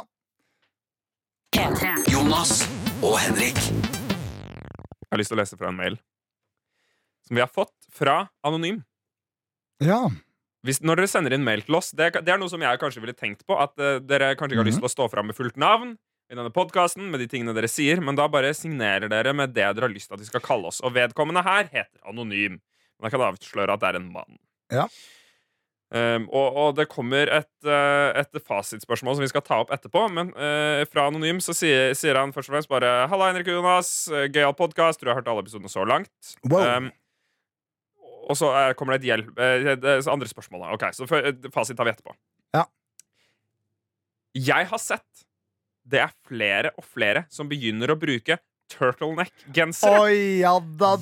P3. 1.55 1.95
Jonas 2.11 2.61
og 3.01 3.17
Henrik. 3.19 3.59
Jeg 3.65 5.13
har 5.13 5.21
lyst 5.21 5.31
til 5.31 5.37
å 5.37 5.41
lese 5.41 5.57
fra 5.59 5.71
en 5.71 5.79
mail 5.79 5.97
som 7.25 7.37
vi 7.37 7.41
har 7.41 7.49
fått 7.49 7.73
fra 7.93 8.25
Anonym. 8.45 8.83
Ja. 9.83 10.03
Hvis, 10.65 10.81
når 10.81 11.01
dere 11.01 11.09
sender 11.09 11.35
inn 11.35 11.45
mail 11.45 11.63
til 11.65 11.77
oss, 11.77 11.91
det, 11.97 12.11
det 12.25 12.33
er 12.33 12.41
noe 12.41 12.51
som 12.51 12.61
jeg 12.61 12.81
kanskje 12.81 13.01
ville 13.03 13.15
tenkt 13.17 13.45
på. 13.47 13.57
At 13.57 13.73
uh, 13.81 13.97
dere 14.01 14.33
kanskje 14.37 14.55
ikke 14.55 14.63
har 14.63 14.69
lyst 14.69 14.81
til 14.81 14.89
å 14.89 14.93
stå 14.93 15.07
fram 15.13 15.29
med 15.29 15.37
fullt 15.37 15.57
navn 15.61 15.95
i 16.25 16.37
denne 16.37 16.49
podkasten 16.53 17.05
med 17.11 17.21
de 17.21 17.27
tingene 17.29 17.53
dere 17.53 17.69
sier, 17.69 17.99
men 18.01 18.17
da 18.17 18.25
bare 18.31 18.49
signerer 18.57 19.11
dere 19.11 19.33
med 19.37 19.53
det 19.53 19.61
dere 19.61 19.85
har 19.85 19.93
lyst 19.93 20.09
til 20.09 20.17
at 20.17 20.23
vi 20.23 20.29
skal 20.29 20.41
kalle 20.45 20.71
oss. 20.71 20.81
Og 20.81 20.95
vedkommende 20.95 21.43
her 21.45 21.69
heter 21.69 21.99
Anonym. 22.09 22.57
Men 22.97 23.07
jeg 23.07 23.13
kan 23.13 23.27
avsløre 23.27 23.75
at 23.75 23.83
det 23.83 23.91
er 23.91 23.99
en 23.99 24.09
mann. 24.13 24.39
Ja. 24.73 24.87
Um, 25.93 26.25
og, 26.33 26.55
og 26.57 26.69
det 26.79 26.87
kommer 26.89 27.29
et, 27.29 27.51
uh, 27.67 28.09
et 28.17 28.39
fasitspørsmål 28.41 29.19
som 29.19 29.23
vi 29.23 29.29
skal 29.29 29.43
ta 29.45 29.59
opp 29.61 29.73
etterpå. 29.75 30.07
Men 30.11 30.31
uh, 30.33 30.81
fra 30.89 31.07
Anonym 31.11 31.39
så 31.43 31.53
sier, 31.55 31.93
sier 31.97 32.17
han 32.17 32.33
først 32.35 32.49
og 32.49 32.57
fremst 32.57 32.71
bare 32.71 33.05
Halla, 33.11 33.29
Henrik 33.29 33.51
og 33.53 33.59
Jonas. 33.59 33.91
Uh, 34.11 34.25
Gøyal 34.25 34.55
podkast. 34.57 34.99
Tror 34.99 35.11
jeg 35.11 35.15
har 35.15 35.21
hørt 35.21 35.29
alle 35.31 35.45
episodene 35.45 35.71
så 35.71 35.85
langt. 35.87 36.33
Wow. 36.49 36.65
Um, 36.65 36.89
og 38.25 38.39
så 38.39 38.49
uh, 38.49 38.71
kommer 38.77 38.95
det 38.97 39.05
et 39.05 39.11
hjelp, 39.11 39.37
andre 40.09 40.31
spørsmål. 40.31 40.65
da. 40.65 40.73
Ok, 40.73 40.87
så 40.97 41.05
Fasit 41.53 41.77
tar 41.77 41.85
vi 41.85 41.93
etterpå. 41.93 42.17
Ja. 42.57 42.65
Jeg 44.35 44.71
har 44.71 44.81
sett 44.81 45.25
det 45.85 46.01
er 46.01 46.13
flere 46.25 46.73
og 46.79 46.85
flere 46.89 47.27
som 47.29 47.49
begynner 47.49 47.93
å 47.93 47.99
bruke 47.99 48.39
turtleneck-gensere. 48.73 50.07
Ja. 50.41 50.55
Hva 50.57 50.95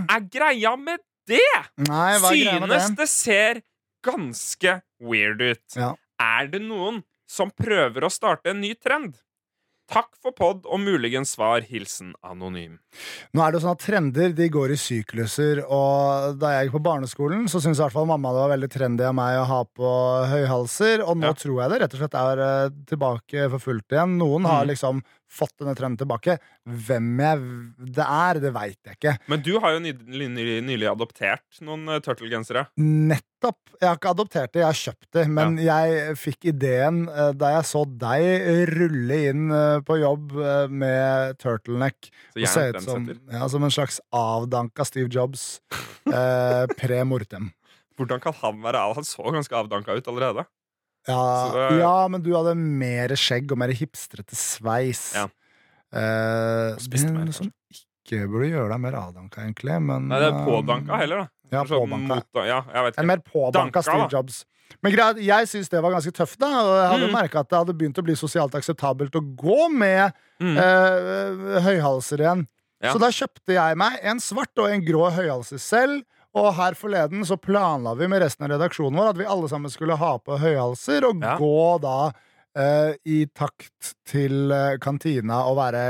er 0.00 0.24
greia 0.32 0.72
med 0.80 1.02
det? 1.28 1.42
Nei, 1.84 2.14
er 2.16 2.24
greia 2.24 2.60
med 2.64 2.72
Synes 2.72 2.88
det? 2.88 2.96
det 3.02 3.08
ser 3.12 3.60
ganske 4.06 4.80
weird 5.00 5.40
ut. 5.42 5.76
Ja. 5.76 5.94
Er 6.20 6.46
det 6.52 6.62
noen 6.62 7.02
som 7.30 7.50
prøver 7.50 8.04
å 8.06 8.10
starte 8.12 8.50
en 8.54 8.60
ny 8.60 8.74
trend? 8.74 9.18
Takk 9.90 10.12
for 10.22 10.30
pod 10.30 10.66
og 10.70 10.78
muligens 10.78 11.32
svar. 11.34 11.64
Hilsen 11.66 12.12
anonym. 12.22 12.76
Nå 13.34 13.42
er 13.42 13.50
det 13.50 13.58
jo 13.58 13.62
sånn 13.64 13.72
at 13.74 13.82
Trender 13.82 14.32
de 14.38 14.46
går 14.48 14.70
i 14.70 14.76
sykluser, 14.78 15.64
og 15.66 16.36
da 16.38 16.52
jeg 16.54 16.68
gikk 16.68 16.76
på 16.76 16.82
barneskolen, 16.84 17.48
så 17.50 17.58
syntes 17.58 17.80
i 17.80 17.82
hvert 17.82 17.96
fall 17.96 18.06
mamma 18.06 18.30
det 18.30 18.38
var 18.44 18.52
veldig 18.54 18.68
trendy 18.70 19.02
av 19.08 19.16
meg 19.18 19.40
å 19.40 19.48
ha 19.50 19.64
på 19.66 19.90
høyhalser, 20.30 21.02
og 21.02 21.16
nå 21.18 21.26
Ja. 21.26 21.32
tror 21.32 21.58
jeg 21.62 21.70
det 21.74 21.80
rett 21.82 21.94
og 21.98 22.00
slett 22.04 22.14
er 22.14 22.38
eh, 22.46 22.70
tilbake 22.86 23.50
for 23.50 23.58
fullt 23.58 23.88
igjen. 23.90 24.14
Noen 24.22 24.46
har 24.46 24.62
Mm. 24.64 24.68
liksom 24.70 25.02
fått 25.30 25.54
denne 25.60 25.76
trenden 25.78 26.00
tilbake. 26.00 26.36
Hvem 26.66 27.10
jeg 27.22 27.42
det 27.96 28.06
er, 28.06 28.40
det 28.42 28.52
veit 28.54 28.78
jeg 28.86 28.98
ikke. 28.98 29.16
Men 29.30 29.42
du 29.46 29.52
har 29.62 29.76
jo 29.76 29.82
nylig, 29.84 30.28
nylig, 30.66 30.86
adoptert 30.90 31.60
noen 31.64 31.86
uh, 31.88 31.98
turtle-gensere. 32.04 32.66
Nettopp. 32.80 33.60
Jeg 33.80 33.88
har 33.88 33.96
ikke 33.96 34.12
adoptert 34.12 34.52
det, 34.52 34.60
jeg 34.60 34.68
har 34.68 34.80
kjøpt 34.80 35.08
det. 35.16 35.24
Men 35.32 35.56
jeg 35.62 36.16
fikk 36.20 36.50
ideen 36.52 37.06
eh, 37.08 37.30
da 37.40 37.54
jeg 37.54 37.68
så 37.70 37.84
deg 38.02 38.66
rulle 38.68 39.20
inn 39.30 39.46
eh, 39.56 39.78
på 39.86 39.96
jobb 40.02 40.34
eh, 40.36 40.66
med 40.82 41.38
turtleneck. 41.40 42.10
Så 42.34 42.42
Og 42.42 42.52
se 42.52 42.66
ut 42.68 42.82
som, 42.84 43.08
ja, 43.32 43.48
som 43.48 43.64
en 43.64 43.72
slags 43.72 44.00
avdanka 44.12 44.84
Steve 44.84 45.08
Jobs 45.12 45.62
eh, 45.72 46.66
pre 46.80 47.00
mortem. 47.08 47.48
Hvordan 47.96 48.20
kan 48.22 48.36
han 48.42 48.60
være 48.64 48.84
av? 48.84 48.98
Han 49.00 49.08
så 49.08 49.32
ganske 49.32 49.56
avdanka 49.56 49.96
ut 49.96 50.12
allerede. 50.12 50.44
Ja, 51.08 51.20
er... 51.70 51.78
ja, 51.80 51.94
men 52.12 52.22
du 52.22 52.30
hadde 52.36 52.54
mer 52.56 53.08
skjegg 53.16 53.50
og 53.52 53.58
mer 53.62 53.72
hipstrete 53.72 54.36
sveis. 54.36 55.14
Ja. 55.16 55.28
Eh, 55.92 56.76
spiste 56.82 57.08
er 57.08 57.16
mer, 57.16 57.32
som 57.34 57.48
ikke 57.50 58.26
burde 58.30 58.50
gjøre 58.52 58.68
deg 58.74 58.82
mer 58.84 58.96
avdanka, 59.00 59.42
egentlig. 59.42 59.78
Men, 59.82 60.08
Nei, 60.10 60.20
det 60.22 60.28
er 60.30 60.36
eh, 60.38 60.46
pådanka 60.46 60.98
heller, 61.00 61.24
da. 61.24 61.28
Ja, 61.50 61.64
Sånn 61.66 61.88
pådanka. 61.90 62.20
mot- 62.20 62.46
ja, 62.46 62.60
En 62.96 63.06
mer 63.10 63.18
pådanka 63.26 63.58
Danka, 63.58 63.82
Steve. 63.82 64.08
Jobs. 64.12 64.44
Men 64.82 64.92
greit, 64.94 65.18
jeg 65.26 65.48
syns 65.50 65.68
det 65.68 65.80
var 65.82 65.90
ganske 65.96 66.12
tøft, 66.14 66.38
da. 66.38 66.46
Og 66.62 66.70
jeg 66.78 66.90
hadde 66.92 67.08
Mm. 67.08 67.16
merka 67.16 67.40
at 67.40 67.48
det 67.50 67.58
hadde 67.58 67.74
begynt 67.74 67.98
å 67.98 68.04
bli 68.06 68.14
sosialt 68.14 68.54
akseptabelt 68.54 69.10
å 69.18 69.22
gå 69.34 69.68
med 69.72 70.12
Mm. 70.40 70.56
eh, 70.56 71.60
høyhalser 71.66 72.18
igjen. 72.22 72.46
Ja. 72.80 72.92
Så 72.94 73.00
da 73.00 73.08
kjøpte 73.10 73.52
jeg 73.52 73.76
meg 73.76 73.98
en 74.02 74.18
svart 74.20 74.56
og 74.56 74.70
en 74.70 74.80
grå 74.80 75.10
høyhalser 75.12 75.58
selv. 75.58 76.04
Og 76.38 76.52
her 76.54 76.76
forleden 76.78 77.24
så 77.26 77.34
planla 77.42 77.96
vi 77.98 78.06
med 78.06 78.22
resten 78.22 78.44
av 78.46 78.52
redaksjonen 78.54 78.98
vår 79.00 79.08
at 79.10 79.18
vi 79.18 79.24
alle 79.26 79.48
sammen 79.50 79.70
skulle 79.72 79.96
ha 79.98 80.12
på 80.22 80.36
høyhalser 80.38 81.06
og 81.08 81.22
Ja. 81.24 81.36
gå 81.40 81.80
da 81.82 82.12
eh, 82.56 82.94
i 83.06 83.26
takt 83.26 83.94
til 84.06 84.50
eh, 84.54 84.76
kantina 84.82 85.44
og 85.50 85.56
være 85.58 85.82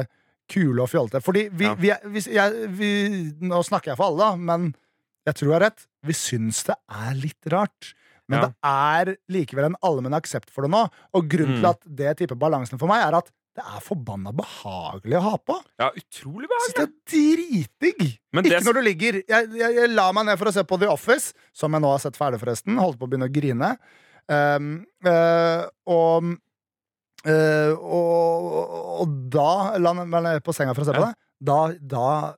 eh, 0.00 0.04
kule 0.52 0.82
og 0.84 0.88
fjolte. 0.92 1.20
Fordi 1.24 1.48
vi, 1.52 1.64
Ja. 1.64 1.74
vi, 1.74 1.90
er- 1.90 2.04
hvis 2.08 2.26
jeg, 2.28 2.68
vi 2.76 2.90
Nå 3.40 3.62
snakker 3.64 3.92
jeg 3.92 3.96
for 3.96 4.06
alle, 4.12 4.18
da, 4.18 4.36
men 4.36 4.74
jeg 5.26 5.34
tror 5.34 5.48
jeg 5.50 5.60
har 5.60 5.64
rett. 5.70 5.86
Vi 6.06 6.12
syns 6.12 6.62
det 6.64 6.76
er 6.88 7.14
litt 7.14 7.50
rart. 7.52 7.94
Men 8.28 8.40
Ja. 8.40 8.46
det 8.46 8.54
er 8.64 9.16
likevel 9.30 9.64
en 9.66 9.76
allmenn 9.82 10.14
aksept 10.14 10.50
for 10.50 10.62
det 10.62 10.70
nå. 10.72 10.88
Og 11.14 11.28
grunnen 11.28 11.56
Mm. 11.56 11.60
til 11.62 11.68
at 11.70 11.80
det 11.96 12.16
tipper 12.18 12.36
balansen 12.36 12.78
for 12.78 12.86
meg, 12.88 13.02
er 13.06 13.14
at 13.16 13.30
det 13.56 13.64
er 13.64 13.80
forbanna 13.84 14.32
behagelig 14.36 15.16
å 15.18 15.22
ha 15.24 15.34
på. 15.40 15.54
Ja, 15.80 15.88
utrolig 15.96 16.48
behagelig 16.50 16.72
Så 16.72 16.76
det 16.76 16.86
er 16.86 16.96
dritdigg! 17.12 18.02
Ikke 18.36 18.42
det- 18.50 18.64
når 18.66 18.74
du 18.78 18.82
ligger. 18.84 19.18
Jeg, 19.28 19.48
jeg, 19.56 19.76
jeg 19.80 19.90
la 19.94 20.10
meg 20.12 20.26
ned 20.28 20.38
for 20.40 20.50
å 20.50 20.52
se 20.52 20.64
på 20.68 20.78
The 20.82 20.90
Office, 20.92 21.32
som 21.56 21.72
jeg 21.72 21.80
nå 21.84 21.92
har 21.94 22.02
sett 22.04 22.18
ferdig, 22.20 22.40
forresten. 22.42 22.76
Holdt 22.76 22.98
på 23.00 23.08
å 23.08 23.10
begynne 23.12 23.30
å 23.30 23.32
grine. 23.32 23.70
Um, 24.28 24.68
uh, 25.06 25.64
og, 25.86 26.32
uh, 27.26 27.72
og 27.78 29.00
Og 29.06 29.14
da 29.30 29.78
la 29.78 29.92
jeg 29.94 30.08
meg 30.10 30.22
ned 30.26 30.42
på 30.44 30.54
senga 30.56 30.74
for 30.74 30.82
å 30.82 30.88
se 30.88 30.96
på 30.96 31.00
Ja. 31.04 31.12
det. 31.12 31.16
Da, 31.46 31.60
da 31.78 32.34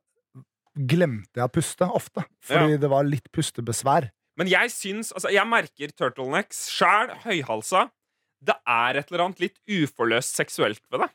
glemte 0.78 1.38
jeg 1.40 1.46
å 1.48 1.52
puste 1.52 1.86
ofte, 1.90 2.24
fordi 2.44 2.78
det 2.78 2.88
var 2.90 3.06
litt 3.06 3.26
pustebesvær. 3.34 4.10
Men 4.38 4.46
jeg 4.46 4.70
syns 4.70 5.12
Altså, 5.12 5.30
jeg 5.34 5.46
merker 5.50 5.90
turtlenecks 5.98 6.68
sjæl, 6.70 7.10
høyhalsa. 7.24 7.88
Det 8.44 8.54
er 8.68 8.98
et 9.00 9.10
eller 9.10 9.24
annet 9.26 9.40
litt 9.42 9.58
uforløst 9.66 10.36
seksuelt 10.38 10.82
ved 10.92 11.06
det. 11.06 11.10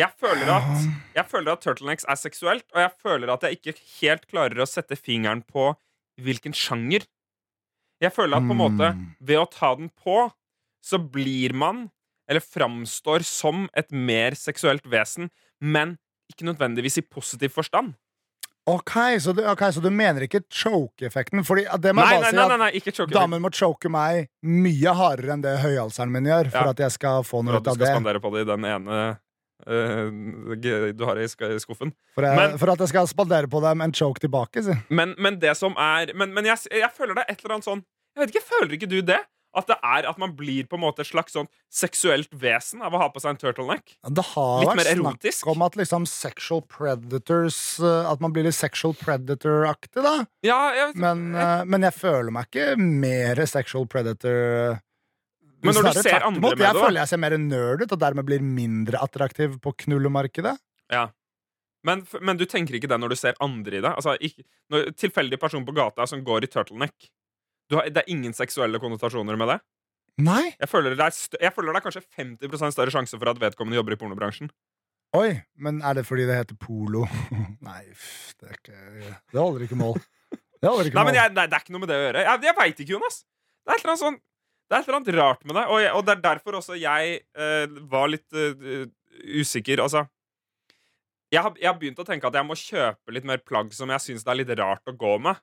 Jeg 0.00 0.08
føler, 0.16 0.48
at, 0.48 0.84
jeg 1.14 1.26
føler 1.28 1.52
at 1.52 1.60
turtlenecks 1.60 2.06
er 2.08 2.16
seksuelt, 2.16 2.64
og 2.72 2.80
jeg 2.80 2.92
føler 3.02 3.32
at 3.34 3.42
jeg 3.44 3.58
ikke 3.58 3.74
helt 4.00 4.26
klarer 4.30 4.62
å 4.64 4.66
sette 4.66 4.96
fingeren 4.96 5.42
på 5.44 5.74
hvilken 6.22 6.54
sjanger. 6.56 7.04
Jeg 8.00 8.12
føler 8.16 8.40
at 8.40 8.46
på 8.48 8.54
en 8.56 8.62
måte 8.62 8.88
Mm. 8.94 9.02
ved 9.20 9.38
å 9.38 9.50
ta 9.50 9.74
den 9.76 9.90
på, 9.90 10.32
så 10.82 10.98
blir 10.98 11.52
man, 11.54 11.90
eller 12.26 12.40
framstår 12.40 13.22
som, 13.22 13.68
et 13.76 13.92
mer 13.92 14.32
seksuelt 14.34 14.82
vesen, 14.88 15.30
men 15.60 15.98
ikke 16.32 16.48
nødvendigvis 16.48 16.98
i 16.98 17.02
positiv 17.06 17.50
forstand. 17.52 17.94
Ok, 18.70 18.92
så 19.18 19.32
du, 19.34 19.40
ok, 19.50 19.62
så 19.74 19.80
du 19.82 19.88
mener 19.90 20.22
ikke 20.28 20.44
choke-effekten? 20.46 21.42
Fordi 21.46 21.64
det 21.82 21.94
må 21.96 22.04
Nei, 22.04 22.12
jeg 22.14 22.20
nei, 22.22 22.30
bare 22.30 22.30
si 22.30 22.38
at 22.38 22.60
nei, 22.60 22.68
nei 22.70 22.94
choke. 22.94 23.10
Damen 23.10 23.42
må 23.42 23.50
choke 23.50 23.90
meg 23.90 24.28
mye 24.46 24.92
hardere 24.94 25.34
enn 25.34 25.42
det 25.42 25.56
høyhalseren 25.64 26.12
min 26.14 26.28
gjør, 26.30 26.50
for 26.54 26.68
Ja. 26.70 26.74
at 26.76 26.82
jeg 26.84 26.94
skal 26.94 27.26
få 27.26 27.42
noe 27.42 27.58
ut 27.58 27.66
av 27.66 27.74
det. 27.74 27.80
du 27.80 27.84
skal 27.86 27.96
spandere 27.98 28.22
på 28.22 28.30
det 28.36 28.44
i 28.44 28.50
den 28.52 28.64
ene 28.70 29.00
uh, 29.66 30.54
du 30.94 31.04
har 31.04 31.18
i 31.18 31.26
skuffen. 31.26 31.92
For, 32.14 32.22
jeg, 32.22 32.36
Men- 32.38 32.56
for 32.58 32.70
at 32.70 32.78
jeg 32.78 32.88
skal 32.94 33.06
spandere 33.10 33.50
på 33.50 33.60
dem 33.66 33.80
en 33.80 33.92
choke 33.92 34.20
tilbake, 34.22 34.62
si. 34.62 34.78
Men, 34.90 35.16
men 35.18 35.40
det 35.42 35.56
som 35.58 35.74
er 35.76 36.14
Men, 36.14 36.32
men 36.34 36.44
jeg, 36.44 36.58
jeg 36.70 36.90
føler 36.94 37.14
det 37.18 37.24
er 37.26 37.32
et 37.34 37.42
eller 37.44 37.54
annet 37.58 37.66
sånn 37.66 37.82
Jeg 38.16 38.20
vet 38.26 38.34
ikke, 38.36 38.46
Føler 38.46 38.74
ikke 38.78 38.90
du 38.90 39.00
det? 39.02 39.20
At 39.52 39.68
det 39.68 39.76
er 39.84 40.06
at 40.08 40.20
man 40.20 40.32
blir 40.36 40.64
på 40.64 40.78
en 40.78 40.82
måte 40.84 41.04
et 41.04 41.10
slags 41.10 41.34
sånn 41.36 41.48
seksuelt 41.72 42.30
vesen 42.32 42.80
av 42.84 42.94
å 42.96 43.00
ha 43.02 43.08
på 43.12 43.20
seg 43.20 43.34
en 43.34 43.40
turtleneck? 43.40 43.96
Det 44.08 44.24
har 44.32 44.62
Litt 44.64 44.70
vært 44.80 45.26
snakk 45.36 45.50
om 45.52 45.64
at 45.66 45.76
liksom 45.76 46.06
sexual 46.08 46.62
predators 46.64 47.58
eh, 47.84 48.08
At 48.08 48.22
man 48.24 48.32
blir 48.32 48.46
litt 48.48 48.56
sexual 48.56 48.96
predator-aktig, 48.96 50.00
da. 50.04 50.14
Ja, 50.46 50.60
jeg, 50.76 50.96
Men, 50.96 51.32
jeg, 51.36 51.68
men 51.68 51.84
jeg 51.88 51.96
føler 51.98 52.32
meg 52.32 52.48
ikke 52.48 52.76
mer 52.80 53.44
sexual 53.50 53.86
predator. 53.92 54.80
Men 55.62 55.76
når 55.78 55.92
du 55.92 56.02
ser 56.02 56.24
andre 56.26 56.40
med 56.42 56.58
det, 56.58 56.66
Jeg 56.66 56.80
føler 56.80 57.00
jeg 57.04 57.10
ser 57.12 57.20
mer 57.22 57.36
nerd 57.38 57.84
ut, 57.84 57.92
og 57.92 58.00
dermed 58.02 58.26
blir 58.26 58.42
mindre 58.42 59.02
attraktiv 59.04 59.60
på 59.62 59.76
knullemarkedet. 59.84 60.56
ja. 60.92 61.10
Men, 61.82 62.04
men 62.22 62.38
du 62.38 62.44
tenker 62.46 62.76
ikke 62.78 62.86
det 62.86 62.94
når 63.02 63.10
du 63.10 63.16
ser 63.18 63.34
andre 63.42 63.80
i 63.80 63.82
det? 63.82 63.90
Altså, 63.90 64.12
ikke, 64.22 64.44
når 64.70 64.92
Tilfeldig 64.94 65.38
person 65.42 65.64
på 65.66 65.74
gata 65.74 66.06
som 66.06 66.20
går 66.22 66.46
i 66.46 66.50
turtleneck. 66.52 67.08
Du 67.70 67.78
har, 67.78 67.88
det 67.88 68.02
er 68.02 68.10
ingen 68.12 68.34
seksuelle 68.36 68.80
konnotasjoner 68.82 69.38
med 69.40 69.54
det? 69.54 69.58
Nei! 70.22 70.52
Jeg 70.60 70.68
føler, 70.68 70.96
det 70.98 71.06
er 71.06 71.38
jeg 71.40 71.54
føler 71.56 71.72
det 71.72 71.80
er 71.80 71.86
kanskje 71.86 72.04
50% 72.18 72.74
større 72.74 72.92
sjanse 72.92 73.18
for 73.18 73.32
at 73.32 73.40
vedkommende 73.40 73.78
jobber 73.78 73.96
i 73.96 74.00
pornobransjen. 74.00 74.50
Oi, 75.16 75.30
men 75.60 75.82
er 75.84 75.98
det 75.98 76.06
fordi 76.08 76.24
det 76.28 76.38
heter 76.38 76.56
polo? 76.60 77.04
Nei, 77.68 77.82
pff, 77.92 78.32
det 78.40 78.48
er 78.48 78.58
ikke 78.58 78.78
Det 79.32 79.40
holder 79.40 79.66
ikke 79.66 79.80
mål. 79.80 80.00
Det 80.32 80.70
holder 80.70 80.88
ikke 80.88 80.98
Nei, 80.98 81.06
men 81.08 81.18
jeg, 81.18 81.32
nei, 81.36 81.46
Det 81.50 81.58
er 81.58 81.64
ikke 81.64 81.74
noe 81.74 81.82
med 81.82 81.90
det 81.92 81.98
å 81.98 82.04
gjøre. 82.06 82.24
Jeg, 82.28 82.42
jeg 82.48 82.56
veit 82.58 82.82
ikke, 82.84 82.94
Jonas. 82.94 83.18
Det 83.62 83.72
er 83.72 83.76
et 83.76 83.84
eller 83.84 83.92
annet 83.92 84.04
sånn 84.04 84.18
Det 84.18 84.76
er 84.76 84.80
et 84.80 84.88
eller 84.88 84.98
annet 85.00 85.14
rart 85.18 85.44
med 85.44 85.58
det, 85.58 85.64
og, 85.68 85.86
og 85.98 86.04
det 86.06 86.14
er 86.14 86.24
derfor 86.26 86.58
også 86.62 86.78
jeg 86.80 87.16
eh, 87.20 87.78
var 87.92 88.12
litt 88.12 88.38
uh, 88.38 88.84
usikker. 89.42 89.82
Altså 89.84 90.06
jeg 91.32 91.40
har, 91.40 91.54
jeg 91.56 91.68
har 91.70 91.78
begynt 91.80 92.00
å 92.00 92.04
tenke 92.04 92.28
at 92.28 92.36
jeg 92.36 92.44
må 92.44 92.56
kjøpe 92.58 93.14
litt 93.16 93.28
mer 93.28 93.40
plagg 93.40 93.72
som 93.72 93.92
jeg 93.92 94.04
syns 94.04 94.24
det 94.24 94.32
er 94.32 94.40
litt 94.42 94.52
rart 94.60 94.88
å 94.88 94.96
gå 94.96 95.14
med. 95.24 95.40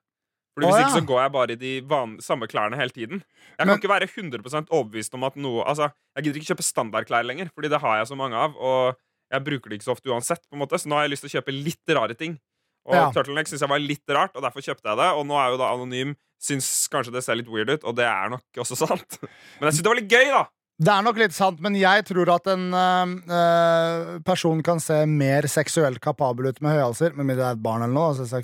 Fordi 0.60 0.68
Hvis 0.68 0.76
Hvis 0.76 0.84
ja. 0.84 0.88
ikke 0.92 1.00
så 1.00 1.08
går 1.08 1.22
jeg 1.24 1.32
bare 1.32 1.52
i 1.56 1.56
de 1.56 2.22
samme 2.22 2.48
klærne 2.52 2.76
hele 2.76 2.92
tiden. 2.92 3.24
Jeg 3.24 3.66
Men- 3.68 3.80
kan 3.80 3.80
ikke 3.80 3.94
være 3.96 4.08
100% 4.12 4.68
overbevist 4.70 5.14
om 5.16 5.24
at 5.24 5.36
noe 5.38 5.64
Altså, 5.64 5.92
Jeg 6.18 6.24
gidder 6.26 6.40
ikke 6.42 6.52
kjøpe 6.56 6.68
standardklær 6.68 7.24
lenger, 7.26 7.50
Fordi 7.56 7.70
det 7.70 7.80
har 7.82 7.98
jeg 7.98 8.08
så 8.12 8.16
mange 8.20 8.36
av. 8.36 8.56
Og 8.60 8.96
jeg 9.32 9.44
bruker 9.46 9.70
det 9.70 9.80
ikke 9.80 9.88
så 9.88 9.96
ofte 9.96 10.10
uansett. 10.12 10.44
på 10.52 10.54
en 10.54 10.60
måte 10.68 10.76
Så 10.76 10.88
nå 10.92 10.96
har 11.00 11.08
jeg 11.08 11.12
lyst 11.16 11.24
til 11.24 11.32
å 11.32 11.42
kjøpe 11.42 11.64
litt 11.64 11.96
rare 11.96 12.14
ting. 12.14 12.40
Og 12.86 12.96
Ja. 12.96 13.12
turtleneck 13.12 13.48
syns 13.48 13.60
jeg 13.62 13.70
var 13.70 13.80
litt 13.80 14.04
rart, 14.10 14.36
og 14.36 14.42
derfor 14.44 14.60
kjøpte 14.62 14.84
jeg 14.90 14.98
det. 14.98 15.10
Og 15.16 15.26
nå 15.26 15.36
er 15.40 15.52
jo 15.52 15.58
da 15.58 15.72
Anonym 15.74 16.16
Syns 16.42 16.88
kanskje 16.88 17.12
det 17.12 17.24
ser 17.26 17.36
litt 17.36 17.50
weird 17.52 17.70
ut, 17.70 17.84
og 17.84 17.98
det 17.98 18.06
er 18.06 18.30
nok 18.30 18.42
også 18.58 18.76
sant. 18.78 19.20
Men 19.60 19.68
jeg 19.70 19.74
syns 19.74 19.84
det 19.84 19.92
var 19.92 19.96
litt 20.00 20.08
gøy, 20.10 20.26
da. 20.32 20.46
Det 20.80 20.88
er 20.88 21.02
nok 21.04 21.18
litt 21.18 21.34
sant, 21.34 21.60
men 21.60 21.76
jeg 21.76 22.06
tror 22.06 22.30
at 22.34 22.48
en 22.48 22.72
øh, 22.72 24.20
person 24.24 24.62
kan 24.64 24.80
se 24.80 25.06
mer 25.06 25.42
seksuelt 25.52 26.00
kapabel 26.00 26.48
ut 26.48 26.62
med 26.62 26.72
høyhalser, 26.78 27.14
med 27.18 27.26
mindre 27.28 27.44
det 27.44 27.48
er 27.50 27.58
et 27.58 27.64
barn 27.66 27.84
eller 27.84 27.94
noe, 27.94 28.14
altså 28.14 28.42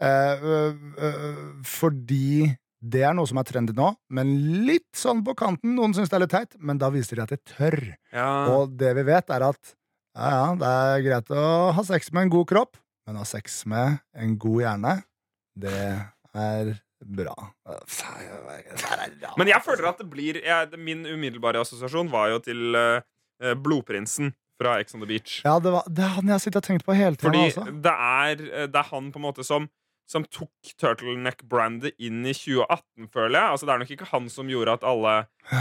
Eh, 0.00 1.60
fordi 1.66 2.50
det 2.80 3.02
er 3.04 3.12
noe 3.16 3.28
som 3.28 3.36
er 3.40 3.44
trendy 3.48 3.74
nå, 3.76 3.90
men 4.16 4.30
litt 4.64 4.88
sånn 4.96 5.20
på 5.26 5.34
kanten. 5.36 5.74
Noen 5.76 5.92
syns 5.96 6.08
det 6.08 6.16
er 6.16 6.24
litt 6.24 6.32
teit, 6.32 6.56
men 6.58 6.80
da 6.80 6.88
viser 6.94 7.20
de 7.20 7.26
at 7.26 7.34
de 7.34 7.40
tør. 7.52 7.76
Ja. 8.14 8.30
Og 8.54 8.72
det 8.80 8.94
vi 8.96 9.04
vet, 9.10 9.28
er 9.36 9.44
at 9.50 9.74
ja, 10.16 10.30
ja, 10.32 10.46
det 10.58 10.70
er 10.70 11.02
greit 11.04 11.34
å 11.36 11.42
ha 11.76 11.84
sex 11.86 12.08
med 12.16 12.26
en 12.26 12.32
god 12.32 12.48
kropp, 12.50 12.80
men 13.06 13.18
å 13.20 13.22
ha 13.22 13.28
sex 13.28 13.60
med 13.70 14.00
en 14.16 14.38
god 14.40 14.64
hjerne, 14.64 14.94
det 15.60 15.76
er 16.32 16.72
bra. 17.00 17.34
Men 19.38 19.48
jeg 19.52 19.64
føler 19.64 19.88
at 19.92 20.00
det 20.00 20.08
blir 20.10 20.40
jeg, 20.44 20.80
Min 20.80 21.06
umiddelbare 21.08 21.62
assosiasjon 21.62 22.10
var 22.12 22.28
jo 22.34 22.40
til 22.44 22.76
eh, 22.76 23.54
Blodprinsen 23.56 24.34
fra 24.60 24.74
Ex 24.82 24.92
on 24.96 25.00
the 25.00 25.08
Beach. 25.08 25.38
Ja, 25.46 25.54
det, 25.62 25.72
var, 25.72 25.86
det 25.88 26.04
er 26.04 26.16
han 26.18 26.28
jeg 26.28 26.36
har 26.36 26.42
sittet 26.42 26.60
og 26.60 26.66
tenkt 26.68 26.84
på 26.84 26.96
hele 26.96 27.16
tiden. 27.16 27.30
Fordi 27.32 27.44
Altså. 27.48 27.64
det 27.86 27.94
er, 27.94 28.66
det 28.68 28.82
er 28.82 28.90
han 28.90 29.08
på 29.12 29.20
en 29.20 29.24
måte 29.24 29.46
som 29.46 29.68
som 30.10 30.24
tok 30.26 30.72
turtleneck-brandet 30.80 31.94
inn 32.02 32.24
i 32.26 32.34
2018, 32.34 33.10
føler 33.14 33.36
jeg. 33.36 33.50
Altså, 33.52 33.66
det 33.68 33.74
er 33.74 33.82
nok 33.82 33.92
ikke 33.94 34.08
han 34.10 34.26
som 34.32 34.50
gjorde 34.50 34.74
at 34.78 34.86
alle, 34.90 35.12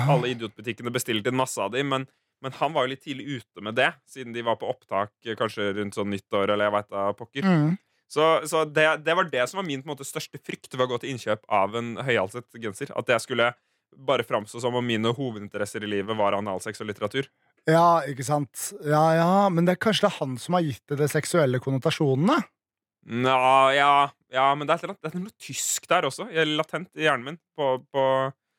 alle 0.09 0.31
idiotbutikkene 0.31 0.93
bestilte 0.93 1.29
en 1.29 1.37
masse 1.37 1.61
av 1.61 1.75
dem, 1.75 1.91
men, 1.93 2.07
men 2.41 2.55
han 2.57 2.73
var 2.73 2.87
jo 2.87 2.93
litt 2.95 3.05
tidlig 3.05 3.39
ute 3.39 3.65
med 3.65 3.77
det, 3.77 3.91
siden 4.09 4.33
de 4.33 4.45
var 4.47 4.57
på 4.61 4.71
opptak 4.71 5.13
eh, 5.27 5.37
kanskje 5.37 5.69
rundt 5.77 5.97
sånn 5.99 6.09
nyttår, 6.13 6.49
eller 6.49 6.69
jeg 6.69 6.75
veit 6.79 6.91
da 6.95 7.05
pokker. 7.19 7.45
Mm. 7.45 7.77
Så, 8.09 8.25
så 8.49 8.63
det, 8.65 8.87
det 9.05 9.13
var 9.19 9.29
det 9.29 9.45
som 9.51 9.61
var 9.61 9.67
min 9.69 9.85
måte, 9.85 10.07
største 10.07 10.41
frykt 10.41 10.73
ved 10.73 10.87
å 10.87 10.89
gå 10.95 11.01
til 11.03 11.13
innkjøp 11.13 11.45
av 11.53 11.77
en 11.77 11.93
høyhalset 12.01 12.57
genser. 12.57 12.89
At 12.97 13.11
jeg 13.13 13.21
skulle 13.21 13.51
bare 13.93 14.25
framstå 14.25 14.61
som 14.63 14.77
om 14.77 14.85
mine 14.85 15.13
hovedinteresser 15.13 15.85
i 15.85 15.91
livet 15.93 16.17
var 16.17 16.37
analsex 16.37 16.81
og 16.81 16.89
litteratur. 16.89 17.29
Ja, 17.69 18.01
ikke 18.09 18.25
sant. 18.25 18.71
Ja, 18.81 19.03
ja, 19.13 19.33
men 19.53 19.67
det 19.67 19.75
er 19.75 19.83
kanskje 19.83 20.07
det 20.07 20.13
er 20.13 20.21
han 20.23 20.37
som 20.41 20.57
har 20.57 20.65
gitt 20.65 20.81
det 20.89 20.97
de 21.03 21.09
seksuelle 21.11 21.61
konnotasjonene? 21.61 22.39
Nja, 23.09 23.51
ja, 23.77 23.93
ja, 24.33 24.49
men 24.55 24.69
det 24.69 24.77
er, 24.77 24.93
det 24.93 25.11
er 25.11 25.21
noe 25.21 25.35
tysk 25.41 25.87
der 25.89 26.07
også. 26.09 26.29
Jeg 26.33 26.43
er 26.45 26.53
latent 26.59 26.89
i 26.97 27.07
hjernen 27.07 27.31
min. 27.31 27.41
På, 27.57 27.77
på 27.89 28.05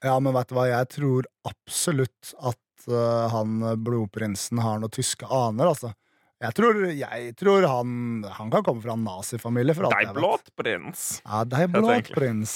Ja, 0.05 0.17
men 0.23 0.35
vet 0.35 0.51
du 0.51 0.57
hva, 0.57 0.67
jeg 0.71 0.91
tror 0.97 1.29
absolutt 1.49 2.35
at 2.39 2.87
uh, 2.91 3.29
han 3.33 3.59
blodprinsen 3.85 4.63
har 4.65 4.81
noen 4.83 4.95
tyske 4.95 5.29
aner, 5.29 5.71
altså. 5.71 5.93
Jeg 6.41 6.57
tror, 6.57 6.79
jeg 6.97 7.33
tror 7.37 7.67
han, 7.69 7.91
han 8.25 8.53
kan 8.53 8.65
komme 8.65 8.81
fra 8.81 8.95
en 8.97 9.03
nazifamilie. 9.05 9.75
for 9.77 9.91
alt 9.91 9.99
Dei 9.99 10.07
jeg 10.07 10.15
vet. 10.15 10.21
Blåtprins. 10.23 11.03
Ja, 11.27 11.43
dei 11.45 11.67
blåt 11.69 11.83
prins 11.85 12.15
Blåtprins. 12.15 12.55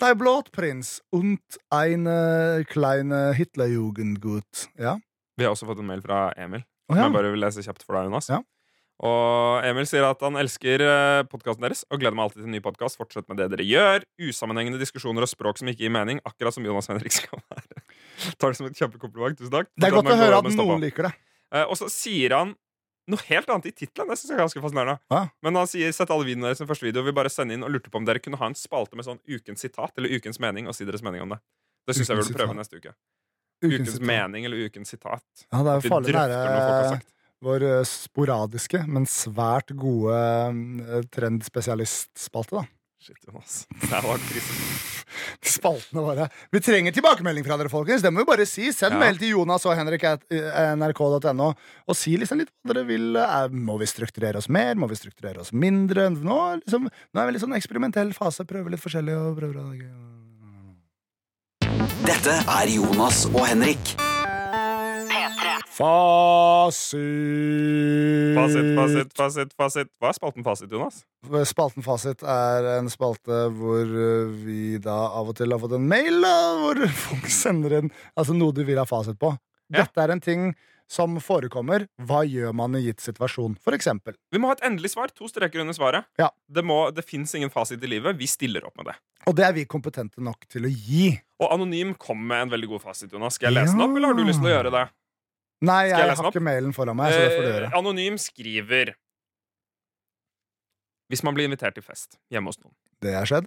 Dei 0.00 0.12
Blåtprins 0.16 0.88
und 1.12 1.58
eine 1.72 2.64
kleine 2.68 3.20
Hitlerjugendgut. 3.36 4.66
Ja. 4.80 4.96
Vi 5.36 5.44
har 5.44 5.52
også 5.52 5.68
fått 5.68 5.84
en 5.84 5.88
mail 5.88 6.00
fra 6.04 6.30
Emil. 6.40 6.64
Som 6.88 6.96
ja. 6.96 7.06
jeg 7.06 7.16
bare 7.18 7.32
vil 7.34 7.44
lese 7.44 7.64
kjapt 7.64 7.84
for 7.84 7.98
deg, 7.98 8.08
Jonas. 8.08 8.30
Ja. 8.32 8.40
Og 9.04 9.66
Emil 9.68 9.84
sier 9.88 10.06
at 10.08 10.22
han 10.24 10.38
elsker 10.40 10.80
podkasten 11.28 11.66
deres 11.66 11.82
og 11.90 12.00
gleder 12.00 12.16
meg 12.16 12.28
alltid 12.28 12.40
til 12.40 12.48
en 12.48 12.54
ny 12.56 12.62
podkast. 12.64 12.96
Fortsett 12.96 13.26
med 13.28 13.36
det 13.42 13.50
dere 13.52 13.66
gjør. 13.68 14.06
Usammenhengende 14.24 14.80
diskusjoner 14.80 15.26
og 15.26 15.28
språk 15.28 15.60
som 15.60 15.68
ikke 15.68 15.84
gir 15.84 15.92
mening. 15.92 16.22
Akkurat 16.24 16.56
som 16.56 16.64
Jonas 16.64 16.88
Henrik 16.88 17.12
skal 17.12 17.42
være. 17.42 17.82
Tar 18.40 18.54
det 18.54 18.60
som 18.60 18.68
et 18.70 18.78
kjempekompliment. 18.78 19.36
Tusen 19.36 19.52
takk. 19.52 19.68
Det 19.76 19.90
er 19.90 19.96
godt 19.98 20.14
å 20.14 20.16
høre 20.16 20.38
at 20.40 20.48
noen 20.56 20.80
liker 20.86 21.10
det. 21.10 21.12
Eh, 21.52 21.66
og 21.66 21.76
så 21.78 21.90
sier 21.92 22.32
han 22.38 22.54
noe 23.06 23.22
helt 23.28 23.50
annet 23.52 23.68
i 23.70 23.74
tittelen. 23.74 24.08
Det 24.10 24.18
synes 24.18 24.32
jeg 24.32 24.38
er 24.38 24.42
ganske 24.42 24.62
fascinerende. 24.64 24.96
Ja. 25.12 25.20
Men 25.44 25.58
han 25.60 25.68
sier 25.70 25.92
sett 25.94 26.10
alle 26.10 26.26
videoene 26.26 26.48
deres 26.48 26.62
som 26.62 26.70
første 26.70 26.88
video. 26.88 27.04
Vi 27.06 27.14
bare 27.14 27.30
sende 27.32 27.54
inn 27.54 27.66
og 27.66 27.74
lurte 27.74 27.92
på 27.92 28.00
om 28.00 28.08
dere 28.08 28.22
kunne 28.22 28.40
ha 28.40 28.48
en 28.50 28.56
spalte 28.58 28.98
med 28.98 29.06
sånn 29.06 29.20
ukens 29.28 29.62
sitat 29.62 29.92
eller 30.00 30.16
ukens 30.16 30.40
mening, 30.42 30.66
og 30.66 30.74
si 30.78 30.88
deres 30.88 31.04
mening 31.06 31.22
om 31.26 31.36
det. 31.36 31.38
Det 31.86 31.94
syns 31.98 32.10
jeg 32.10 32.18
vi 32.18 32.24
burde 32.26 32.40
prøve 32.40 32.56
neste 32.58 32.80
uke. 32.80 32.96
Ukens, 33.62 33.76
ukens 33.92 34.00
mening 34.04 34.48
eller 34.48 34.66
ukens 34.66 34.90
sitat. 34.96 35.22
Ja, 35.46 35.60
det 35.62 35.76
er 35.76 35.78
jo 35.78 35.92
farlig 35.92 36.16
nære. 36.16 37.04
Vår 37.44 37.62
øh, 37.68 37.82
sporadiske, 37.88 38.84
men 38.88 39.04
svært 39.10 39.74
gode 39.76 40.16
øh, 40.16 41.04
trendspesialistspalte, 41.12 42.56
da. 42.62 42.64
Shit, 43.06 43.20
Jonas. 43.28 43.66
Det 43.84 43.98
var 44.02 44.18
krise. 44.24 44.54
Spaltene 45.46 46.02
våre. 46.02 46.24
Vi 46.50 46.58
trenger 46.64 46.94
tilbakemelding 46.96 47.44
fra 47.46 47.58
dere, 47.60 47.70
folkens. 47.70 48.02
Det 48.02 48.10
må 48.10 48.24
vi 48.24 48.28
bare 48.32 48.46
si. 48.48 48.70
Send 48.74 48.96
Ja. 48.96 48.98
mail 48.98 49.18
til 49.20 49.34
Jonas 49.36 49.66
og 49.68 49.76
Henrik 49.78 50.02
at 50.08 50.24
eh, 50.32 50.72
nrk.no 50.74 51.52
og 51.86 51.94
si 51.94 52.16
liksom 52.18 52.40
litt 52.40 52.50
hva 52.64 52.72
dere 52.74 52.86
vil. 52.88 53.12
Eh, 53.20 53.46
Må 53.52 53.76
vi 53.78 53.86
strukturere 53.86 54.40
oss 54.40 54.48
mer? 54.48 54.74
Må 54.74 54.88
vi 54.90 54.96
strukturere 54.98 55.44
oss 55.44 55.52
mindre? 55.52 56.08
Nå, 56.10 56.40
liksom, 56.64 56.88
nå 56.88 57.20
er 57.22 57.26
vi 57.30 57.36
litt 57.36 57.44
sånn 57.44 57.54
eksperimentell 57.60 58.10
fase. 58.16 58.48
Prøver 58.48 58.74
litt 58.74 58.82
forskjellig 58.82 59.14
og 59.20 59.38
prøver 59.38 59.60
å 59.62 59.68
Dette 62.06 62.40
er 62.48 62.74
Jonas 62.74 63.26
og 63.30 63.44
Henrik. 63.46 63.94
P3. 65.76 65.84
Fasit. 65.84 67.02
Fasit, 68.36 68.68
fasit, 68.76 69.10
fasit, 69.16 69.50
fasit. 69.56 69.90
Hva 70.00 70.08
er 70.10 70.16
spalten 70.16 70.44
fasit, 70.46 70.72
Jonas? 70.72 71.02
Spalten 71.48 71.84
Fasit 71.84 72.22
er 72.22 72.68
en 72.76 72.88
spalte 72.92 73.42
hvor 73.56 73.82
eh, 73.82 74.30
vi 74.44 74.78
da 74.82 74.96
av 75.18 75.32
og 75.32 75.36
til 75.36 75.52
har 75.52 75.60
fått 75.60 75.74
en 75.76 75.88
mail 75.90 76.22
da, 76.22 76.32
hvor 76.62 76.80
folk 77.08 77.28
sender 77.32 77.80
inn 77.80 77.92
altså 78.14 78.36
noe 78.36 78.54
de 78.56 78.64
vil 78.68 78.80
ha 78.80 78.86
fasit 78.88 79.18
på. 79.20 79.34
Ja. 79.68 79.82
Dette 79.82 80.04
er 80.04 80.14
en 80.14 80.22
ting 80.22 80.54
som 80.88 81.18
forekommer. 81.20 81.88
Hva 82.06 82.22
gjør 82.24 82.54
man 82.56 82.78
i 82.78 82.84
gitt 82.84 83.02
situasjon? 83.02 83.56
For 83.62 83.74
eksempel. 83.76 84.14
Vi 84.32 84.38
må 84.40 84.52
ha 84.52 84.56
et 84.56 84.64
endelig 84.68 84.92
svar. 84.94 85.10
To 85.18 85.28
streker 85.28 85.60
under 85.64 85.74
svaret. 85.76 86.06
Ja. 86.20 86.30
Det, 86.46 86.62
må, 86.64 86.86
det 86.94 87.04
fins 87.04 87.34
ingen 87.34 87.50
fasit 87.52 87.82
i 87.82 87.90
livet. 87.90 88.16
Vi 88.16 88.30
stiller 88.30 88.68
opp 88.68 88.78
med 88.78 88.92
det. 88.92 88.96
Og 89.26 89.34
det 89.36 89.48
er 89.48 89.56
vi 89.56 89.66
kompetente 89.66 90.22
nok 90.22 90.46
til 90.48 90.68
å 90.68 90.70
gi. 90.70 91.10
Og 91.42 91.50
Anonym 91.50 91.96
kom 91.98 92.22
med 92.22 92.46
en 92.46 92.54
veldig 92.54 92.76
god 92.76 92.86
fasit, 92.86 93.10
Jonas. 93.10 93.36
Skal 93.36 93.50
jeg 93.50 93.58
lese 93.58 93.74
den 93.74 93.82
opp, 93.82 93.98
eller 93.98 94.14
har 94.14 94.16
du 94.16 94.22
lyst 94.24 94.38
til 94.38 94.52
å 94.52 94.54
gjøre 94.54 94.72
det? 94.78 94.86
Nei, 95.64 95.86
jeg 95.88 95.96
jeg 95.96 96.16
har 96.18 96.28
ikke 96.30 96.42
mailen 96.44 96.74
foran 96.76 96.96
meg. 96.98 97.12
Så 97.14 97.18
det 97.22 97.30
får 97.32 97.42
du 97.42 97.48
Eh, 97.48 97.54
gjøre. 97.54 97.70
Anonym 97.78 98.18
skriver 98.20 98.94
Hvis 101.08 101.22
man 101.22 101.34
blir 101.36 101.46
invitert 101.46 101.74
til 101.78 101.84
fest 101.86 102.18
hjemme 102.32 102.50
hos 102.50 102.58
noen, 102.58 102.74
Det 103.00 103.14
har 103.14 103.24
skjedd. 103.28 103.46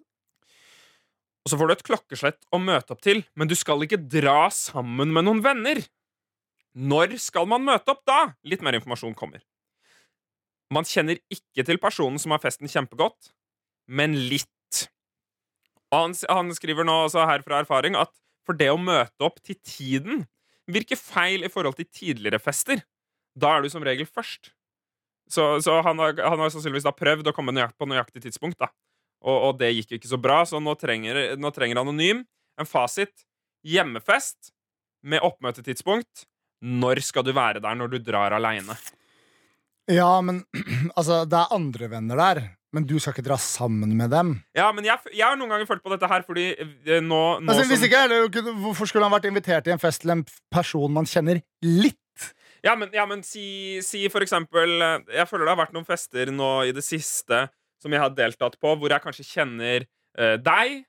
og 1.45 1.51
så 1.51 1.57
får 1.60 1.68
du 1.68 1.74
et 1.74 1.84
klokkeslett 1.84 2.39
å 2.53 2.60
møte 2.62 2.91
opp 2.91 3.01
til, 3.01 3.24
men 3.36 3.47
du 3.47 3.55
skal 3.55 3.80
ikke 3.84 3.99
dra 4.10 4.49
sammen 4.49 5.12
med 5.14 5.26
noen 5.26 5.41
venner. 5.43 5.82
Når 6.76 7.18
skal 7.20 7.45
man 7.47 7.64
møte 7.66 7.89
opp 7.89 8.05
da? 8.05 8.34
Litt 8.45 8.62
mer 8.62 8.74
informasjon 8.78 9.16
kommer. 9.16 9.41
Man 10.72 10.84
kjenner 10.86 11.18
ikke 11.34 11.66
til 11.66 11.78
personen 11.82 12.20
som 12.20 12.32
har 12.32 12.39
festen 12.39 12.68
kjempegodt, 12.70 13.32
men 13.88 14.14
litt. 14.30 14.89
Han, 15.91 16.14
han 16.30 16.51
skriver 16.53 16.86
nå 16.86 17.07
også 17.07 17.26
her 17.26 17.41
fra 17.41 17.64
erfaring 17.64 17.95
at 17.97 18.12
for 18.45 18.53
det 18.53 18.70
å 18.70 18.78
møte 18.78 19.20
opp 19.26 19.41
til 19.41 19.55
tiden 19.66 20.28
virker 20.70 20.99
feil 20.99 21.45
i 21.45 21.51
forhold 21.51 21.78
til 21.80 21.89
tidligere 21.89 22.41
fester. 22.41 22.82
Da 23.39 23.55
er 23.55 23.63
du 23.63 23.72
som 23.72 23.86
regel 23.86 24.07
først. 24.09 24.51
Så, 25.30 25.45
så 25.61 25.80
han, 25.86 25.99
har, 26.01 26.15
han 26.17 26.41
har 26.41 26.51
sannsynligvis 26.53 26.88
da 26.88 26.93
prøvd 26.95 27.30
å 27.30 27.34
komme 27.36 27.53
nøyakt, 27.53 27.78
på 27.78 27.88
nøyaktig 27.89 28.24
tidspunkt, 28.24 28.57
da. 28.61 28.72
Og, 29.20 29.36
og 29.36 29.57
det 29.59 29.74
gikk 29.76 29.93
jo 29.93 29.99
ikke 29.99 30.11
så 30.13 30.20
bra, 30.22 30.39
så 30.47 30.61
nå 30.63 30.74
trenger, 30.80 31.20
nå 31.38 31.51
trenger 31.53 31.82
Anonym 31.82 32.24
en 32.59 32.70
fasit. 32.70 33.26
Hjemmefest 33.67 34.53
med 35.05 35.24
oppmøtetidspunkt. 35.26 36.26
Når 36.59 37.03
skal 37.05 37.24
du 37.28 37.34
være 37.36 37.61
der 37.63 37.78
når 37.78 37.93
du 37.93 37.99
drar 38.03 38.36
aleine? 38.36 38.76
Ja, 39.89 40.20
men 40.22 40.43
altså, 40.97 41.24
det 41.30 41.39
er 41.39 41.55
andre 41.55 41.91
venner 41.91 42.20
der. 42.20 42.41
Men 42.76 42.86
du 42.86 42.99
skal 43.01 43.15
ikke 43.15 43.26
dra 43.26 43.38
sammen 43.41 43.95
med 43.97 44.11
dem. 44.13 44.36
Ja, 44.53 44.67
men 44.76 44.86
jeg, 44.86 44.99
jeg 45.15 45.26
har 45.26 45.38
noen 45.39 45.49
ganger 45.49 45.65
følt 45.65 45.82
på 45.82 45.89
dette 45.89 46.05
her 46.11 46.22
fordi 46.28 46.43
eh, 46.59 46.99
nå, 47.01 47.22
nå 47.41 47.49
Altså, 47.49 47.63
som- 47.63 47.72
hvis 47.72 47.86
ikke, 47.88 48.03
er 48.03 48.11
det 48.11 48.20
jo 48.20 48.28
ikke, 48.30 48.43
hvorfor 48.61 48.86
skulle 48.91 49.07
han 49.09 49.15
vært 49.15 49.26
invitert 49.32 49.65
til 49.65 49.74
en 49.74 49.82
fest 49.82 50.03
til 50.03 50.11
en 50.13 50.22
person 50.53 50.93
man 50.93 51.05
kjenner 51.09 51.41
litt? 51.65 51.97
Ja, 52.61 52.76
men, 52.76 52.89
ja, 52.93 53.05
men 53.09 53.24
si, 53.24 53.80
si 53.82 54.01
for 54.11 54.20
eksempel 54.26 54.82
eh, 54.84 54.99
Jeg 55.15 55.30
føler 55.32 55.47
det 55.47 55.53
har 55.55 55.61
vært 55.63 55.74
noen 55.78 55.88
fester 55.88 56.30
nå 56.36 56.49
i 56.67 56.74
det 56.76 56.84
siste 56.84 57.45
som 57.82 57.93
jeg 57.95 58.01
har 58.03 58.11
deltatt 58.11 58.57
på, 58.59 58.74
hvor 58.76 58.91
jeg 58.91 59.01
kanskje 59.05 59.24
kjenner 59.30 59.86
eh, 60.20 60.36
deg 60.43 60.82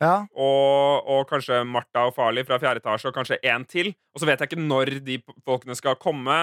Ja, 0.00 0.24
og, 0.32 1.04
og 1.10 1.24
kanskje 1.28 1.60
Martha 1.68 2.06
og 2.08 2.14
Farley 2.16 2.46
fra 2.48 2.56
fjerde 2.62 2.80
etasje 2.80 3.10
og 3.10 3.14
kanskje 3.18 3.36
én 3.44 3.64
til. 3.68 3.88
Og 4.14 4.22
så 4.22 4.28
vet 4.30 4.40
jeg 4.40 4.48
ikke 4.52 4.62
når 4.62 4.92
de 5.04 5.16
p- 5.18 5.34
folkene 5.44 5.74
skal 5.76 5.96
komme, 6.00 6.36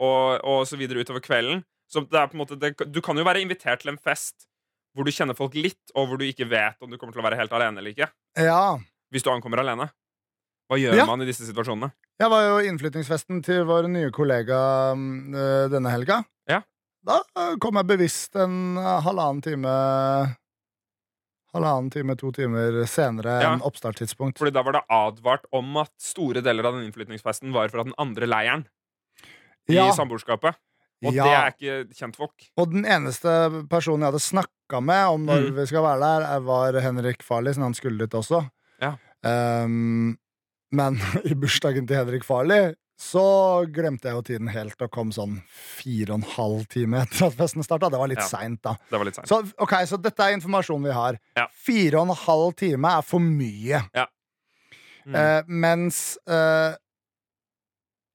og, 0.00 0.40
og 0.44 0.66
så 0.68 0.76
videre 0.80 1.00
utover 1.02 1.20
kvelden. 1.24 1.62
Så 1.90 2.04
det 2.06 2.18
er 2.20 2.28
på 2.30 2.36
en 2.38 2.42
måte, 2.44 2.56
det, 2.60 2.76
du 2.92 3.00
kan 3.02 3.18
jo 3.18 3.24
være 3.26 3.42
invitert 3.42 3.82
til 3.82 3.90
en 3.92 3.98
fest 3.98 4.46
hvor 4.94 5.06
du 5.06 5.10
kjenner 5.14 5.36
folk 5.38 5.54
litt, 5.54 5.92
og 5.94 6.08
hvor 6.10 6.18
du 6.18 6.24
ikke 6.26 6.46
vet 6.50 6.78
om 6.82 6.90
du 6.90 6.96
kommer 6.98 7.14
til 7.14 7.22
å 7.22 7.26
være 7.26 7.38
helt 7.38 7.52
alene 7.54 7.78
eller 7.82 7.94
ikke. 7.94 8.10
ja. 8.38 8.78
Hvis 9.10 9.24
du 9.26 9.30
ankommer 9.32 9.58
alene. 9.58 9.88
Hva 10.70 10.76
gjør 10.78 10.94
Ja. 10.94 11.04
man 11.06 11.20
i 11.22 11.26
disse 11.26 11.42
situasjonene? 11.42 11.88
Jeg 12.20 12.30
var 12.30 12.42
jo 12.46 12.58
innflytningsfesten 12.62 13.40
innflyttingsfesten 13.40 13.40
til 13.42 13.64
vår 13.66 13.88
nye 13.90 14.10
kollega 14.14 14.58
øh, 14.94 15.70
denne 15.72 15.90
helga. 15.90 16.20
Ja. 16.46 16.60
Da 17.02 17.16
øh, 17.36 17.56
kom 17.58 17.74
jeg 17.80 17.86
bevisst 17.90 18.36
en 18.38 18.76
øh, 18.78 19.00
halvannen 19.02 19.42
time 19.42 19.72
Halvannen 21.50 21.90
time, 21.90 22.14
to 22.14 22.30
timer 22.30 22.84
senere 22.86 23.40
Ja. 23.42 23.52
enn 23.56 23.62
oppstartstidspunkt. 23.66 24.38
Fordi 24.38 24.52
da 24.54 24.62
var 24.62 24.72
det 24.78 24.84
advart 24.88 25.46
om 25.52 25.76
at 25.82 25.90
store 25.98 26.40
deler 26.46 26.64
av 26.68 26.76
den 26.76 26.84
innflytningsfesten 26.86 27.50
var 27.52 27.68
fra 27.72 27.82
den 27.82 27.94
andre 27.98 28.26
leiren 28.30 28.66
i 29.68 29.74
Ja. 29.74 29.90
samboerskapet. 29.90 30.54
Og 31.04 31.14
Ja. 31.14 31.24
det 31.24 31.32
er 31.32 31.50
ikke 31.54 31.94
kjentfolk. 31.96 32.48
Og 32.60 32.70
den 32.72 32.84
eneste 32.84 33.28
personen 33.70 34.00
jeg 34.04 34.12
hadde 34.12 34.20
snakka 34.20 34.82
med 34.84 35.06
om 35.14 35.24
når 35.26 35.46
Mm. 35.50 35.54
vi 35.56 35.66
skal 35.66 35.82
være 35.82 36.00
der, 36.00 36.26
er- 36.36 36.40
var 36.40 36.72
Henrik 36.80 37.22
Farley, 37.22 37.52
siden 37.54 37.62
han 37.64 37.74
skulle 37.74 37.98
dit 37.98 38.10
også. 38.14 38.42
Ja. 38.82 38.94
Um, 39.24 40.18
men 40.72 40.94
i 41.24 41.34
bursdagen 41.34 41.86
til 41.88 41.96
Henrik 41.96 42.24
Farley 42.24 42.74
så 43.00 43.64
glemte 43.72 44.04
jeg 44.04 44.12
jo 44.12 44.20
tiden 44.22 44.48
helt 44.52 44.76
og 44.82 44.90
kom 44.92 45.10
sånn 45.10 45.38
fire 45.48 46.12
og 46.12 46.18
en 46.20 46.30
halv 46.36 46.66
time 46.68 47.00
etter 47.00 47.26
at 47.30 47.32
festen 47.38 47.62
starta. 47.64 47.88
Det 47.90 47.98
var 47.98 48.08
litt 48.08 48.18
Ja. 48.20 48.26
seint, 48.28 48.60
da. 48.62 48.74
Det 48.90 48.98
var 48.98 49.04
litt 49.08 49.14
sent. 49.16 49.26
Så, 49.26 49.40
ok, 49.58 49.72
så 49.88 49.96
dette 50.02 50.20
er 50.20 50.36
informasjonen 50.36 50.84
vi 50.84 50.92
har. 50.92 51.16
Ja. 51.34 51.46
Fire 51.50 51.94
og 51.96 52.10
en 52.10 52.14
halv 52.26 52.52
time 52.56 52.84
er 52.98 53.00
for 53.00 53.18
mye. 53.20 53.80
Mm. 55.06 55.14
Uh, 55.16 55.42
mens 55.48 56.18
eh, 56.28 56.74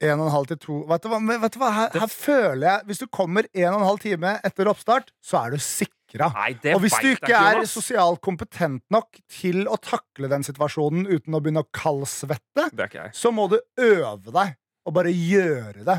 en 0.03 0.19
og 0.19 0.25
en 0.27 0.33
halv 0.33 0.47
til 0.51 0.57
to 0.59 0.77
Vet 0.89 1.03
du 1.05 1.07
hva, 1.09 1.19
vet 1.39 1.53
du 1.55 1.59
hva? 1.61 1.69
Her, 1.71 1.89
her 2.01 2.11
føler 2.11 2.65
jeg 2.67 2.85
Hvis 2.89 2.99
du 2.99 3.05
kommer 3.07 3.47
en 3.53 3.69
og 3.73 3.79
en 3.79 3.87
halv 3.87 3.99
time 4.03 4.33
etter 4.43 4.67
oppstart, 4.71 5.11
så 5.23 5.45
er 5.45 5.55
du 5.55 5.57
sikra. 5.63 6.31
Nei, 6.35 6.51
Og 6.75 6.81
hvis 6.83 6.95
du 7.01 7.07
ikke 7.13 7.31
er 7.35 7.57
Jonas. 7.61 7.71
sosialt 7.75 8.21
kompetent 8.23 8.83
nok 8.93 9.17
til 9.31 9.63
å 9.67 9.75
takle 9.81 10.29
den 10.31 10.43
situasjonen 10.47 11.07
uten 11.07 11.33
å 11.35 11.41
begynne 11.43 11.63
å 11.63 11.69
kaldsvette, 11.75 12.69
så 13.15 13.31
må 13.35 13.47
du 13.51 13.57
øve 13.79 14.31
deg 14.35 14.55
og 14.85 14.93
bare 14.93 15.11
gjøre 15.15 15.83
det. 15.87 15.97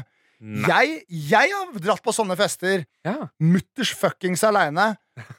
Jeg, 0.68 1.02
jeg 1.08 1.50
har 1.56 1.72
dratt 1.80 2.02
på 2.04 2.12
sånne 2.12 2.36
fester 2.36 2.84
Ja. 3.04 3.28
mutters 3.40 3.94
fuckings 3.96 4.44
aleine 4.44 4.92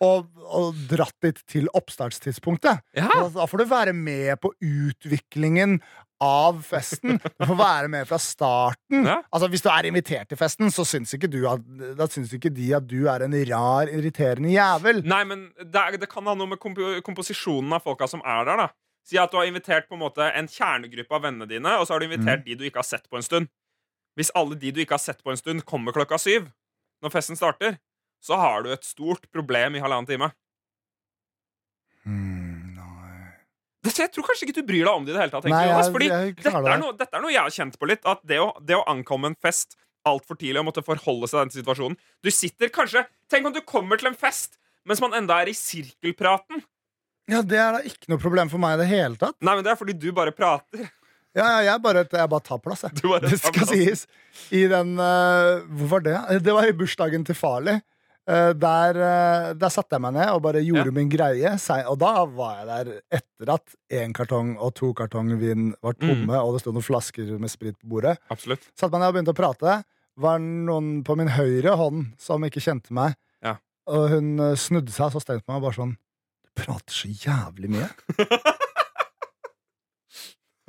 og, 0.03 0.28
og 0.47 0.75
dratt 0.89 1.15
dit 1.23 1.39
til 1.49 1.69
oppstartstidspunktet. 1.78 2.84
Ja. 2.97 3.07
Da, 3.34 3.45
får 3.47 3.63
du 3.63 3.69
være 3.69 3.93
med 3.95 4.38
på 4.41 4.53
utviklingen 4.63 5.80
av 6.23 6.63
festen. 6.65 7.19
Du 7.21 7.45
får 7.45 7.57
være 7.59 7.91
med 7.93 8.07
fra 8.09 8.17
starten. 8.21 9.05
Ja. 9.05 9.19
Altså 9.30 9.49
Hvis 9.53 9.61
du 9.65 9.69
er 9.69 9.89
invitert 9.89 10.32
til 10.32 10.39
festen, 10.39 10.71
så 10.73 10.86
syns 10.88 11.13
ikke, 11.13 11.30
du 11.30 11.43
at, 11.49 11.61
da 11.97 12.07
syns 12.09 12.34
ikke 12.34 12.51
de 12.53 12.71
at 12.78 12.88
du 12.89 13.05
er 13.11 13.25
en 13.28 13.38
rar, 13.51 13.91
irriterende 13.93 14.51
jævel. 14.55 15.03
Nei, 15.05 15.21
men 15.30 15.47
det, 15.61 15.78
er, 15.78 15.99
det 16.01 16.09
kan 16.11 16.25
ha 16.28 16.36
noe 16.38 16.55
med 16.55 16.61
komp 16.61 16.82
komposisjonen 17.05 17.78
av 17.78 17.86
folka 17.86 18.09
som 18.09 18.23
er 18.25 18.49
der. 18.49 18.65
da 18.65 18.69
Si 19.07 19.19
at 19.21 19.32
du 19.32 19.38
har 19.39 19.47
invitert 19.47 19.88
på 19.88 19.95
en 19.95 20.03
måte 20.03 20.25
en 20.36 20.49
kjernegruppe 20.51 21.15
av 21.15 21.23
vennene 21.23 21.47
dine, 21.47 21.78
og 21.80 21.88
så 21.88 21.95
har 21.95 22.03
du 22.03 22.09
invitert 22.09 22.43
de 22.43 22.57
du 22.59 22.65
ikke 22.67 22.82
har 22.82 22.89
sett 22.89 23.05
på 23.07 23.19
en 23.19 23.23
stund. 23.23 23.47
Hvis 24.17 24.34
alle 24.36 24.57
de 24.59 24.73
du 24.73 24.82
ikke 24.82 24.97
har 24.97 25.03
sett 25.03 25.21
på 25.23 25.32
en 25.32 25.39
stund, 25.39 25.63
kommer 25.69 25.95
klokka 25.95 26.17
syv 26.19 26.49
når 27.05 27.13
festen 27.13 27.38
starter, 27.38 27.78
så 28.24 28.38
har 28.39 28.65
du 28.65 28.72
et 28.74 28.86
stort 28.86 29.26
problem 29.34 29.78
i 29.78 29.82
halvannen 29.84 30.09
time. 30.09 30.30
Hmm, 32.07 32.76
nei. 32.78 33.34
Dette, 33.86 34.05
jeg 34.05 34.13
tror 34.15 34.28
kanskje 34.30 34.47
ikke 34.47 34.59
du 34.59 34.68
bryr 34.68 34.86
deg 34.86 34.93
om 34.93 35.07
det 35.07 35.13
i 35.13 35.18
det 35.18 35.26
hele 35.26 35.36
tatt. 35.36 35.49
Nei, 35.51 35.65
Jonas, 35.70 35.91
fordi 35.93 36.07
jeg 36.11 36.38
dette, 36.39 36.53
er 36.55 36.82
noe, 36.82 36.95
dette 36.97 37.20
er 37.20 37.24
noe 37.24 37.34
jeg 37.34 37.43
har 37.43 37.57
kjent 37.57 37.78
på 37.80 37.89
litt. 37.89 38.07
At 38.07 38.24
det 38.28 38.39
å, 38.43 38.51
det 38.63 38.80
å 38.80 38.86
ankomme 38.89 39.32
en 39.32 39.38
fest 39.43 39.78
altfor 40.07 40.39
tidlig 40.39 40.61
og 40.61 40.70
måtte 40.70 40.86
forholde 40.86 41.28
seg 41.28 41.39
til 41.39 41.43
den 41.43 41.53
situasjonen 41.57 41.97
Du 42.24 42.30
sitter 42.32 42.70
kanskje 42.72 43.01
Tenk 43.28 43.49
om 43.49 43.55
du 43.55 43.59
kommer 43.68 43.99
til 43.99 44.11
en 44.11 44.15
fest 44.15 44.55
mens 44.88 45.01
man 45.03 45.11
enda 45.18 45.36
er 45.43 45.49
i 45.51 45.55
sirkelpraten. 45.57 46.61
Ja, 47.28 47.41
Det 47.43 47.57
er 47.59 47.74
da 47.76 47.82
ikke 47.84 48.07
noe 48.07 48.22
problem 48.24 48.47
for 48.47 48.61
meg 48.63 48.78
i 48.78 48.86
det 48.86 48.86
hele 48.88 49.20
tatt. 49.20 49.36
Nei, 49.43 49.57
men 49.57 49.65
det 49.65 49.74
er 49.74 49.80
fordi 49.82 49.97
du 49.99 50.05
bare 50.15 50.32
prater. 50.32 50.86
Ja, 51.36 51.43
ja, 51.43 51.57
jeg, 51.68 51.82
bare, 51.84 52.05
jeg 52.07 52.32
bare 52.32 52.45
tar 52.47 52.61
plass, 52.63 52.86
jeg. 52.88 52.95
Det 53.26 53.39
skal 53.41 53.53
plass. 53.57 53.74
sies. 53.74 54.05
I 54.55 54.63
den 54.72 54.95
uh, 54.95 55.59
Hvor 55.68 55.91
var 55.97 56.05
det? 56.07 56.15
Det 56.45 56.55
var 56.55 56.70
i 56.70 56.74
bursdagen 56.80 57.28
til 57.28 57.36
Farley. 57.36 57.84
Eh, 58.28 58.51
der, 58.59 58.97
eh, 58.99 59.53
der 59.55 59.69
satte 59.71 59.95
jeg 59.95 60.01
meg 60.03 60.13
ned 60.17 60.30
og 60.34 60.41
bare 60.43 60.59
gjorde 60.59 60.89
Ja. 60.91 60.91
min 60.91 61.07
greie. 61.09 61.51
Og 61.88 61.97
da 62.01 62.25
var 62.25 62.57
jeg 62.57 62.67
der 62.67 63.01
etter 63.19 63.53
at 63.53 63.75
én 63.89 64.11
kartong 64.13 64.57
og 64.59 64.73
to 64.75 64.93
kartong 64.93 65.32
vin 65.39 65.73
var 65.82 65.93
tomme, 65.93 66.28
Mm. 66.28 66.43
og 66.43 66.53
det 66.53 66.61
sto 66.61 66.71
noen 66.73 66.84
flasker 66.84 67.39
med 67.39 67.49
sprit 67.49 67.78
på 67.80 67.88
bordet. 67.88 68.17
Absolutt. 68.30 68.67
Satte 68.75 68.91
meg 68.91 68.99
ned 68.99 69.07
og 69.07 69.15
begynte 69.15 69.34
å 69.34 69.39
prate. 69.39 69.84
Var 70.19 70.39
noen 70.39 71.03
på 71.05 71.15
min 71.15 71.28
høyre 71.30 71.78
hånd 71.78 72.13
som 72.19 72.41
ikke 72.43 72.59
kjente 72.59 72.91
meg. 72.91 73.15
Ja. 73.41 73.55
Og 73.88 74.09
hun 74.09 74.39
eh, 74.39 74.55
snudde 74.55 74.89
seg 74.91 75.11
så 75.13 75.21
strengt 75.23 75.45
på 75.45 75.53
meg 75.53 75.63
og 75.63 75.71
bare 75.71 75.80
sånn 75.86 75.95
Du 76.43 76.63
prater 76.63 76.91
så 76.91 77.07
jævlig 77.07 77.69
mye. 77.69 77.89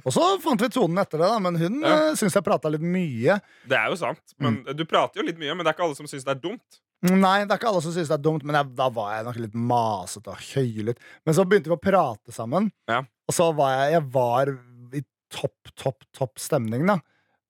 og 0.08 0.14
så 0.16 0.26
fant 0.42 0.60
vi 0.64 0.68
tonen 0.72 0.98
etter 1.02 1.20
det, 1.22 1.28
da, 1.30 1.38
men 1.44 1.56
hun 1.60 1.80
Ja. 1.84 1.88
ja. 2.08 2.12
syns 2.18 2.34
jeg 2.38 2.44
prata 2.46 2.70
litt 2.72 2.82
mye. 2.84 3.38
Det 3.68 3.76
er 3.78 3.88
jo 3.92 3.96
sant. 4.00 4.34
Men 4.40 4.62
Mm. 4.64 4.76
Du 4.76 4.84
prater 4.88 5.20
jo 5.20 5.26
litt 5.28 5.38
mye, 5.38 5.54
men 5.54 5.64
det 5.64 5.70
er 5.72 5.76
ikke 5.76 5.84
alle 5.88 5.98
som 6.00 6.06
syns 6.10 6.24
det 6.24 6.34
er 6.36 6.40
dumt. 6.48 6.80
Nei, 7.02 7.44
det 7.44 7.52
er 7.54 7.58
ikke 7.60 7.68
alle 7.70 7.82
som 7.84 7.92
syns 7.94 8.08
det 8.10 8.16
er 8.18 8.24
dumt, 8.24 8.42
men 8.42 8.56
jeg, 8.58 8.74
da 8.74 8.88
var 8.90 9.12
jeg 9.14 9.24
nok 9.28 9.36
litt 9.44 9.54
masete 9.54 10.32
og 10.32 10.40
høylytt. 10.50 10.98
Men 11.24 11.34
så 11.36 11.44
begynte 11.46 11.70
vi 11.70 11.76
å 11.76 11.80
prate 11.80 12.32
sammen, 12.34 12.72
Ja. 12.88 13.02
og 13.28 13.34
så 13.36 13.52
var 13.54 13.70
jeg, 13.84 13.92
jeg 13.92 14.02
var 14.10 14.50
i 14.98 15.04
topp, 15.30 15.70
topp, 15.76 16.02
topp 16.12 16.38
stemning, 16.42 16.86
da. 16.88 16.98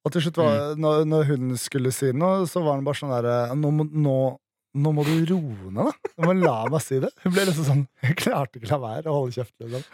Og 0.05 0.13
til 0.13 0.21
slutt, 0.23 0.37
var, 0.37 0.75
Mm. 0.75 0.81
når, 0.81 1.05
når 1.07 1.25
hun 1.27 1.57
skulle 1.57 1.93
si 1.93 2.13
noe, 2.13 2.45
så 2.47 2.63
var 2.63 2.75
hun 2.77 2.85
bare 2.85 2.95
sånn 3.01 3.11
derre 3.15 3.55
nå, 3.57 3.71
må- 3.73 3.91
nå, 3.93 4.39
nå 4.77 4.91
må 4.95 5.03
du 5.07 5.13
roe 5.33 5.71
ned, 5.73 5.89
da. 5.89 6.11
Du 6.19 6.27
må 6.29 6.35
la 6.37 6.67
meg 6.69 6.83
si 6.85 6.99
det. 7.01 7.09
Hun 7.25 7.33
ble 7.33 7.47
liksom 7.49 7.65
sånn 7.65 7.85
Jeg 8.05 8.17
klarte 8.21 8.59
ikke 8.61 8.69
la 8.71 8.79
være 8.83 9.09
å 9.11 9.15
holde 9.17 9.33
kjeft. 9.39 9.55
Liksom. 9.61 9.85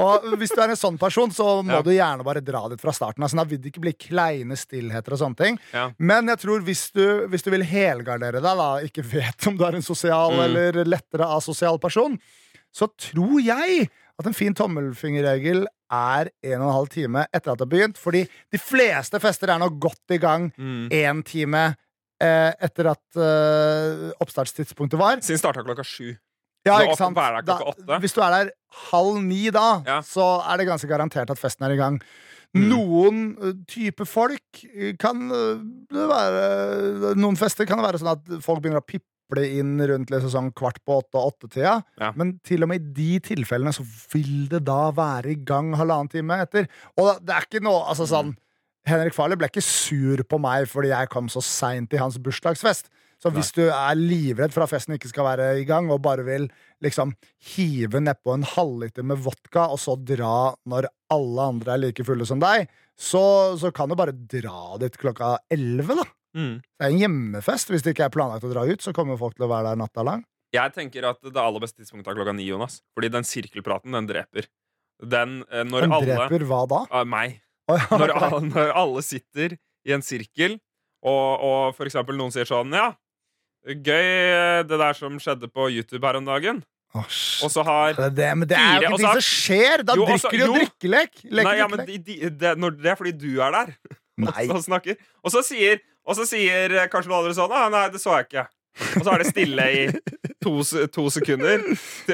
Og 0.00 0.28
hvis 0.38 0.54
du 0.54 0.60
er 0.62 0.70
en 0.70 0.76
sånn 0.78 0.98
person, 1.00 1.30
så 1.34 1.62
må 1.66 1.72
Ja. 1.78 1.82
du 1.82 1.90
gjerne 1.90 2.24
bare 2.24 2.40
dra 2.40 2.68
dit 2.68 2.80
fra 2.80 2.92
starten. 2.92 3.22
Altså, 3.26 3.36
da 3.36 3.44
vil 3.44 3.58
det 3.58 3.72
ikke 3.72 3.82
bli 3.82 3.92
kleine 3.92 4.56
stillheter 4.56 5.12
og 5.12 5.18
sånne 5.18 5.36
ting. 5.36 5.58
Ja. 5.74 5.90
Men 5.98 6.26
jeg 6.28 6.38
tror 6.38 6.60
hvis 6.62 6.90
du, 6.92 7.26
hvis 7.28 7.42
du 7.42 7.50
vil 7.50 7.62
helgardere 7.66 8.40
deg, 8.40 8.56
da, 8.62 8.70
ikke 8.86 9.04
vet 9.04 9.46
om 9.50 9.56
du 9.58 9.64
er 9.66 9.74
en 9.74 9.82
sosial 9.82 10.30
Mm. 10.32 10.44
eller 10.44 10.84
lettere 10.84 11.26
asosial 11.36 11.78
person, 11.78 12.18
så 12.72 12.86
tror 12.96 13.40
jeg 13.42 13.90
at 14.20 14.26
en 14.26 14.32
fin 14.36 14.54
tommelfingerregel 14.54 15.66
er 15.90 16.28
en 16.44 16.60
og 16.60 16.68
en 16.68 16.74
halv 16.76 16.88
time 16.92 17.26
etter 17.34 17.50
at 17.52 17.58
det 17.58 17.66
har 17.66 17.72
begynt. 17.72 17.98
Fordi 17.98 18.26
de 18.52 18.58
fleste 18.62 19.18
fester 19.20 19.50
er 19.50 19.58
nå 19.58 19.68
godt 19.80 20.14
i 20.14 20.18
gang 20.18 20.52
Mm. 20.56 21.24
time 21.24 21.76
etter 22.20 22.90
at 22.92 23.20
eh, 23.20 24.10
oppstartstidspunktet 24.20 25.00
var. 25.00 25.22
Siden 25.24 25.40
starta 25.40 25.64
klokka 25.64 25.86
sju. 25.86 26.12
Ja, 26.68 26.80
ikke 26.84 26.98
sant? 26.98 27.16
åtte. 27.16 28.00
hvis 28.02 28.12
du 28.12 28.20
er 28.20 28.34
der 28.34 28.50
halv 28.90 29.22
ni 29.24 29.48
da, 29.54 29.82
Ja. 29.86 30.00
så 30.04 30.42
er 30.44 30.60
det 30.60 30.68
ganske 30.68 30.88
garantert 30.90 31.30
at 31.32 31.40
festen 31.40 31.64
er 31.64 31.72
i 31.72 31.80
gang. 31.80 32.00
Mm. 32.52 32.66
Noen 32.68 33.20
uh, 33.38 33.52
type 33.70 34.04
folk 34.10 34.64
kan 34.98 35.28
det 35.30 36.06
være 36.10 37.12
Noen 37.14 37.38
fester 37.38 37.64
kan 37.64 37.78
det 37.78 37.86
være 37.86 38.00
sånn 38.02 38.10
at 38.10 38.32
folk 38.42 38.58
begynner 38.60 38.82
å 38.82 38.86
piple 38.90 39.44
inn 39.46 39.78
rundt 39.78 40.10
liksom 40.10 40.32
sånn 40.32 40.52
kvart 40.58 40.80
på 40.84 40.96
åtte 40.98 41.14
og 41.14 41.30
åtte-tida. 41.30 41.76
Ja. 42.02 42.10
Men 42.18 42.40
til 42.44 42.66
og 42.66 42.72
med 42.72 42.82
i 42.82 42.92
de 42.98 43.20
tilfellene 43.30 43.72
så 43.72 43.86
vil 44.12 44.48
det 44.50 44.64
da 44.66 44.90
være 44.90 45.30
i 45.30 45.38
gang 45.46 45.70
halvannen 45.78 46.10
time 46.10 46.40
etter. 46.42 46.66
Og 46.98 47.22
det 47.22 47.36
er 47.36 47.46
ikke 47.46 47.62
noe 47.62 47.86
altså 47.86 48.08
sånn 48.10 48.34
Henrik 48.88 49.14
Farley 49.16 49.38
ble 49.38 49.50
ikke 49.50 49.64
sur 49.64 50.22
på 50.24 50.38
meg 50.40 50.66
fordi 50.70 50.92
jeg 50.92 51.10
kom 51.12 51.28
så 51.32 51.42
seint 51.44 51.92
i 51.92 52.00
hans 52.00 52.18
bursdagsfest. 52.22 52.88
Så 53.20 53.28
hvis 53.34 53.50
du 53.52 53.66
er 53.66 53.98
livredd 53.98 54.54
for 54.54 54.64
at 54.64 54.72
festen 54.72 54.94
ikke 54.96 55.10
skal 55.10 55.26
være 55.26 55.48
i 55.60 55.66
gang, 55.68 55.90
og 55.92 56.00
bare 56.00 56.24
vil 56.24 56.46
liksom 56.80 57.12
hive 57.52 58.00
nedpå 58.00 58.32
en 58.32 58.46
halvliter 58.48 59.04
med 59.04 59.20
vodka, 59.20 59.66
og 59.68 59.76
så 59.82 59.92
dra 59.92 60.54
når 60.64 60.88
alle 61.12 61.48
andre 61.52 61.74
er 61.74 61.82
like 61.82 62.06
fulle 62.08 62.24
som 62.28 62.40
deg, 62.40 62.70
så, 62.96 63.22
så 63.60 63.68
kan 63.76 63.92
du 63.92 63.96
bare 63.98 64.16
dra 64.16 64.78
dit 64.80 64.96
klokka 65.00 65.34
elleve, 65.52 65.98
da. 66.00 66.06
Mm. 66.36 66.54
Det 66.62 66.86
er 66.86 66.94
en 66.94 67.02
hjemmefest. 67.02 67.72
Hvis 67.74 67.84
det 67.84 67.92
ikke 67.92 68.08
er 68.08 68.14
planlagt 68.14 68.46
å 68.48 68.52
dra 68.54 68.64
ut, 68.64 68.80
så 68.80 68.94
kommer 68.96 69.20
folk 69.20 69.36
til 69.36 69.44
å 69.44 69.52
være 69.52 69.74
der 69.74 69.82
natta 69.82 70.06
lang. 70.06 70.24
Jeg 70.56 70.72
tenker 70.74 71.04
at 71.12 71.20
det 71.22 71.38
aller 71.38 71.62
beste 71.62 71.82
tidspunktet 71.82 72.10
er 72.10 72.18
klokka 72.18 72.34
ni, 72.34 72.48
Jonas. 72.48 72.80
Fordi 72.96 73.12
den 73.12 73.28
sirkelpraten, 73.28 73.92
den 73.94 74.08
dreper. 74.08 74.48
Den, 75.00 75.42
eh, 75.50 75.64
når 75.64 75.86
Den 75.86 75.94
alle 75.96 76.16
dreper 76.16 76.48
hva 76.48 76.64
da? 76.70 76.80
Uh, 76.88 77.04
Meg. 77.08 77.38
Når, 77.90 78.12
alle, 78.16 78.40
når 78.50 78.72
alle 78.82 79.02
sitter 79.06 79.54
i 79.88 79.94
en 79.96 80.02
sirkel, 80.04 80.58
og, 81.00 81.44
og 81.46 81.76
for 81.78 81.88
eksempel 81.88 82.18
noen 82.18 82.32
sier 82.34 82.44
sånn 82.48 82.74
Ja, 82.76 82.90
gøy 83.64 84.10
eh, 84.10 84.60
det 84.68 84.78
der 84.80 84.96
som 84.96 85.16
skjedde 85.20 85.48
på 85.52 85.68
YouTube 85.72 86.04
her 86.06 86.18
om 86.20 86.26
dagen. 86.28 86.62
Oh. 86.90 87.04
Og 87.46 87.50
så 87.54 87.62
har 87.62 87.92
Det 87.94 88.08
det, 88.18 88.28
men 88.36 88.48
det 88.50 88.56
er 88.58 88.82
jo 88.82 88.88
og 88.90 88.98
ikke 88.98 89.06
så- 89.06 89.12
ting 89.12 89.22
som 89.22 89.26
skjer! 89.30 89.84
Da 89.86 89.94
Jo, 89.94 90.06
drikker 90.08 90.30
du 90.34 90.38
jo 90.42 90.46
jo. 90.48 90.54
drikkelek. 90.58 91.20
Leker 91.30 91.46
Nei, 91.50 91.56
ja, 91.60 91.68
men 91.70 91.84
de, 91.86 91.98
de, 91.98 92.16
det, 92.30 92.54
det 92.82 92.90
er 92.90 92.96
fordi 92.98 93.12
du 93.14 93.28
er 93.44 93.52
der 93.54 93.74
Nei. 94.26 94.46
og 94.50 94.58
snakker. 94.64 94.96
Og 95.24 95.30
så 95.32 95.44
sier, 95.46 95.78
og 96.04 96.16
så 96.18 96.26
sier 96.28 96.74
eh, 96.80 96.88
kanskje 96.90 97.12
noen 97.12 97.20
andre 97.22 97.36
sånn 97.38 97.54
ah, 97.54 97.68
Nei, 97.72 97.84
det 97.94 98.00
så 98.02 98.16
jeg 98.18 98.26
ikke. 98.30 98.46
Og 98.98 99.04
så 99.06 99.12
er 99.14 99.22
det 99.22 99.28
stille 99.30 99.64
i 99.70 99.84
to, 100.42 100.56
to 100.94 101.06
sekunder 101.14 101.62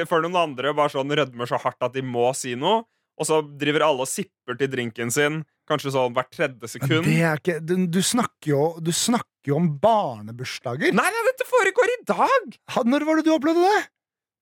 før 0.09 0.23
noen 0.25 0.37
andre 0.43 0.71
bare 0.77 0.93
sånn 0.93 1.09
rødmer 1.15 1.49
så 1.49 1.59
hardt 1.61 1.81
at 1.85 1.93
de 1.97 2.03
må 2.05 2.29
si 2.37 2.53
noe. 2.59 2.83
Og 3.17 3.25
så 3.25 3.39
driver 3.57 3.85
alle 3.87 4.05
og 4.05 4.09
sipper 4.09 4.57
til 4.59 4.69
drinken 4.69 5.09
sin 5.13 5.39
kanskje 5.67 5.91
sånn 5.95 6.13
hvert 6.15 6.29
tredje 6.31 6.69
sekund. 6.71 7.03
det 7.07 7.15
er 7.27 7.39
ikke, 7.41 7.57
du, 7.59 7.73
du, 7.91 7.99
snakker 8.05 8.51
jo, 8.53 8.61
du 8.79 8.91
snakker 8.95 9.51
jo 9.51 9.57
om 9.59 9.71
barnebursdager. 9.83 10.93
Nei, 10.95 11.07
nei, 11.11 11.23
dette 11.31 11.47
foregår 11.49 11.91
i 11.95 11.97
dag! 12.07 12.53
Ha- 12.75 12.85
Når 12.87 13.05
var 13.07 13.19
det 13.19 13.25
du 13.27 13.33
opplevde 13.35 13.65
det? 13.65 13.81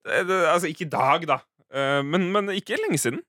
Det, 0.05 0.19
det, 0.29 0.41
altså, 0.51 0.69
ikke 0.69 0.85
i 0.85 0.91
dag, 0.91 1.25
da. 1.31 1.39
Uh, 1.73 2.01
men, 2.05 2.27
men 2.35 2.51
ikke 2.53 2.77
lenge 2.77 2.99
siden. 3.01 3.23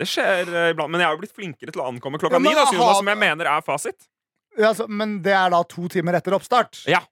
Det 0.00 0.08
skjer 0.08 0.48
uh, 0.48 0.62
iblant. 0.72 0.92
Men 0.92 1.02
jeg 1.02 1.10
har 1.10 1.16
jo 1.18 1.22
blitt 1.24 1.36
flinkere 1.36 1.74
til 1.74 1.82
å 1.84 1.90
ankomme 1.90 2.20
klokka 2.22 2.38
Ja, 2.38 2.44
ni, 2.46 2.54
da, 2.56 2.64
ha- 2.64 2.72
Jonas, 2.78 3.02
som 3.02 3.10
jeg 3.12 3.20
mener 3.20 3.50
er 3.52 3.66
fasit. 3.66 4.08
Ja, 4.56 4.70
altså, 4.70 4.86
men 4.88 5.18
det 5.26 5.34
er 5.36 5.52
da 5.52 5.60
to 5.68 5.90
timer 5.92 6.16
etter 6.16 6.38
oppstart? 6.38 6.86
Ja. 6.88 7.02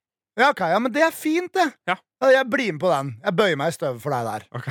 Ja, 0.41 0.49
okay, 0.55 0.73
ja, 0.73 0.81
Men 0.83 0.91
det 0.95 1.05
er 1.05 1.13
fint, 1.15 1.53
det. 1.55 1.69
Ja. 1.91 1.99
Jeg 2.33 2.49
blir 2.49 2.73
med 2.73 2.81
på 2.81 2.89
den. 2.89 3.13
Jeg 3.23 3.37
bøyer 3.37 3.59
meg 3.61 3.75
i 3.75 3.77
støvet 3.77 4.01
for 4.03 4.15
deg 4.17 4.25
der. 4.31 4.47
Ok. 4.57 4.71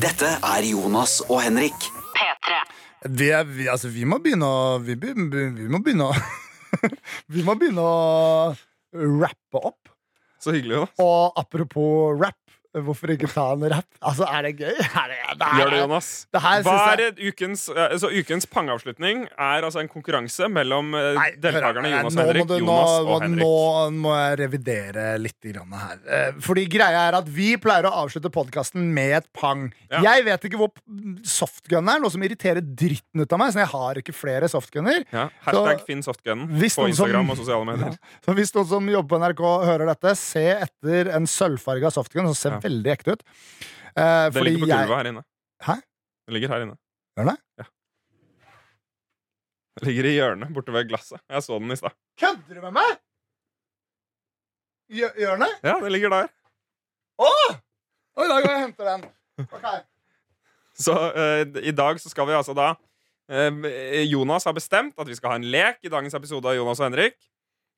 Dette 0.00 0.28
er 0.44 0.66
Jonas 0.68 1.18
og 1.28 1.40
Henrik. 1.44 1.88
P3. 2.16 2.58
Vi, 3.14 3.28
er, 3.30 3.44
vi, 3.46 3.68
altså, 3.70 3.88
vi 3.94 4.04
må 4.08 4.18
begynne 4.22 4.46
å 4.48 4.78
Vi, 4.82 4.96
be- 4.98 5.14
be- 5.14 5.50
vi 5.54 5.68
må 5.70 5.78
begynne 5.84 6.08
å 6.10 6.14
Vi 7.34 7.44
må 7.46 7.54
begynne 7.58 7.84
å 7.84 8.54
rappe 9.22 9.60
opp. 9.62 9.88
Så 10.42 10.52
hyggelig, 10.54 10.76
jo. 10.80 10.86
Og 11.02 11.38
apropos 11.40 12.14
rap, 12.20 12.36
hvorfor 12.76 13.10
ikke 13.14 13.28
ta 13.32 13.52
en 13.54 13.62
rap? 13.72 13.86
Altså, 14.04 14.26
er 14.28 14.42
det 14.44 14.52
gøy? 14.60 14.74
Er 14.76 15.08
det, 15.08 15.16
det 15.38 15.46
er- 15.46 15.58
Gjør 15.58 15.70
det, 15.72 15.78
Jonas. 15.80 16.08
Det 16.32 16.42
er 16.44 17.12
ukens, 17.28 17.68
altså, 17.72 18.10
ukens 18.12 18.46
pangeavslutning 18.46 19.22
er 19.38 19.62
altså 19.64 19.80
en 19.80 19.88
konkurranse 19.88 20.48
mellom 20.52 20.92
eh, 20.94 21.14
Nei, 21.16 21.30
deltakerne 21.40 21.88
Jonas 21.90 22.16
og 22.16 22.26
Henrik. 22.26 22.46
Du, 22.48 22.54
Jonas 22.58 22.92
nå, 22.92 23.08
og 23.14 23.22
Henrik. 23.22 23.42
Nå 23.42 23.90
må 24.04 24.12
jeg 24.18 24.38
revidere 24.42 25.06
litt 25.18 25.48
her. 25.48 25.98
Eh, 26.06 26.32
Fordi 26.44 26.66
greia 26.68 27.06
er 27.08 27.16
at 27.22 27.28
vi 27.28 27.56
pleier 27.56 27.88
å 27.88 27.94
avslutte 28.04 28.30
podkasten 28.30 28.92
med 28.92 29.16
et 29.22 29.28
pang. 29.32 29.72
Ja. 29.90 30.02
Jeg 30.04 30.24
vet 30.28 30.44
ikke 30.50 30.58
hvor 30.60 30.72
softgun 31.24 31.88
er, 31.88 32.00
noe 32.02 32.10
som 32.12 32.22
irriterer 32.22 32.60
dritten 32.62 33.22
ut 33.24 33.32
av 33.32 33.38
meg. 33.40 33.52
Så 33.54 33.62
jeg 33.62 33.70
har 33.72 33.94
ikke 34.02 34.14
flere 34.16 34.48
softgunner. 34.50 35.04
Ja, 35.12 35.28
hashtag 35.46 35.80
Så- 35.80 35.86
Finn 35.88 36.02
softgunen 36.04 36.48
på 36.52 36.88
Instagram 36.88 37.24
som- 37.26 37.30
og 37.30 37.36
sosiale 37.40 37.64
medier. 37.70 37.98
Så 38.24 38.34
hvis 38.36 38.52
noen 38.54 38.66
som 38.68 38.88
jobber 38.92 39.08
på 39.16 39.20
NRK 39.24 39.42
hører 39.64 39.86
dette, 39.94 40.14
se 40.20 40.44
etter 40.58 41.14
en 41.16 41.24
sølvfarga 41.26 41.90
softgun 41.94 42.28
Så 42.28 42.36
ser 42.36 42.57
Ja. 42.58 42.64
veldig 42.68 42.92
ekte 42.94 43.14
ut. 43.16 43.22
Eh, 43.96 44.28
Det 44.34 44.42
ligger 44.44 44.64
på 44.64 44.68
jeg- 44.68 44.86
gulvet 44.86 44.98
her 44.98 45.10
inne. 45.12 45.24
Hæ? 45.64 45.74
Det 46.28 46.34
ligger 46.36 46.48
her 46.54 46.64
inne. 46.66 46.76
Gjør 47.18 47.30
det? 47.32 47.66
Det 49.78 49.86
ligger 49.86 50.08
i 50.10 50.14
hjørnet 50.18 50.50
borte 50.54 50.72
ved 50.74 50.88
glasset. 50.90 51.20
Jeg 51.30 51.42
så 51.46 51.58
den 51.62 51.70
i 51.70 51.76
stad. 51.78 51.94
Kødder 52.18 52.54
du 52.58 52.60
med 52.66 52.72
meg?! 52.74 52.96
Gjør? 54.90 55.44
Ja, 55.62 55.76
det 55.84 55.92
ligger 55.92 56.10
der. 56.10 56.28
Oi, 57.18 58.26
da 58.26 58.40
går 58.40 58.48
jeg 58.48 58.56
og 58.56 58.62
henter 58.64 58.88
den. 58.88 59.04
Okay. 59.38 59.80
Så 60.78 60.94
eh, 61.14 61.44
i 61.68 61.70
dag 61.74 61.98
så 62.02 62.10
skal 62.10 62.26
vi 62.26 62.34
altså 62.34 62.54
da 62.58 62.72
eh, 63.30 64.02
Jonas 64.10 64.44
har 64.48 64.54
bestemt 64.56 64.94
at 64.98 65.06
vi 65.10 65.14
skal 65.18 65.30
ha 65.34 65.38
en 65.38 65.46
lek 65.52 65.78
i 65.86 65.90
dagens 65.92 66.14
episode 66.18 66.46
av 66.50 66.56
Jonas 66.58 66.80
og 66.82 66.88
Henrik. 66.88 67.14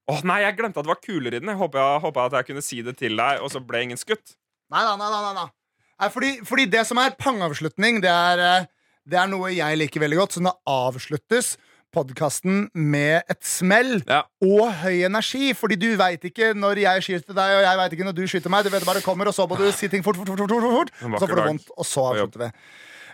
Åh 0.09 0.23
nei, 0.25 0.41
jeg 0.47 0.57
glemte 0.57 0.81
at 0.81 0.87
det 0.89 0.93
var 0.95 1.01
kuler 1.05 1.35
i 1.37 1.41
den. 1.43 1.49
Jeg 1.53 1.59
håpa 1.61 2.25
at 2.25 2.33
jeg 2.41 2.47
kunne 2.49 2.65
si 2.65 2.81
det 2.87 2.97
til 2.99 3.17
deg, 3.21 3.43
og 3.45 3.51
så 3.53 3.61
ble 3.65 3.83
ingen 3.85 4.01
skutt. 4.01 4.37
Nei 4.71 4.85
da, 4.87 4.95
nei 4.97 5.33
da. 5.35 5.49
Fordi, 6.11 6.31
fordi 6.47 6.65
det 6.71 6.87
som 6.89 7.01
er 7.03 7.17
pangeavslutning, 7.21 7.99
det 8.05 8.11
er, 8.11 8.39
eh, 8.39 8.69
det 9.11 9.19
er 9.21 9.27
noe 9.29 9.51
jeg 9.53 9.79
liker 9.81 10.01
veldig 10.01 10.17
godt. 10.23 10.37
Så 10.37 10.45
det 10.45 10.55
avsluttes 10.71 11.57
podkasten 11.91 12.69
med 12.73 13.25
et 13.29 13.41
smell 13.43 14.03
Ja. 14.07 14.23
og 14.41 14.73
høy 14.85 15.03
energi. 15.05 15.53
Fordi 15.59 15.77
du 15.77 15.89
veit 15.99 16.23
ikke 16.25 16.53
når 16.55 16.79
jeg 16.85 17.03
skyter 17.03 17.35
deg, 17.35 17.57
og 17.59 17.63
jeg 17.67 17.77
veit 17.83 17.93
ikke 17.97 18.07
når 18.07 18.17
du 18.17 18.23
skyter 18.31 18.51
meg. 18.55 18.65
Du 18.65 18.71
vet 18.71 18.87
bare 18.87 19.01
det 19.01 19.05
kommer, 19.05 19.27
og 19.27 19.35
så 19.35 19.49
må 19.51 19.59
du 19.59 19.67
si 19.73 19.89
ting 19.89 20.05
fort, 20.07 20.17
fort, 20.17 20.29
fort, 20.29 20.39
fort, 20.39 20.51
fort, 20.51 20.77
fort. 20.79 21.19
Så 21.19 21.27
får 21.29 21.37
du 21.37 21.43
vondt, 21.51 21.71
og 21.77 21.85
så 21.85 22.07
avslutter 22.13 22.47
vi. 22.47 22.51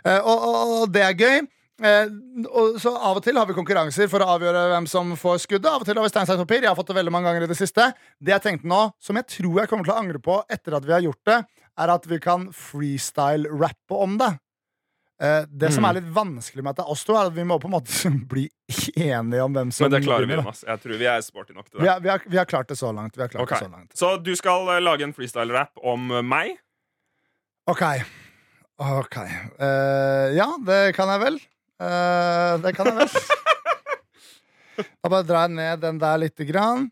Eh, 0.04 0.20
og, 0.20 0.36
og, 0.36 0.82
og 0.82 0.92
det 0.92 1.02
er 1.02 1.14
gøy. 1.16 1.46
Eh, 1.82 2.06
og 2.48 2.78
så 2.80 2.88
Av 2.96 3.18
og 3.18 3.24
til 3.24 3.36
har 3.36 3.44
vi 3.50 3.52
konkurranser 3.56 4.08
for 4.08 4.24
å 4.24 4.30
avgjøre 4.38 4.62
hvem 4.72 4.86
som 4.88 5.10
får 5.20 5.42
skuddet. 5.44 5.68
Av 5.68 5.82
og 5.82 5.88
til 5.88 5.98
har 5.98 6.06
vi 6.06 6.12
stein, 6.14 6.28
saks, 6.28 6.40
papir. 6.46 6.62
Jeg 6.64 6.70
har 6.72 6.78
fått 6.78 6.88
det 6.88 6.96
veldig 6.96 7.12
mange 7.12 7.28
ganger 7.28 7.44
i 7.44 7.50
det 7.50 7.58
siste. 7.58 7.90
Det 8.16 8.32
jeg 8.32 8.44
tenkte 8.46 8.70
nå, 8.70 8.80
som 9.02 9.18
jeg 9.20 9.28
tror 9.34 9.60
jeg 9.60 9.68
kommer 9.72 9.84
til 9.84 9.92
å 9.92 10.00
angre 10.00 10.22
på 10.24 10.38
etter 10.48 10.78
at 10.78 10.86
vi 10.88 10.94
har 10.96 11.04
gjort 11.04 11.22
det, 11.28 11.38
er 11.76 11.92
at 11.92 12.06
vi 12.08 12.18
kan 12.24 12.48
freestyle-rappe 12.56 13.98
om 14.06 14.16
det. 14.22 14.30
Eh, 15.20 15.44
det 15.48 15.70
som 15.72 15.84
Mm. 15.84 15.88
er 15.88 15.94
litt 16.00 16.08
vanskelig 16.12 16.62
med 16.62 16.70
at 16.70 16.76
det 16.76 16.84
er 16.84 16.90
oss 16.92 17.04
to, 17.04 17.14
er 17.16 17.26
at 17.28 17.32
vi 17.36 17.44
må 17.44 17.58
på 17.60 17.68
en 17.68 17.76
måte 17.76 17.92
bli 18.32 18.48
enige 18.96 19.42
om 19.44 19.52
hvem 19.52 19.70
som 19.72 19.84
Men 19.84 19.92
det 20.00 20.06
klarer 20.06 20.26
vi. 20.28 20.34
Jonas. 20.36 20.64
Jeg 20.66 20.80
tror 20.82 20.96
vi 21.00 21.06
er 21.12 21.20
sporty 21.24 21.52
nok 21.56 21.68
til 21.70 21.80
Vi 21.80 21.84
det. 21.84 21.90
har, 21.92 22.00
vi, 22.00 22.08
har, 22.08 22.22
vi 22.26 22.36
har 22.40 22.44
klart 22.48 22.68
det 22.68 22.76
så 22.76 22.92
langt. 22.92 23.16
Vi 23.16 23.22
har 23.22 23.28
klart 23.28 23.42
okay. 23.44 23.60
det 23.60 23.68
så 23.68 23.72
langt. 23.72 23.92
Så 23.96 24.16
du 24.24 24.32
skal 24.36 24.68
eh, 24.76 24.80
lage 24.80 25.04
en 25.04 25.12
freestyle-rap 25.16 25.76
om 25.84 26.10
eh, 26.10 26.22
meg. 26.24 26.56
OK. 27.66 27.82
Ok. 28.78 29.16
Eh, 29.16 30.36
ja, 30.36 30.48
det 30.66 30.94
kan 30.96 31.08
jeg 31.08 31.20
vel. 31.24 31.38
Eh, 31.76 32.52
det 32.64 32.72
kan 32.76 32.88
jeg 32.92 32.96
vel. 33.02 33.10
Da 34.76 35.08
bare 35.08 35.24
drar 35.24 35.46
jeg 35.46 35.54
ned 35.56 35.80
den 35.80 35.98
der 36.00 36.18
lite 36.20 36.44
grann. 36.44 36.90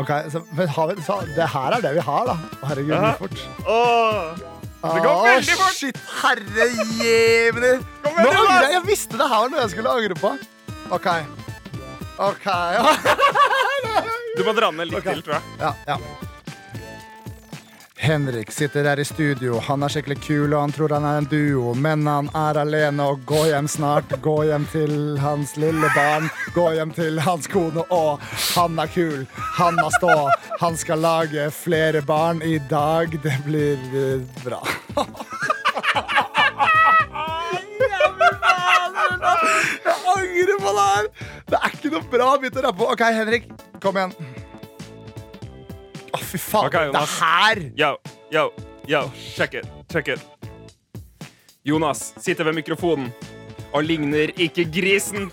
Ok, 0.00 0.08
så, 0.32 0.40
men 0.56 0.70
har 0.74 0.88
vi, 0.90 1.02
så, 1.06 1.20
Det 1.36 1.46
her 1.52 1.76
er 1.76 1.84
det 1.84 1.92
vi 1.98 2.02
har, 2.06 2.24
da. 2.26 2.34
Herregud, 2.66 2.94
Ja. 2.96 3.12
fort. 3.18 3.42
Åh, 3.66 4.40
Det 4.80 5.02
går 5.04 5.20
veldig 5.26 5.56
fort. 5.60 5.76
Shit, 5.76 6.00
herre 6.22 6.66
jevner. 6.98 7.84
Nå 8.06 8.10
angrer 8.16 8.64
jeg. 8.64 8.72
Jeg 8.78 8.86
visste 8.88 9.20
det 9.20 9.28
her 9.28 9.44
var 9.44 9.52
noe 9.52 9.60
jeg 9.60 9.70
skulle 9.74 9.94
angre 10.00 10.16
på. 10.22 10.32
OK. 10.98 11.08
OK. 12.30 12.48
Du 14.38 14.44
må 14.46 14.52
dra 14.56 14.70
ned 14.70 14.86
litt 14.88 15.00
okay. 15.02 15.14
til, 15.18 15.22
tror 15.26 15.34
jeg. 15.36 15.42
ja. 15.60 15.70
ja. 15.90 15.96
Henrik 18.02 18.50
sitter 18.50 18.84
her 18.84 19.00
i 19.00 19.04
studio. 19.04 19.58
Han 19.60 19.82
er 19.84 19.92
skikkelig 19.92 20.22
kul, 20.24 20.54
og 20.54 20.62
han 20.62 20.72
tror 20.72 20.94
han 20.96 21.04
er 21.04 21.18
en 21.20 21.26
duo. 21.28 21.74
Men 21.76 22.06
han 22.08 22.30
er 22.32 22.56
alene 22.62 23.04
og 23.12 23.26
gå 23.28 23.42
hjem 23.50 23.68
snart. 23.68 24.14
Gå 24.24 24.38
hjem 24.48 24.64
til 24.72 25.18
hans 25.20 25.52
lille 25.60 25.90
barn. 25.92 26.30
Gå 26.56 26.64
hjem 26.78 26.94
til 26.96 27.20
hans 27.20 27.50
kone. 27.52 27.84
Og 27.92 28.24
han 28.54 28.80
er 28.80 28.88
kul. 28.94 29.26
Han 29.58 29.76
må 29.76 29.90
stå. 29.98 30.14
Han 30.62 30.80
skal 30.80 31.04
lage 31.04 31.50
flere 31.52 32.00
barn 32.00 32.40
i 32.40 32.56
dag. 32.72 33.12
Det 33.20 33.36
blir 33.44 33.76
eh, 33.92 34.24
bra. 34.46 34.62
Jeg 39.84 39.96
angrer 40.16 40.58
på 40.64 40.72
det 40.72 40.88
her! 40.88 41.06
Det 41.50 41.58
er 41.58 41.72
ikke 41.74 41.90
noe 41.92 42.08
bra 42.12 42.32
å 42.32 42.40
begynne 42.40 42.62
å 42.62 42.68
rappe. 42.70 42.92
OK, 42.94 43.08
Henrik, 43.12 43.50
kom 43.82 44.00
igjen. 44.00 44.16
Fy 46.30 46.38
faen. 46.38 46.66
Okay, 46.70 46.92
det 46.94 47.06
her 47.20 47.62
Yo, 47.76 47.96
yo, 48.30 48.50
yo, 48.86 49.10
check 49.34 49.54
it, 49.54 49.66
check 49.92 50.08
it. 50.08 50.20
Jonas 51.66 52.14
sitter 52.18 52.44
ved 52.44 52.54
mikrofonen 52.60 53.10
og 53.72 53.84
ligner 53.84 54.30
ikke 54.38 54.64
grisen. 54.72 55.30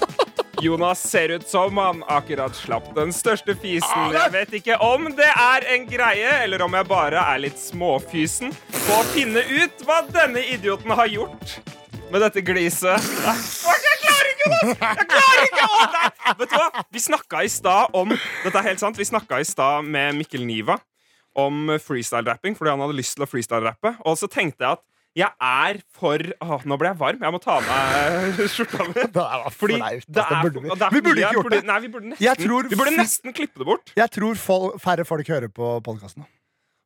Jonas 0.61 0.99
ser 1.09 1.29
ut 1.35 1.45
som 1.49 1.77
han 1.77 2.01
akkurat 2.09 2.55
slapp 2.57 2.89
den 2.95 3.13
største 3.13 3.53
fisen. 3.61 4.13
Jeg 4.13 4.33
vet 4.33 4.55
ikke 4.57 4.77
om 4.81 5.05
det 5.17 5.29
er 5.29 5.67
en 5.75 5.85
greie, 5.89 6.31
eller 6.43 6.63
om 6.65 6.73
jeg 6.73 6.89
bare 6.89 7.21
er 7.21 7.43
litt 7.45 7.61
småfysen 7.61 8.53
på 8.73 8.97
å 8.97 9.05
finne 9.13 9.43
ut 9.45 9.85
hva 9.85 10.01
denne 10.09 10.41
idioten 10.49 10.93
har 10.97 11.09
gjort 11.13 11.59
med 12.09 12.23
dette 12.25 12.41
gliset. 12.41 13.11
Jonas! 14.47 14.81
Jeg 14.81 15.07
klarer 15.13 15.47
ikke! 15.47 15.67
Å, 15.67 15.79
nei. 15.93 16.33
Vet 16.41 16.51
du 16.51 16.57
hva? 16.57 16.83
Vi 16.95 17.03
snakka 17.03 17.45
i 17.45 17.49
stad 17.51 17.97
om 17.97 18.13
Dette 18.15 18.53
er 18.61 18.69
helt 18.71 18.83
sant. 18.83 18.99
Vi 18.99 19.07
snakka 19.07 19.41
i 19.43 19.47
stad 19.47 19.87
med 19.87 20.17
Mikkel 20.19 20.45
Niva 20.47 20.79
om 21.37 21.69
freestyle-rapping 21.83 22.55
fordi 22.57 22.73
han 22.73 22.81
hadde 22.81 22.97
lyst 22.97 23.17
til 23.17 23.25
å 23.25 23.29
freestyle-rappe. 23.29 23.97
Og 24.09 24.17
så 24.19 24.29
tenkte 24.31 24.65
jeg 24.65 24.79
at 24.79 24.85
jeg 25.17 25.33
er 25.41 25.79
for 25.97 26.21
å, 26.45 26.59
Nå 26.69 26.77
ble 26.77 26.91
jeg 26.91 26.99
varm. 26.99 27.23
Jeg 27.25 27.33
må 27.33 27.39
ta 27.41 27.55
av 27.57 27.65
meg 27.65 28.41
skjorta 28.53 28.85
mi. 28.85 28.93
Det 29.17 29.25
Fordi 29.57 29.79
altså. 29.81 29.87
er, 29.89 30.49
vi. 30.53 30.69
det 30.77 30.85
er 30.85 30.93
vi 30.93 31.01
burde 31.01 31.23
ikke 31.23 31.37
gjort 31.39 31.53
det. 31.55 31.61
Nei, 31.65 31.77
vi 31.81 31.91
burde 31.93 32.11
nesten, 32.11 32.43
tror 32.43 32.69
vi 32.69 32.77
burde 32.77 32.97
nesten 32.99 33.33
klippe 33.37 33.63
det 33.63 33.67
bort. 33.69 33.93
Jeg 33.97 34.13
tror 34.13 34.37
færre 34.83 35.07
folk 35.09 35.31
hører 35.33 35.49
på 35.53 35.71
podkasten. 35.85 36.27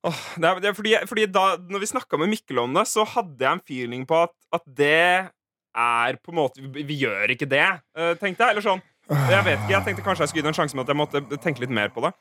Oh, 0.08 0.22
det 0.40 0.48
er, 0.48 0.62
det 0.64 0.70
er 0.72 0.74
fordi, 0.74 0.96
fordi 1.06 1.28
da 1.30 1.44
når 1.70 1.84
vi 1.84 1.92
snakka 1.92 2.18
med 2.18 2.32
Mikkel 2.32 2.64
om 2.64 2.72
det, 2.74 2.88
så 2.90 3.04
hadde 3.06 3.44
jeg 3.44 3.52
en 3.52 3.62
feeling 3.68 4.08
på 4.10 4.24
at, 4.24 4.34
at 4.56 4.64
det 4.66 5.30
er 5.78 6.18
på 6.20 6.34
en 6.34 6.40
måte 6.42 6.64
Vi, 6.64 6.84
vi 6.88 6.98
gjør 7.04 7.32
ikke 7.36 7.48
det, 7.50 7.68
eh, 7.98 8.14
tenkte 8.20 8.46
jeg. 8.46 8.56
Eller 8.56 8.66
sånn. 8.66 8.84
Jeg 9.12 9.44
vet 9.44 9.58
ikke, 9.60 9.74
jeg 9.74 9.86
tenkte 9.88 10.04
kanskje 10.06 10.24
jeg 10.24 10.32
skulle 10.32 10.42
gi 10.42 10.48
det 10.48 10.54
en 10.54 10.60
sjanse 10.62 10.78
med 10.78 10.86
at 10.86 10.94
jeg 10.94 11.00
måtte 11.00 11.42
tenke 11.44 11.64
litt 11.64 11.74
mer 11.74 11.90
på 11.92 12.04
det. 12.06 12.14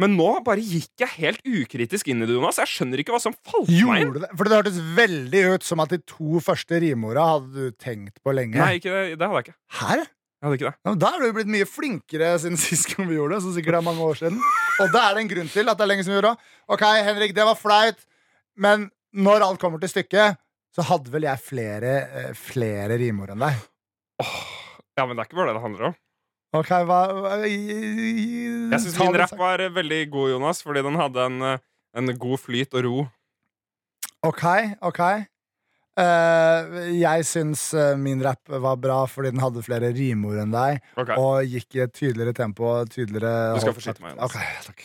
Men 0.00 0.14
nå 0.16 0.28
bare 0.46 0.62
gikk 0.64 1.02
jeg 1.02 1.12
helt 1.18 1.42
ukritisk 1.44 2.08
inn 2.08 2.22
i 2.22 2.28
det, 2.28 2.36
Jonas. 2.36 2.60
Jeg 2.62 2.70
skjønner 2.70 3.02
ikke 3.02 3.12
hva 3.12 3.20
som 3.20 3.34
falt 3.36 3.68
meg 3.68 4.06
inn. 4.06 4.14
Det? 4.22 4.30
For 4.38 4.48
det 4.48 4.60
hørtes 4.60 4.78
veldig 4.96 5.42
ut 5.56 5.66
som 5.66 5.82
at 5.84 5.92
de 5.92 5.98
to 6.08 6.40
første 6.44 6.80
rimorda 6.80 7.26
hadde 7.34 7.50
du 7.52 7.76
tenkt 7.76 8.22
på 8.24 8.32
lenge. 8.36 8.56
Nei, 8.56 8.78
ikke 8.78 8.94
det, 8.94 9.18
det 9.20 9.28
hadde 9.28 9.42
jeg 9.42 9.48
ikke. 9.50 9.58
Her? 9.82 10.04
Jeg 10.40 10.46
hadde 10.46 10.56
ikke 10.56 10.70
det. 10.70 10.76
Ja, 10.78 10.92
men 10.94 11.00
da 11.02 11.10
er 11.12 11.20
du 11.20 11.34
blitt 11.36 11.52
mye 11.52 11.68
flinkere 11.68 12.30
siden 12.40 12.56
sist 12.64 12.88
gang 12.94 13.10
vi 13.10 13.18
gjorde 13.18 13.36
det. 13.36 13.42
Som 13.44 13.56
sikkert 13.58 13.80
er 13.80 13.84
mange 13.90 14.06
år 14.06 14.16
siden 14.22 14.38
Og 14.80 14.94
da 14.94 15.02
er 15.08 15.18
det 15.18 15.26
en 15.26 15.32
grunn 15.34 15.52
til 15.52 15.68
at 15.68 15.76
det 15.76 15.84
er 15.84 15.90
lenge 15.92 16.06
siden 16.06 16.16
vi 16.16 16.20
gjorde 16.22 16.32
det. 16.32 16.54
Ok, 16.76 16.86
Henrik, 17.10 17.36
det 17.36 17.48
var 17.50 17.60
flaut, 17.60 18.06
men 18.56 18.88
når 19.12 19.44
alt 19.44 19.60
kommer 19.60 19.82
til 19.82 19.90
stykket, 19.92 20.38
så 20.76 20.84
hadde 20.86 21.12
vel 21.12 21.26
jeg 21.26 21.42
flere, 21.42 21.96
eh, 22.06 22.30
flere 22.36 22.98
rimord 23.00 23.34
enn 23.34 23.42
deg. 23.42 23.58
Ja, 24.98 25.06
men 25.06 25.16
det 25.16 25.24
er 25.24 25.30
ikke 25.30 25.40
bare 25.40 25.50
det 25.50 25.58
det 25.58 25.64
handler 25.64 25.88
om. 25.90 25.98
Ok, 26.58 26.70
hva, 26.82 27.00
hva 27.14 27.34
Jeg 27.46 27.58
Jeg 28.72 28.80
syns 28.82 28.98
min 28.98 29.18
rapp 29.20 29.34
var 29.38 29.62
veldig 29.72 30.00
god, 30.10 30.32
Jonas, 30.34 30.62
fordi 30.66 30.82
den 30.82 30.98
hadde 30.98 31.26
en, 31.30 31.42
eh, 31.46 31.62
en 31.96 32.14
god 32.18 32.40
flyt 32.42 32.74
og 32.74 32.86
ro. 32.86 33.04
Ok, 34.26 34.44
ok. 34.84 35.02
Uh, 36.00 36.90
jeg 36.94 37.24
syns 37.26 37.62
min 38.00 38.22
rapp 38.24 38.48
var 38.48 38.76
bra 38.80 39.02
fordi 39.10 39.32
den 39.34 39.42
hadde 39.42 39.64
flere 39.64 39.90
rimord 39.92 40.38
enn 40.40 40.54
deg. 40.54 40.80
okay. 40.96 41.18
Og 41.18 41.44
gikk 41.50 41.76
i 41.76 41.84
et 41.84 41.92
tydeligere 41.96 42.36
tempo. 42.36 42.72
Tydeligere 42.88 43.56
Du 43.56 43.64
skal 43.64 43.76
få 43.76 43.84
skyte 43.84 44.04
meg, 44.04 44.14
Jonas. 44.14 44.30
Ok, 44.30 44.68
takk 44.68 44.84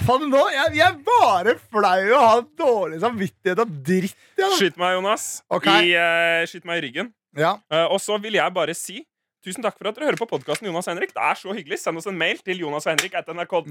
faen, 0.00 0.28
nå, 0.32 0.42
jeg, 0.54 0.74
jeg 0.78 0.86
er 0.88 1.00
bare 1.04 1.56
flau 1.68 2.04
og 2.16 2.22
har 2.24 2.44
dårlig 2.58 3.00
samvittighet 3.02 3.60
og 3.60 3.72
dritt. 3.84 4.16
Ja. 4.40 4.48
Skyt 4.56 4.78
meg, 4.80 4.94
Jonas. 4.96 5.26
Okay. 5.52 5.90
I, 5.90 5.96
eh, 6.00 6.44
skyt 6.48 6.64
meg 6.68 6.80
i 6.80 6.86
ryggen. 6.86 7.10
Ja. 7.36 7.58
Uh, 7.72 7.86
og 7.92 8.00
så 8.00 8.16
vil 8.20 8.36
jeg 8.38 8.54
bare 8.56 8.76
si 8.76 9.02
tusen 9.42 9.64
takk 9.64 9.76
for 9.76 9.90
at 9.90 9.96
dere 9.98 10.10
hører 10.10 10.20
på 10.20 10.28
podkasten 10.30 10.68
Jonas 10.68 10.86
og 10.88 10.94
Henrik. 10.94 11.12
Det 11.12 11.22
er 11.28 11.38
så 11.40 11.52
hyggelig. 11.52 11.80
Send 11.82 12.00
oss 12.00 12.08
en 12.08 12.18
mail 12.18 12.40
til 12.44 12.62
Jonas 12.62 12.86
og 12.86 12.94
Henrik. 12.94 13.16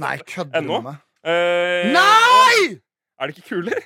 Nei, 0.01 0.17
kødder 0.27 0.65
du 0.67 0.73
med? 0.83 1.01
Eh, 1.23 1.91
Nei! 1.95 2.81
Er 3.21 3.29
det 3.29 3.37
ikke 3.37 3.55
kuler? 3.55 3.85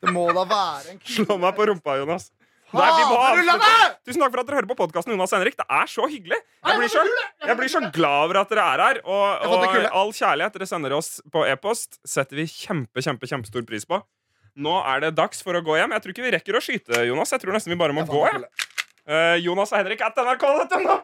Det 0.00 0.12
må 0.14 0.24
da 0.32 0.46
være 0.48 0.94
en 0.94 1.00
Slå 1.04 1.36
meg 1.42 1.56
på 1.58 1.66
rumpa, 1.68 1.98
Jonas. 2.00 2.30
Nei, 2.70 2.88
vi 2.94 3.06
må 3.10 3.16
avslutte. 3.18 3.70
Tusen 4.06 4.22
takk 4.22 4.32
for 4.34 4.42
at 4.42 4.48
dere 4.48 4.58
hører 4.60 4.70
på 4.70 4.76
podkasten 4.78 5.14
Jonas 5.14 5.34
Henrik. 5.34 5.56
Det 5.58 5.66
er 5.66 5.90
så 5.90 6.06
hyggelig. 6.10 6.38
Jeg 6.68 6.78
blir 6.78 6.92
så, 6.92 7.02
jeg 7.48 7.58
blir 7.58 7.72
så 7.72 7.82
glad 7.96 8.26
over 8.28 8.40
at 8.42 8.52
dere 8.54 8.66
er 8.76 8.84
her. 8.84 9.00
Og, 9.04 9.50
og 9.50 9.90
all 10.02 10.14
kjærlighet 10.14 10.58
dere 10.58 10.68
sender 10.70 10.94
oss 10.96 11.18
på 11.34 11.44
e-post, 11.50 11.98
setter 12.06 12.38
vi 12.38 12.46
kjempe, 12.50 13.02
kjempe, 13.02 13.30
kjempestor 13.30 13.66
pris 13.68 13.88
på. 13.90 13.98
Nå 14.60 14.76
er 14.82 15.06
det 15.06 15.14
dags 15.18 15.42
for 15.46 15.56
å 15.56 15.62
gå 15.64 15.78
hjem. 15.78 15.94
Jeg 15.96 16.04
tror 16.04 16.14
ikke 16.14 16.26
vi 16.26 16.34
rekker 16.36 16.58
å 16.58 16.62
skyte, 16.64 17.04
Jonas. 17.08 17.32
Jeg 17.34 17.42
tror 17.42 17.56
nesten 17.56 17.74
vi 17.74 17.78
bare 17.80 17.96
må 17.96 18.04
gå. 18.08 18.22
Ja. 18.26 18.42
Eh, 19.10 19.36
Jonas 19.42 19.72
og 19.74 19.80
Henrik 19.80 20.02
at 20.06 20.18
nrk.no. 20.20 21.00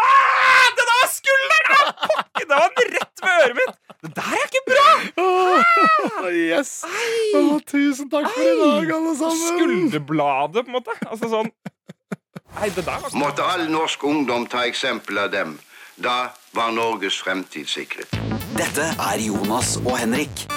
Ah, 0.00 0.66
det 0.76 0.84
der 0.84 0.96
var 0.96 1.09
skulderen! 1.20 1.70
Ah, 1.76 1.92
pokker, 2.06 2.44
det 2.44 2.56
var 2.56 2.74
den 2.76 2.92
rett 2.96 3.24
ved 3.24 3.44
øret 3.44 3.58
mitt. 3.60 3.80
Det 4.00 4.12
der 4.16 4.36
er 4.36 4.46
ikke 4.48 4.62
bra! 4.68 4.90
Ah, 5.24 6.28
yes. 6.32 6.70
Oh, 7.36 7.58
tusen 7.68 8.08
takk 8.12 8.30
for 8.32 8.46
i 8.46 8.54
dag, 8.60 8.94
alle 8.96 9.16
sammen. 9.18 9.42
Skulderbladet, 9.48 10.64
på 10.64 10.72
en 10.72 10.78
måte. 10.80 10.96
Altså 11.06 11.30
sånn 11.32 11.52
Nei, 12.50 12.68
det 12.74 12.82
der 12.82 12.98
var 13.02 13.12
Måtte 13.14 13.44
all 13.46 13.68
norsk 13.70 14.04
ungdom 14.04 14.48
ta 14.50 14.64
eksempel 14.66 15.20
av 15.22 15.30
dem. 15.34 15.58
Da 16.00 16.32
var 16.56 16.72
Norges 16.74 17.20
fremtid 17.22 17.68
sikret. 17.70 18.16
Dette 18.56 18.90
er 18.96 19.22
Jonas 19.22 19.76
og 19.84 19.94
Henrik. 20.00 20.48